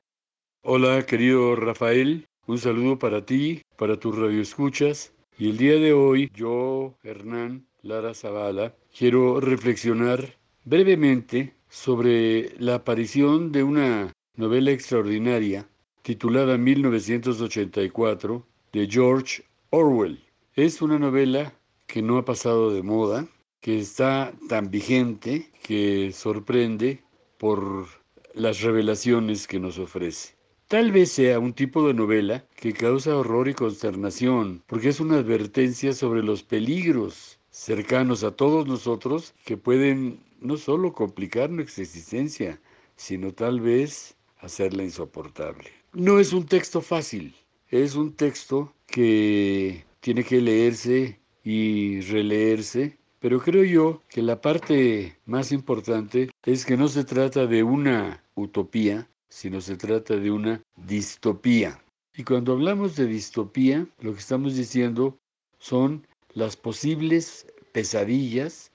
Hola, 0.63 1.03
querido 1.07 1.55
Rafael, 1.55 2.27
un 2.45 2.59
saludo 2.59 2.99
para 2.99 3.25
ti, 3.25 3.63
para 3.77 3.99
tus 3.99 4.15
radioescuchas. 4.15 5.11
Y 5.39 5.49
el 5.49 5.57
día 5.57 5.73
de 5.79 5.91
hoy, 5.91 6.29
yo, 6.35 6.93
Hernán 7.01 7.65
Lara 7.81 8.13
Zavala, 8.13 8.75
quiero 8.95 9.39
reflexionar 9.39 10.37
brevemente 10.63 11.55
sobre 11.67 12.53
la 12.59 12.75
aparición 12.75 13.51
de 13.51 13.63
una 13.63 14.13
novela 14.37 14.69
extraordinaria 14.69 15.67
titulada 16.03 16.59
1984 16.59 18.45
de 18.71 18.87
George 18.87 19.43
Orwell. 19.71 20.23
Es 20.53 20.79
una 20.83 20.99
novela 20.99 21.55
que 21.87 22.03
no 22.03 22.19
ha 22.19 22.23
pasado 22.23 22.71
de 22.71 22.83
moda, 22.83 23.27
que 23.61 23.79
está 23.79 24.31
tan 24.47 24.69
vigente, 24.69 25.49
que 25.63 26.11
sorprende 26.13 27.01
por 27.39 27.87
las 28.35 28.61
revelaciones 28.61 29.47
que 29.47 29.59
nos 29.59 29.79
ofrece. 29.79 30.39
Tal 30.71 30.93
vez 30.93 31.11
sea 31.11 31.37
un 31.37 31.51
tipo 31.51 31.85
de 31.85 31.93
novela 31.93 32.45
que 32.55 32.71
causa 32.71 33.17
horror 33.17 33.49
y 33.49 33.53
consternación, 33.53 34.63
porque 34.67 34.87
es 34.87 35.01
una 35.01 35.17
advertencia 35.17 35.91
sobre 35.91 36.23
los 36.23 36.43
peligros 36.43 37.37
cercanos 37.49 38.23
a 38.23 38.31
todos 38.31 38.65
nosotros 38.65 39.33
que 39.43 39.57
pueden 39.57 40.21
no 40.39 40.55
solo 40.55 40.93
complicar 40.93 41.49
nuestra 41.49 41.83
existencia, 41.83 42.57
sino 42.95 43.33
tal 43.33 43.59
vez 43.59 44.15
hacerla 44.39 44.83
insoportable. 44.83 45.65
No 45.91 46.21
es 46.21 46.31
un 46.31 46.45
texto 46.45 46.79
fácil, 46.79 47.35
es 47.67 47.95
un 47.95 48.13
texto 48.13 48.73
que 48.87 49.83
tiene 49.99 50.23
que 50.23 50.39
leerse 50.39 51.19
y 51.43 51.99
releerse, 51.99 52.97
pero 53.19 53.41
creo 53.41 53.65
yo 53.65 54.01
que 54.07 54.21
la 54.21 54.39
parte 54.39 55.17
más 55.25 55.51
importante 55.51 56.29
es 56.45 56.65
que 56.65 56.77
no 56.77 56.87
se 56.87 57.03
trata 57.03 57.45
de 57.45 57.61
una 57.61 58.23
utopía, 58.35 59.09
sino 59.31 59.61
se 59.61 59.77
trata 59.77 60.17
de 60.17 60.29
una 60.29 60.61
distopía. 60.75 61.81
Y 62.15 62.25
cuando 62.25 62.51
hablamos 62.51 62.97
de 62.97 63.05
distopía, 63.05 63.87
lo 64.01 64.13
que 64.13 64.19
estamos 64.19 64.55
diciendo 64.55 65.17
son 65.57 66.05
las 66.33 66.57
posibles 66.57 67.47
pesadillas 67.71 68.71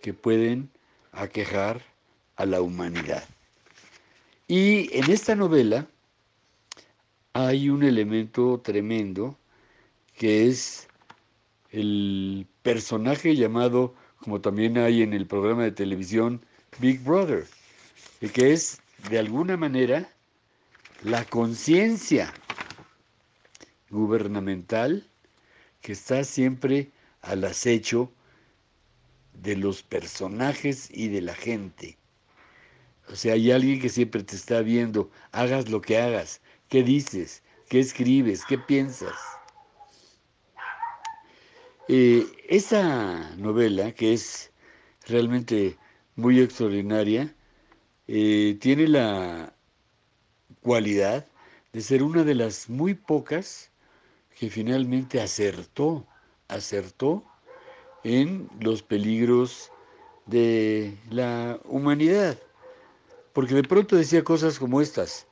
que 0.00 0.14
pueden 0.14 0.70
aquejar 1.10 1.82
a 2.36 2.46
la 2.46 2.60
humanidad. 2.60 3.24
Y 4.46 4.96
en 4.96 5.10
esta 5.10 5.34
novela 5.34 5.88
hay 7.32 7.68
un 7.68 7.82
elemento 7.82 8.60
tremendo 8.62 9.36
que 10.16 10.46
es 10.46 10.86
el 11.72 12.46
personaje 12.62 13.34
llamado, 13.34 13.92
como 14.20 14.40
también 14.40 14.78
hay 14.78 15.02
en 15.02 15.12
el 15.14 15.26
programa 15.26 15.64
de 15.64 15.72
televisión, 15.72 16.40
Big 16.78 17.02
Brother, 17.02 17.44
que 18.32 18.52
es 18.52 18.80
de 19.10 19.18
alguna 19.18 19.56
manera 19.56 20.10
la 21.02 21.24
conciencia 21.24 22.32
gubernamental 23.90 25.08
que 25.80 25.92
está 25.92 26.24
siempre 26.24 26.90
al 27.22 27.44
acecho 27.44 28.10
de 29.34 29.56
los 29.56 29.82
personajes 29.82 30.88
y 30.90 31.08
de 31.08 31.20
la 31.20 31.34
gente. 31.34 31.98
O 33.08 33.14
sea, 33.14 33.34
hay 33.34 33.52
alguien 33.52 33.80
que 33.80 33.88
siempre 33.88 34.24
te 34.24 34.34
está 34.34 34.62
viendo, 34.62 35.10
hagas 35.30 35.68
lo 35.68 35.80
que 35.80 35.98
hagas, 35.98 36.40
qué 36.68 36.82
dices, 36.82 37.42
qué 37.68 37.78
escribes, 37.78 38.44
qué 38.44 38.58
piensas. 38.58 39.14
Eh, 41.88 42.26
esa 42.48 43.36
novela, 43.36 43.92
que 43.92 44.12
es 44.12 44.50
realmente 45.06 45.76
muy 46.16 46.40
extraordinaria, 46.40 47.32
eh, 48.08 48.56
tiene 48.60 48.88
la 48.88 49.52
cualidad 50.62 51.26
de 51.72 51.80
ser 51.80 52.02
una 52.02 52.24
de 52.24 52.34
las 52.34 52.68
muy 52.68 52.94
pocas 52.94 53.70
que 54.38 54.50
finalmente 54.50 55.20
acertó, 55.20 56.06
acertó 56.48 57.24
en 58.04 58.48
los 58.60 58.82
peligros 58.82 59.70
de 60.26 60.96
la 61.10 61.58
humanidad. 61.64 62.38
Porque 63.32 63.54
de 63.54 63.62
pronto 63.62 63.96
decía 63.96 64.24
cosas 64.24 64.58
como 64.58 64.80
estas 64.80 65.26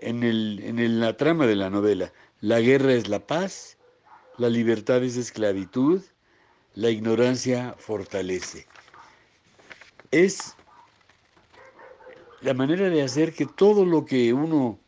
en, 0.00 0.22
el, 0.22 0.60
en 0.62 1.00
la 1.00 1.16
trama 1.16 1.46
de 1.46 1.56
la 1.56 1.70
novela. 1.70 2.12
La 2.40 2.60
guerra 2.60 2.92
es 2.92 3.08
la 3.08 3.26
paz, 3.26 3.78
la 4.36 4.48
libertad 4.48 5.02
es 5.02 5.16
esclavitud, 5.16 6.02
la 6.74 6.90
ignorancia 6.90 7.74
fortalece. 7.78 8.66
Es 10.10 10.56
la 12.44 12.52
manera 12.52 12.90
de 12.90 13.02
hacer 13.02 13.32
que 13.32 13.46
todo 13.46 13.86
lo 13.86 14.04
que 14.04 14.34
uno, 14.34 14.78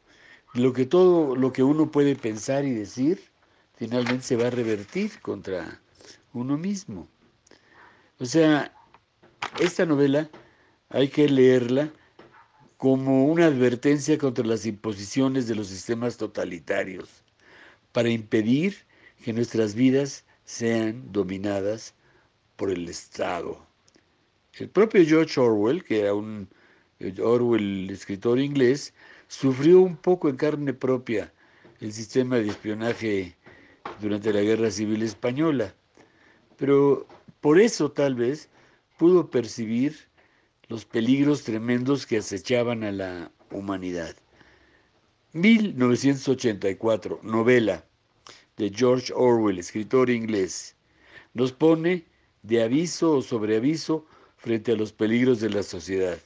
lo 0.52 0.74
que 0.74 0.84
todo 0.84 1.34
lo 1.34 1.52
que 1.54 1.62
uno 1.62 1.90
puede 1.90 2.14
pensar 2.14 2.66
y 2.66 2.72
decir, 2.72 3.18
finalmente 3.76 4.24
se 4.24 4.36
va 4.36 4.48
a 4.48 4.50
revertir 4.50 5.18
contra 5.20 5.80
uno 6.34 6.58
mismo. 6.58 7.08
O 8.18 8.26
sea, 8.26 8.74
esta 9.58 9.86
novela 9.86 10.28
hay 10.90 11.08
que 11.08 11.30
leerla 11.30 11.90
como 12.76 13.24
una 13.24 13.46
advertencia 13.46 14.18
contra 14.18 14.44
las 14.44 14.66
imposiciones 14.66 15.48
de 15.48 15.54
los 15.54 15.68
sistemas 15.68 16.18
totalitarios, 16.18 17.08
para 17.92 18.10
impedir 18.10 18.76
que 19.24 19.32
nuestras 19.32 19.74
vidas 19.74 20.26
sean 20.44 21.10
dominadas 21.10 21.94
por 22.56 22.70
el 22.70 22.86
Estado. 22.86 23.66
El 24.52 24.68
propio 24.68 25.02
George 25.06 25.40
Orwell, 25.40 25.82
que 25.82 26.00
era 26.00 26.12
un 26.12 26.48
Orwell, 26.98 27.84
el 27.84 27.90
escritor 27.90 28.38
inglés, 28.38 28.94
sufrió 29.28 29.80
un 29.80 29.96
poco 29.96 30.28
en 30.28 30.36
carne 30.36 30.72
propia 30.72 31.32
el 31.80 31.92
sistema 31.92 32.36
de 32.36 32.48
espionaje 32.48 33.36
durante 34.00 34.32
la 34.32 34.40
Guerra 34.40 34.70
Civil 34.70 35.02
Española, 35.02 35.74
pero 36.56 37.06
por 37.40 37.60
eso 37.60 37.90
tal 37.92 38.14
vez 38.14 38.48
pudo 38.96 39.30
percibir 39.30 40.08
los 40.68 40.86
peligros 40.86 41.42
tremendos 41.42 42.06
que 42.06 42.18
acechaban 42.18 42.82
a 42.82 42.92
la 42.92 43.30
humanidad. 43.50 44.16
1984, 45.34 47.20
novela 47.22 47.84
de 48.56 48.70
George 48.70 49.12
Orwell, 49.14 49.58
escritor 49.58 50.08
inglés, 50.08 50.74
nos 51.34 51.52
pone 51.52 52.06
de 52.42 52.62
aviso 52.62 53.18
o 53.18 53.22
sobre 53.22 53.56
aviso 53.56 54.06
frente 54.38 54.72
a 54.72 54.76
los 54.76 54.92
peligros 54.94 55.40
de 55.40 55.50
la 55.50 55.62
sociedad 55.62 56.18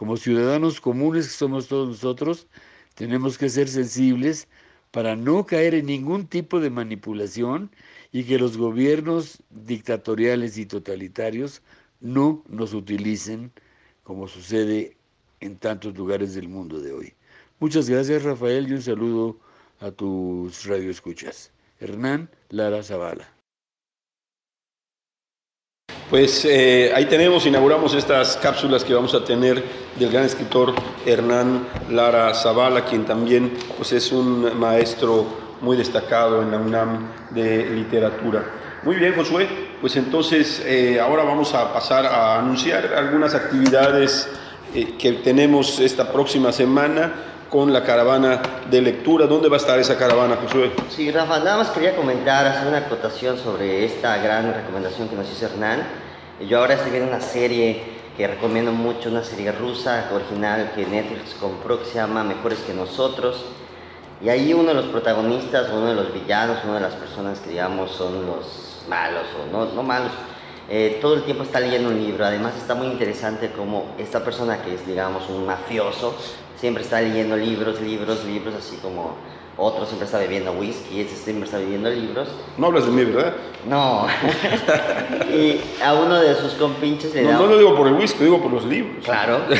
como 0.00 0.16
ciudadanos 0.16 0.80
comunes 0.80 1.26
que 1.26 1.34
somos 1.34 1.68
todos 1.68 1.86
nosotros, 1.86 2.46
tenemos 2.94 3.36
que 3.36 3.50
ser 3.50 3.68
sensibles 3.68 4.48
para 4.92 5.14
no 5.14 5.44
caer 5.44 5.74
en 5.74 5.84
ningún 5.84 6.26
tipo 6.26 6.58
de 6.58 6.70
manipulación 6.70 7.70
y 8.10 8.24
que 8.24 8.38
los 8.38 8.56
gobiernos 8.56 9.42
dictatoriales 9.50 10.56
y 10.56 10.64
totalitarios 10.64 11.60
no 12.00 12.42
nos 12.48 12.72
utilicen 12.72 13.52
como 14.02 14.26
sucede 14.26 14.96
en 15.40 15.58
tantos 15.58 15.94
lugares 15.94 16.32
del 16.32 16.48
mundo 16.48 16.80
de 16.80 16.92
hoy. 16.92 17.12
Muchas 17.58 17.90
gracias 17.90 18.22
Rafael 18.22 18.70
y 18.70 18.72
un 18.72 18.80
saludo 18.80 19.38
a 19.80 19.90
tus 19.90 20.64
radioescuchas. 20.64 21.52
Hernán 21.78 22.30
Lara 22.48 22.82
Zavala. 22.82 23.39
Pues 26.10 26.44
eh, 26.44 26.90
ahí 26.92 27.06
tenemos, 27.06 27.46
inauguramos 27.46 27.94
estas 27.94 28.36
cápsulas 28.36 28.82
que 28.82 28.92
vamos 28.92 29.14
a 29.14 29.24
tener 29.24 29.62
del 29.94 30.10
gran 30.10 30.24
escritor 30.24 30.74
Hernán 31.06 31.68
Lara 31.88 32.34
Zavala, 32.34 32.84
quien 32.84 33.04
también 33.04 33.52
pues, 33.76 33.92
es 33.92 34.10
un 34.10 34.58
maestro 34.58 35.24
muy 35.60 35.76
destacado 35.76 36.42
en 36.42 36.50
la 36.50 36.58
UNAM 36.58 37.12
de 37.30 37.64
literatura. 37.70 38.44
Muy 38.82 38.96
bien, 38.96 39.14
Josué, 39.14 39.46
pues 39.80 39.94
entonces 39.94 40.60
eh, 40.66 40.98
ahora 40.98 41.22
vamos 41.22 41.54
a 41.54 41.72
pasar 41.72 42.04
a 42.06 42.40
anunciar 42.40 42.92
algunas 42.92 43.36
actividades 43.36 44.28
eh, 44.74 44.96
que 44.98 45.12
tenemos 45.12 45.78
esta 45.78 46.10
próxima 46.10 46.50
semana 46.50 47.29
con 47.50 47.72
la 47.72 47.82
caravana 47.82 48.40
de 48.70 48.80
lectura. 48.80 49.26
¿Dónde 49.26 49.48
va 49.48 49.56
a 49.56 49.58
estar 49.58 49.78
esa 49.78 49.98
caravana, 49.98 50.36
Josué? 50.36 50.70
Sí, 50.88 51.10
Rafa, 51.10 51.40
nada 51.40 51.58
más 51.58 51.70
quería 51.70 51.96
comentar, 51.96 52.46
hacer 52.46 52.68
una 52.68 52.78
acotación 52.78 53.36
sobre 53.36 53.84
esta 53.84 54.16
gran 54.18 54.54
recomendación 54.54 55.08
que 55.08 55.16
nos 55.16 55.30
hizo 55.30 55.46
Hernán. 55.46 55.82
Yo 56.48 56.58
ahora 56.58 56.74
estoy 56.74 56.92
viendo 56.92 57.08
una 57.08 57.20
serie 57.20 57.82
que 58.16 58.26
recomiendo 58.26 58.72
mucho, 58.72 59.10
una 59.10 59.24
serie 59.24 59.50
rusa 59.50 60.08
original 60.14 60.72
que 60.74 60.86
Netflix 60.86 61.34
compró 61.34 61.80
que 61.80 61.86
se 61.86 61.96
llama 61.96 62.22
Mejores 62.22 62.60
que 62.60 62.72
nosotros. 62.72 63.44
Y 64.22 64.28
ahí 64.28 64.54
uno 64.54 64.68
de 64.68 64.74
los 64.74 64.86
protagonistas, 64.86 65.70
uno 65.70 65.86
de 65.86 65.94
los 65.94 66.14
villanos, 66.14 66.58
una 66.64 66.74
de 66.74 66.80
las 66.80 66.94
personas 66.94 67.40
que 67.40 67.50
digamos 67.50 67.90
son 67.90 68.26
los 68.26 68.84
malos 68.88 69.24
o 69.42 69.50
no, 69.50 69.72
no 69.72 69.82
malos, 69.82 70.12
eh, 70.68 70.98
todo 71.00 71.14
el 71.14 71.24
tiempo 71.24 71.42
está 71.42 71.58
leyendo 71.58 71.88
un 71.88 71.98
libro. 71.98 72.24
Además 72.24 72.54
está 72.56 72.74
muy 72.74 72.86
interesante 72.86 73.50
como 73.50 73.94
esta 73.98 74.22
persona 74.22 74.62
que 74.62 74.74
es 74.74 74.86
digamos 74.86 75.28
un 75.28 75.46
mafioso, 75.46 76.14
siempre 76.60 76.82
está 76.82 77.00
leyendo 77.00 77.36
libros, 77.36 77.80
libros, 77.80 78.24
libros, 78.24 78.54
así 78.54 78.76
como 78.76 79.16
otro 79.56 79.84
siempre 79.86 80.06
está 80.06 80.18
bebiendo 80.18 80.52
whisky, 80.52 81.00
este 81.00 81.16
siempre 81.16 81.46
está 81.46 81.58
bebiendo 81.58 81.90
libros. 81.90 82.28
No 82.56 82.66
hablas 82.66 82.86
de 82.86 82.92
mí, 82.92 83.04
¿verdad? 83.04 83.34
No. 83.66 84.06
y 85.34 85.60
a 85.82 85.94
uno 85.94 86.20
de 86.20 86.34
sus 86.34 86.54
compinches 86.54 87.14
le 87.14 87.22
no, 87.22 87.30
da... 87.30 87.38
No 87.38 87.46
lo 87.46 87.58
digo 87.58 87.76
por 87.76 87.86
el 87.86 87.94
whisky, 87.94 88.24
digo 88.24 88.40
por 88.40 88.52
los 88.52 88.64
libros. 88.64 89.04
Claro. 89.04 89.40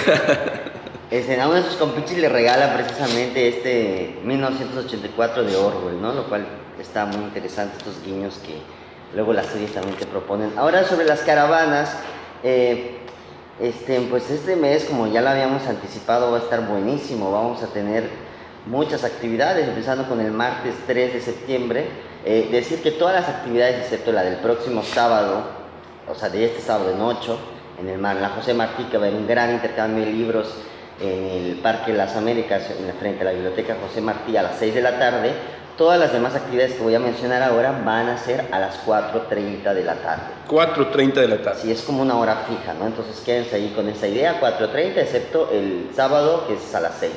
Este, 1.11 1.41
a 1.41 1.49
uno 1.49 1.57
de 1.57 1.65
sus 1.65 1.75
compinches 1.75 2.19
le 2.19 2.29
regala 2.29 2.73
precisamente 2.73 3.49
este 3.49 4.21
1984 4.23 5.43
de 5.43 5.57
Orwell, 5.57 6.01
¿no? 6.01 6.13
Lo 6.13 6.29
cual 6.29 6.47
está 6.79 7.05
muy 7.05 7.25
interesante, 7.25 7.79
estos 7.79 8.01
guiños 8.05 8.39
que 8.39 8.55
luego 9.13 9.33
las 9.33 9.47
series 9.47 9.75
también 9.75 9.97
te 9.97 10.07
proponen. 10.07 10.53
Ahora 10.57 10.85
sobre 10.85 11.07
las 11.07 11.23
caravanas, 11.23 11.99
eh, 12.45 13.01
este, 13.61 14.01
pues 14.09 14.31
este 14.31 14.57
mes, 14.57 14.85
como 14.85 15.07
ya 15.07 15.21
lo 15.21 15.29
habíamos 15.29 15.67
anticipado, 15.67 16.31
va 16.33 16.39
a 16.39 16.41
estar 16.41 16.67
buenísimo. 16.67 17.31
Vamos 17.31 17.63
a 17.63 17.67
tener 17.67 18.09
muchas 18.67 19.05
actividades, 19.05 19.69
empezando 19.69 20.09
con 20.09 20.21
el 20.21 20.33
martes 20.33 20.75
3 20.87 21.13
de 21.13 21.21
septiembre. 21.21 21.87
Eh, 22.25 22.49
decir 22.51 22.83
que 22.83 22.93
todas 22.93 23.15
las 23.15 23.29
actividades, 23.29 23.83
excepto 23.83 24.13
la 24.13 24.23
del 24.23 24.37
próximo 24.37 24.83
sábado, 24.83 25.43
o 26.09 26.15
sea, 26.15 26.29
de 26.29 26.47
este 26.47 26.61
sábado 26.61 26.91
en 26.91 27.01
8, 27.01 27.39
en 27.81 27.89
el 27.89 27.99
Mar, 27.99 28.17
la 28.17 28.31
José 28.31 28.55
Martí, 28.55 28.85
que 28.85 28.97
va 28.97 29.05
a 29.05 29.09
haber 29.09 29.21
un 29.21 29.27
gran 29.27 29.53
intercambio 29.53 30.05
de 30.05 30.13
libros 30.13 30.55
en 31.01 31.25
el 31.25 31.57
Parque 31.63 31.93
Las 31.93 32.17
Américas, 32.17 32.71
en 32.79 32.87
la 32.87 32.93
frente 32.95 33.23
a 33.23 33.25
la 33.25 33.33
Biblioteca 33.33 33.77
José 33.81 34.01
Martí, 34.01 34.37
a 34.37 34.43
las 34.43 34.59
6 34.59 34.75
de 34.75 34.83
la 34.83 34.99
tarde. 34.99 35.33
Todas 35.81 35.99
las 35.99 36.13
demás 36.13 36.35
actividades 36.35 36.75
que 36.75 36.83
voy 36.83 36.95
a 36.95 36.99
mencionar 36.99 37.43
ahora 37.43 37.73
van 37.83 38.11
a 38.11 38.19
ser 38.19 38.49
a 38.53 38.59
las 38.59 38.85
4.30 38.85 39.73
de 39.73 39.83
la 39.83 39.95
tarde. 39.95 40.25
4.30 40.47 41.15
de 41.15 41.29
la 41.29 41.41
tarde. 41.41 41.63
Sí, 41.63 41.73
es 41.73 41.81
como 41.81 42.03
una 42.03 42.19
hora 42.19 42.45
fija, 42.47 42.75
¿no? 42.75 42.87
Entonces 42.87 43.19
quédense 43.25 43.57
ahí 43.57 43.73
con 43.75 43.89
esa 43.89 44.07
idea, 44.07 44.39
4.30, 44.43 44.99
excepto 44.99 45.49
el 45.51 45.89
sábado, 45.97 46.47
que 46.47 46.57
es 46.57 46.75
a 46.75 46.81
las 46.81 46.97
6. 47.01 47.13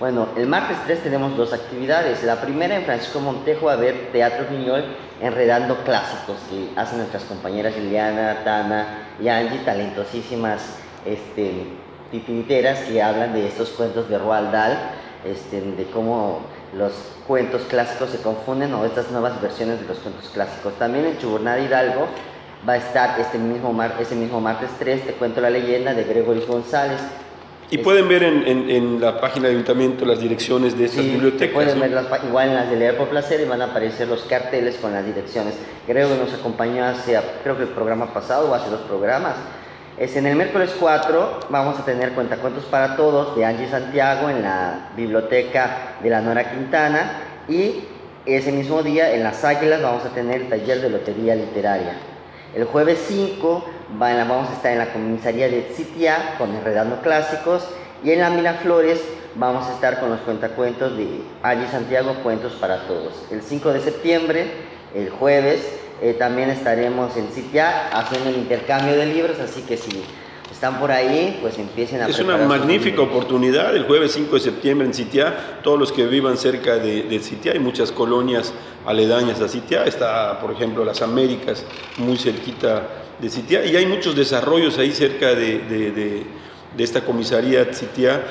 Bueno, 0.00 0.28
el 0.38 0.46
martes 0.46 0.78
3 0.86 1.02
tenemos 1.02 1.36
dos 1.36 1.52
actividades. 1.52 2.24
La 2.24 2.40
primera 2.40 2.76
en 2.76 2.86
Francisco 2.86 3.20
Montejo 3.20 3.66
va 3.66 3.72
a 3.72 3.74
haber 3.74 4.10
Teatro 4.10 4.46
Viñol 4.50 4.84
enredando 5.20 5.76
clásicos 5.84 6.38
que 6.48 6.70
hacen 6.80 6.96
nuestras 6.96 7.24
compañeras 7.24 7.76
Liliana, 7.76 8.38
Tana 8.42 9.16
y 9.20 9.28
Angie, 9.28 9.58
talentosísimas 9.66 10.78
este, 11.04 11.66
titiriteras 12.10 12.84
que 12.84 13.02
hablan 13.02 13.34
de 13.34 13.48
estos 13.48 13.68
cuentos 13.68 14.08
de 14.08 14.16
Roald 14.16 14.50
Dahl, 14.50 14.78
este, 15.26 15.60
de 15.60 15.84
cómo 15.90 16.46
los 16.76 16.92
cuentos 17.26 17.62
clásicos 17.62 18.10
se 18.10 18.18
confunden 18.18 18.72
o 18.74 18.84
estas 18.84 19.10
nuevas 19.10 19.40
versiones 19.40 19.80
de 19.80 19.86
los 19.86 19.98
cuentos 19.98 20.28
clásicos. 20.32 20.74
También 20.78 21.06
en 21.06 21.18
Chuburnada 21.18 21.58
Hidalgo 21.60 22.06
va 22.68 22.74
a 22.74 22.76
estar 22.76 23.18
este 23.20 23.38
mismo, 23.38 23.72
mar, 23.72 23.94
ese 24.00 24.14
mismo 24.14 24.40
martes 24.40 24.70
3, 24.78 25.06
te 25.06 25.12
cuento 25.12 25.40
la 25.40 25.50
leyenda 25.50 25.94
de 25.94 26.04
Gregorio 26.04 26.46
González. 26.46 27.00
Y 27.70 27.78
pueden 27.78 28.08
ver 28.08 28.22
en, 28.22 28.46
en, 28.46 28.70
en, 28.70 29.00
la 29.00 29.20
página 29.20 29.46
del 29.46 29.56
ayuntamiento 29.56 30.06
las 30.06 30.20
direcciones 30.20 30.76
de 30.78 30.86
estas 30.86 31.04
sí, 31.04 31.10
bibliotecas. 31.10 31.54
Pueden 31.54 31.74
¿no? 31.74 31.82
ver 31.82 31.90
las, 31.90 32.24
igual 32.24 32.48
en 32.48 32.54
las 32.54 32.70
de 32.70 32.76
Leer 32.76 32.96
por 32.96 33.08
Placer 33.08 33.42
y 33.42 33.44
van 33.44 33.60
a 33.60 33.66
aparecer 33.66 34.08
los 34.08 34.22
carteles 34.22 34.76
con 34.76 34.92
las 34.92 35.04
direcciones. 35.04 35.54
Creo 35.86 36.08
que 36.08 36.16
nos 36.16 36.32
acompañó 36.32 36.84
hace, 36.84 37.20
creo 37.42 37.58
que 37.58 37.64
el 37.64 37.68
programa 37.68 38.12
pasado 38.14 38.50
o 38.50 38.54
hace 38.54 38.70
dos 38.70 38.80
programas. 38.80 39.34
Es 39.98 40.14
en 40.14 40.26
el 40.26 40.36
miércoles 40.36 40.76
4 40.78 41.40
vamos 41.48 41.76
a 41.76 41.84
tener 41.84 42.12
Cuentacuentos 42.12 42.64
para 42.66 42.94
Todos 42.94 43.34
de 43.34 43.44
Angie 43.44 43.68
Santiago 43.68 44.30
en 44.30 44.42
la 44.42 44.90
biblioteca 44.96 45.96
de 46.00 46.08
la 46.08 46.20
Nora 46.20 46.52
Quintana 46.52 47.10
y 47.48 47.82
ese 48.24 48.52
mismo 48.52 48.84
día 48.84 49.12
en 49.12 49.24
Las 49.24 49.44
Águilas 49.44 49.82
vamos 49.82 50.04
a 50.04 50.10
tener 50.10 50.42
el 50.42 50.48
taller 50.48 50.80
de 50.82 50.90
lotería 50.90 51.34
literaria. 51.34 51.94
El 52.54 52.66
jueves 52.66 53.06
5 53.08 53.64
vamos 53.98 54.48
a 54.48 54.52
estar 54.52 54.70
en 54.70 54.78
la 54.78 54.92
comisaría 54.92 55.48
de 55.48 55.62
Citia 55.74 56.36
con 56.38 56.54
Enredando 56.54 57.00
Clásicos 57.00 57.68
y 58.04 58.12
en 58.12 58.20
la 58.20 58.30
Miraflores 58.30 59.02
vamos 59.34 59.66
a 59.66 59.72
estar 59.72 59.98
con 59.98 60.10
los 60.10 60.20
cuentacuentos 60.20 60.96
de 60.96 61.22
Angie 61.42 61.66
Santiago, 61.66 62.14
Cuentos 62.22 62.52
para 62.52 62.86
Todos. 62.86 63.24
El 63.32 63.42
5 63.42 63.72
de 63.72 63.80
septiembre, 63.80 64.46
el 64.94 65.10
jueves, 65.10 65.87
eh, 66.00 66.14
también 66.18 66.50
estaremos 66.50 67.16
en 67.16 67.28
Citia 67.28 67.88
haciendo 67.88 68.30
el 68.30 68.36
intercambio 68.36 68.96
de 68.96 69.06
libros, 69.06 69.38
así 69.40 69.62
que 69.62 69.76
si 69.76 70.02
están 70.50 70.78
por 70.80 70.90
ahí, 70.90 71.38
pues 71.40 71.58
empiecen 71.58 72.00
a 72.02 72.08
Es 72.08 72.18
una 72.18 72.36
magnífica 72.36 73.02
oportunidad 73.02 73.76
el 73.76 73.84
jueves 73.84 74.12
5 74.12 74.34
de 74.34 74.40
septiembre 74.40 74.86
en 74.86 74.94
Citia. 74.94 75.60
Todos 75.62 75.78
los 75.78 75.92
que 75.92 76.06
vivan 76.06 76.36
cerca 76.36 76.76
de, 76.76 77.02
de 77.04 77.18
Citia, 77.20 77.52
hay 77.52 77.58
muchas 77.58 77.92
colonias 77.92 78.52
aledañas 78.86 79.40
a 79.40 79.48
Citia. 79.48 79.84
Está, 79.84 80.40
por 80.40 80.52
ejemplo, 80.52 80.84
las 80.84 81.02
Américas, 81.02 81.64
muy 81.98 82.16
cerquita 82.16 82.82
de 83.20 83.28
Citia. 83.28 83.64
Y 83.66 83.76
hay 83.76 83.86
muchos 83.86 84.16
desarrollos 84.16 84.78
ahí 84.78 84.90
cerca 84.92 85.28
de, 85.34 85.58
de, 85.60 85.90
de, 85.92 86.22
de 86.76 86.84
esta 86.84 87.02
comisaría 87.02 87.64
Citia 87.72 88.22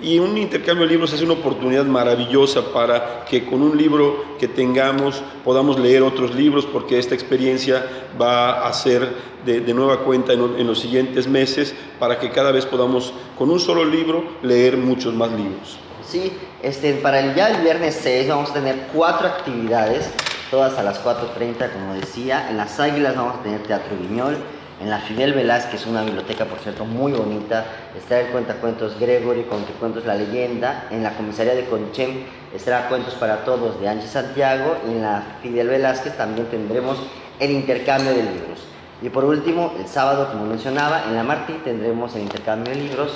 y 0.00 0.18
un 0.18 0.38
intercambio 0.38 0.86
de 0.86 0.92
libros 0.92 1.12
es 1.12 1.22
una 1.22 1.34
oportunidad 1.34 1.84
maravillosa 1.84 2.72
para 2.72 3.24
que 3.24 3.44
con 3.44 3.62
un 3.62 3.76
libro 3.76 4.24
que 4.38 4.46
tengamos 4.46 5.22
podamos 5.44 5.78
leer 5.78 6.02
otros 6.02 6.34
libros 6.34 6.66
porque 6.66 6.98
esta 6.98 7.14
experiencia 7.14 7.84
va 8.20 8.66
a 8.66 8.72
ser 8.72 9.08
de, 9.44 9.60
de 9.60 9.74
nueva 9.74 10.00
cuenta 10.00 10.32
en, 10.32 10.40
en, 10.58 10.66
los 10.66 10.78
siguientes 10.78 11.26
meses 11.26 11.74
para 11.98 12.18
que 12.18 12.30
cada 12.30 12.52
vez 12.52 12.64
podamos 12.66 13.12
con 13.36 13.50
un 13.50 13.58
solo 13.58 13.84
libro 13.84 14.24
leer 14.42 14.76
muchos 14.76 15.14
más 15.14 15.30
libros. 15.32 15.78
Sí, 16.06 16.32
este, 16.62 16.94
para 16.94 17.20
el, 17.20 17.34
ya 17.34 17.48
el 17.48 17.62
viernes 17.62 17.98
6 18.02 18.28
vamos 18.28 18.50
a 18.50 18.54
tener 18.54 18.88
cuatro 18.94 19.28
actividades, 19.28 20.10
todas 20.50 20.78
a 20.78 20.82
las 20.82 21.04
4.30 21.04 21.72
como 21.72 21.94
decía. 21.94 22.48
En 22.48 22.56
las 22.56 22.80
Águilas 22.80 23.14
vamos 23.14 23.36
a 23.36 23.42
tener 23.42 23.62
Teatro 23.64 23.96
Viñol. 23.96 24.36
En 24.80 24.90
la 24.90 25.00
Fidel 25.00 25.32
Velázquez, 25.32 25.86
una 25.86 26.02
biblioteca, 26.02 26.44
por 26.44 26.60
cierto, 26.60 26.84
muy 26.84 27.10
bonita, 27.10 27.64
está 27.96 28.20
el 28.20 28.28
Cuentacuentos 28.28 28.96
Gregory, 29.00 29.42
con 29.42 29.64
Cuentos 29.80 30.06
La 30.06 30.14
Leyenda. 30.14 30.86
En 30.92 31.02
la 31.02 31.14
comisaría 31.14 31.56
de 31.56 31.64
Conchem 31.64 32.22
estará 32.54 32.88
Cuentos 32.88 33.14
para 33.14 33.44
Todos 33.44 33.80
de 33.80 33.88
Angie 33.88 34.06
Santiago. 34.06 34.76
Y 34.86 34.92
en 34.92 35.02
la 35.02 35.38
Fidel 35.42 35.66
Velázquez 35.66 36.16
también 36.16 36.46
tendremos 36.46 36.96
el 37.40 37.50
intercambio 37.50 38.10
de 38.10 38.22
libros. 38.22 38.60
Y 39.02 39.08
por 39.08 39.24
último, 39.24 39.74
el 39.80 39.88
sábado, 39.88 40.28
como 40.30 40.46
mencionaba, 40.46 41.04
en 41.08 41.16
la 41.16 41.24
Martí 41.24 41.54
tendremos 41.64 42.14
el 42.14 42.22
intercambio 42.22 42.72
de 42.72 42.80
libros, 42.80 43.12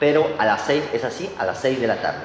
pero 0.00 0.26
a 0.38 0.44
las 0.44 0.62
6, 0.62 0.82
es 0.94 1.04
así, 1.04 1.30
a 1.38 1.44
las 1.44 1.60
6 1.60 1.80
de 1.80 1.86
la 1.86 1.96
tarde. 1.96 2.20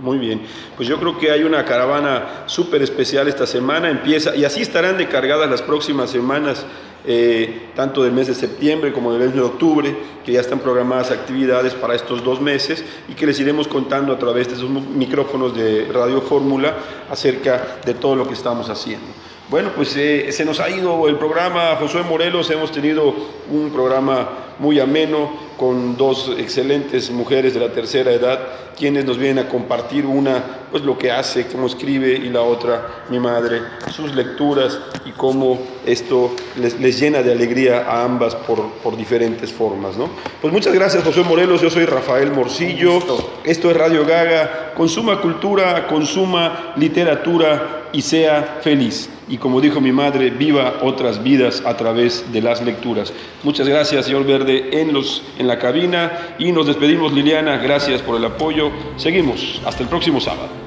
Muy 0.00 0.18
bien, 0.18 0.42
pues 0.76 0.88
yo 0.88 0.98
creo 0.98 1.16
que 1.16 1.30
hay 1.30 1.44
una 1.44 1.64
caravana 1.64 2.42
súper 2.46 2.82
especial 2.82 3.28
esta 3.28 3.46
semana, 3.46 3.88
empieza, 3.88 4.34
y 4.34 4.44
así 4.44 4.60
estarán 4.60 4.98
de 4.98 5.08
cargadas 5.08 5.48
las 5.48 5.62
próximas 5.62 6.10
semanas 6.10 6.66
eh, 7.04 7.70
tanto 7.74 8.04
del 8.04 8.12
mes 8.12 8.28
de 8.28 8.34
septiembre 8.34 8.92
como 8.92 9.12
del 9.12 9.22
mes 9.22 9.34
de 9.34 9.40
octubre, 9.40 9.96
que 10.24 10.32
ya 10.32 10.40
están 10.40 10.60
programadas 10.60 11.10
actividades 11.10 11.74
para 11.74 11.94
estos 11.94 12.22
dos 12.22 12.40
meses 12.40 12.84
y 13.08 13.14
que 13.14 13.26
les 13.26 13.40
iremos 13.40 13.66
contando 13.66 14.12
a 14.12 14.18
través 14.18 14.48
de 14.48 14.54
esos 14.54 14.70
micrófonos 14.70 15.56
de 15.56 15.86
Radio 15.92 16.20
Fórmula 16.20 16.76
acerca 17.10 17.78
de 17.84 17.94
todo 17.94 18.14
lo 18.14 18.26
que 18.26 18.34
estamos 18.34 18.68
haciendo. 18.68 19.06
Bueno, 19.52 19.72
pues 19.76 19.94
eh, 19.98 20.32
se 20.32 20.46
nos 20.46 20.60
ha 20.60 20.70
ido 20.70 21.06
el 21.08 21.16
programa, 21.16 21.76
Josué 21.78 22.00
Morelos, 22.04 22.48
hemos 22.48 22.72
tenido 22.72 23.14
un 23.50 23.68
programa 23.70 24.30
muy 24.58 24.80
ameno 24.80 25.30
con 25.58 25.94
dos 25.98 26.32
excelentes 26.38 27.10
mujeres 27.10 27.52
de 27.52 27.60
la 27.60 27.70
tercera 27.70 28.12
edad, 28.12 28.40
quienes 28.78 29.04
nos 29.04 29.18
vienen 29.18 29.44
a 29.44 29.50
compartir 29.50 30.06
una, 30.06 30.42
pues 30.70 30.82
lo 30.84 30.96
que 30.96 31.10
hace, 31.10 31.48
cómo 31.48 31.66
escribe, 31.66 32.14
y 32.14 32.30
la 32.30 32.40
otra, 32.40 33.04
mi 33.10 33.20
madre, 33.20 33.60
sus 33.94 34.14
lecturas 34.14 34.78
y 35.04 35.10
cómo 35.10 35.58
esto 35.84 36.30
les, 36.56 36.80
les 36.80 36.98
llena 36.98 37.22
de 37.22 37.32
alegría 37.32 37.84
a 37.86 38.04
ambas 38.04 38.34
por, 38.34 38.70
por, 38.82 38.96
diferentes 38.96 39.52
formas, 39.52 39.98
¿no? 39.98 40.08
Pues 40.40 40.50
muchas 40.50 40.72
gracias, 40.72 41.04
José 41.04 41.24
Morelos, 41.24 41.60
yo 41.60 41.68
soy 41.68 41.84
Rafael 41.84 42.32
Morcillo, 42.32 43.00
esto 43.44 43.70
es 43.70 43.76
Radio 43.76 44.06
Gaga, 44.06 44.72
consuma 44.74 45.20
cultura, 45.20 45.86
consuma 45.88 46.72
literatura 46.76 47.82
y 47.92 48.00
sea 48.00 48.60
feliz. 48.62 49.10
Y 49.32 49.38
como 49.38 49.62
dijo 49.62 49.80
mi 49.80 49.92
madre, 49.92 50.28
viva 50.28 50.74
otras 50.82 51.22
vidas 51.22 51.62
a 51.64 51.74
través 51.74 52.30
de 52.34 52.42
las 52.42 52.60
lecturas. 52.60 53.14
Muchas 53.42 53.66
gracias, 53.66 54.04
señor 54.04 54.26
Verde, 54.26 54.82
en, 54.82 54.92
los, 54.92 55.22
en 55.38 55.48
la 55.48 55.58
cabina. 55.58 56.34
Y 56.38 56.52
nos 56.52 56.66
despedimos, 56.66 57.14
Liliana. 57.14 57.56
Gracias 57.56 58.02
por 58.02 58.18
el 58.18 58.26
apoyo. 58.26 58.70
Seguimos. 58.98 59.62
Hasta 59.64 59.84
el 59.84 59.88
próximo 59.88 60.20
sábado. 60.20 60.61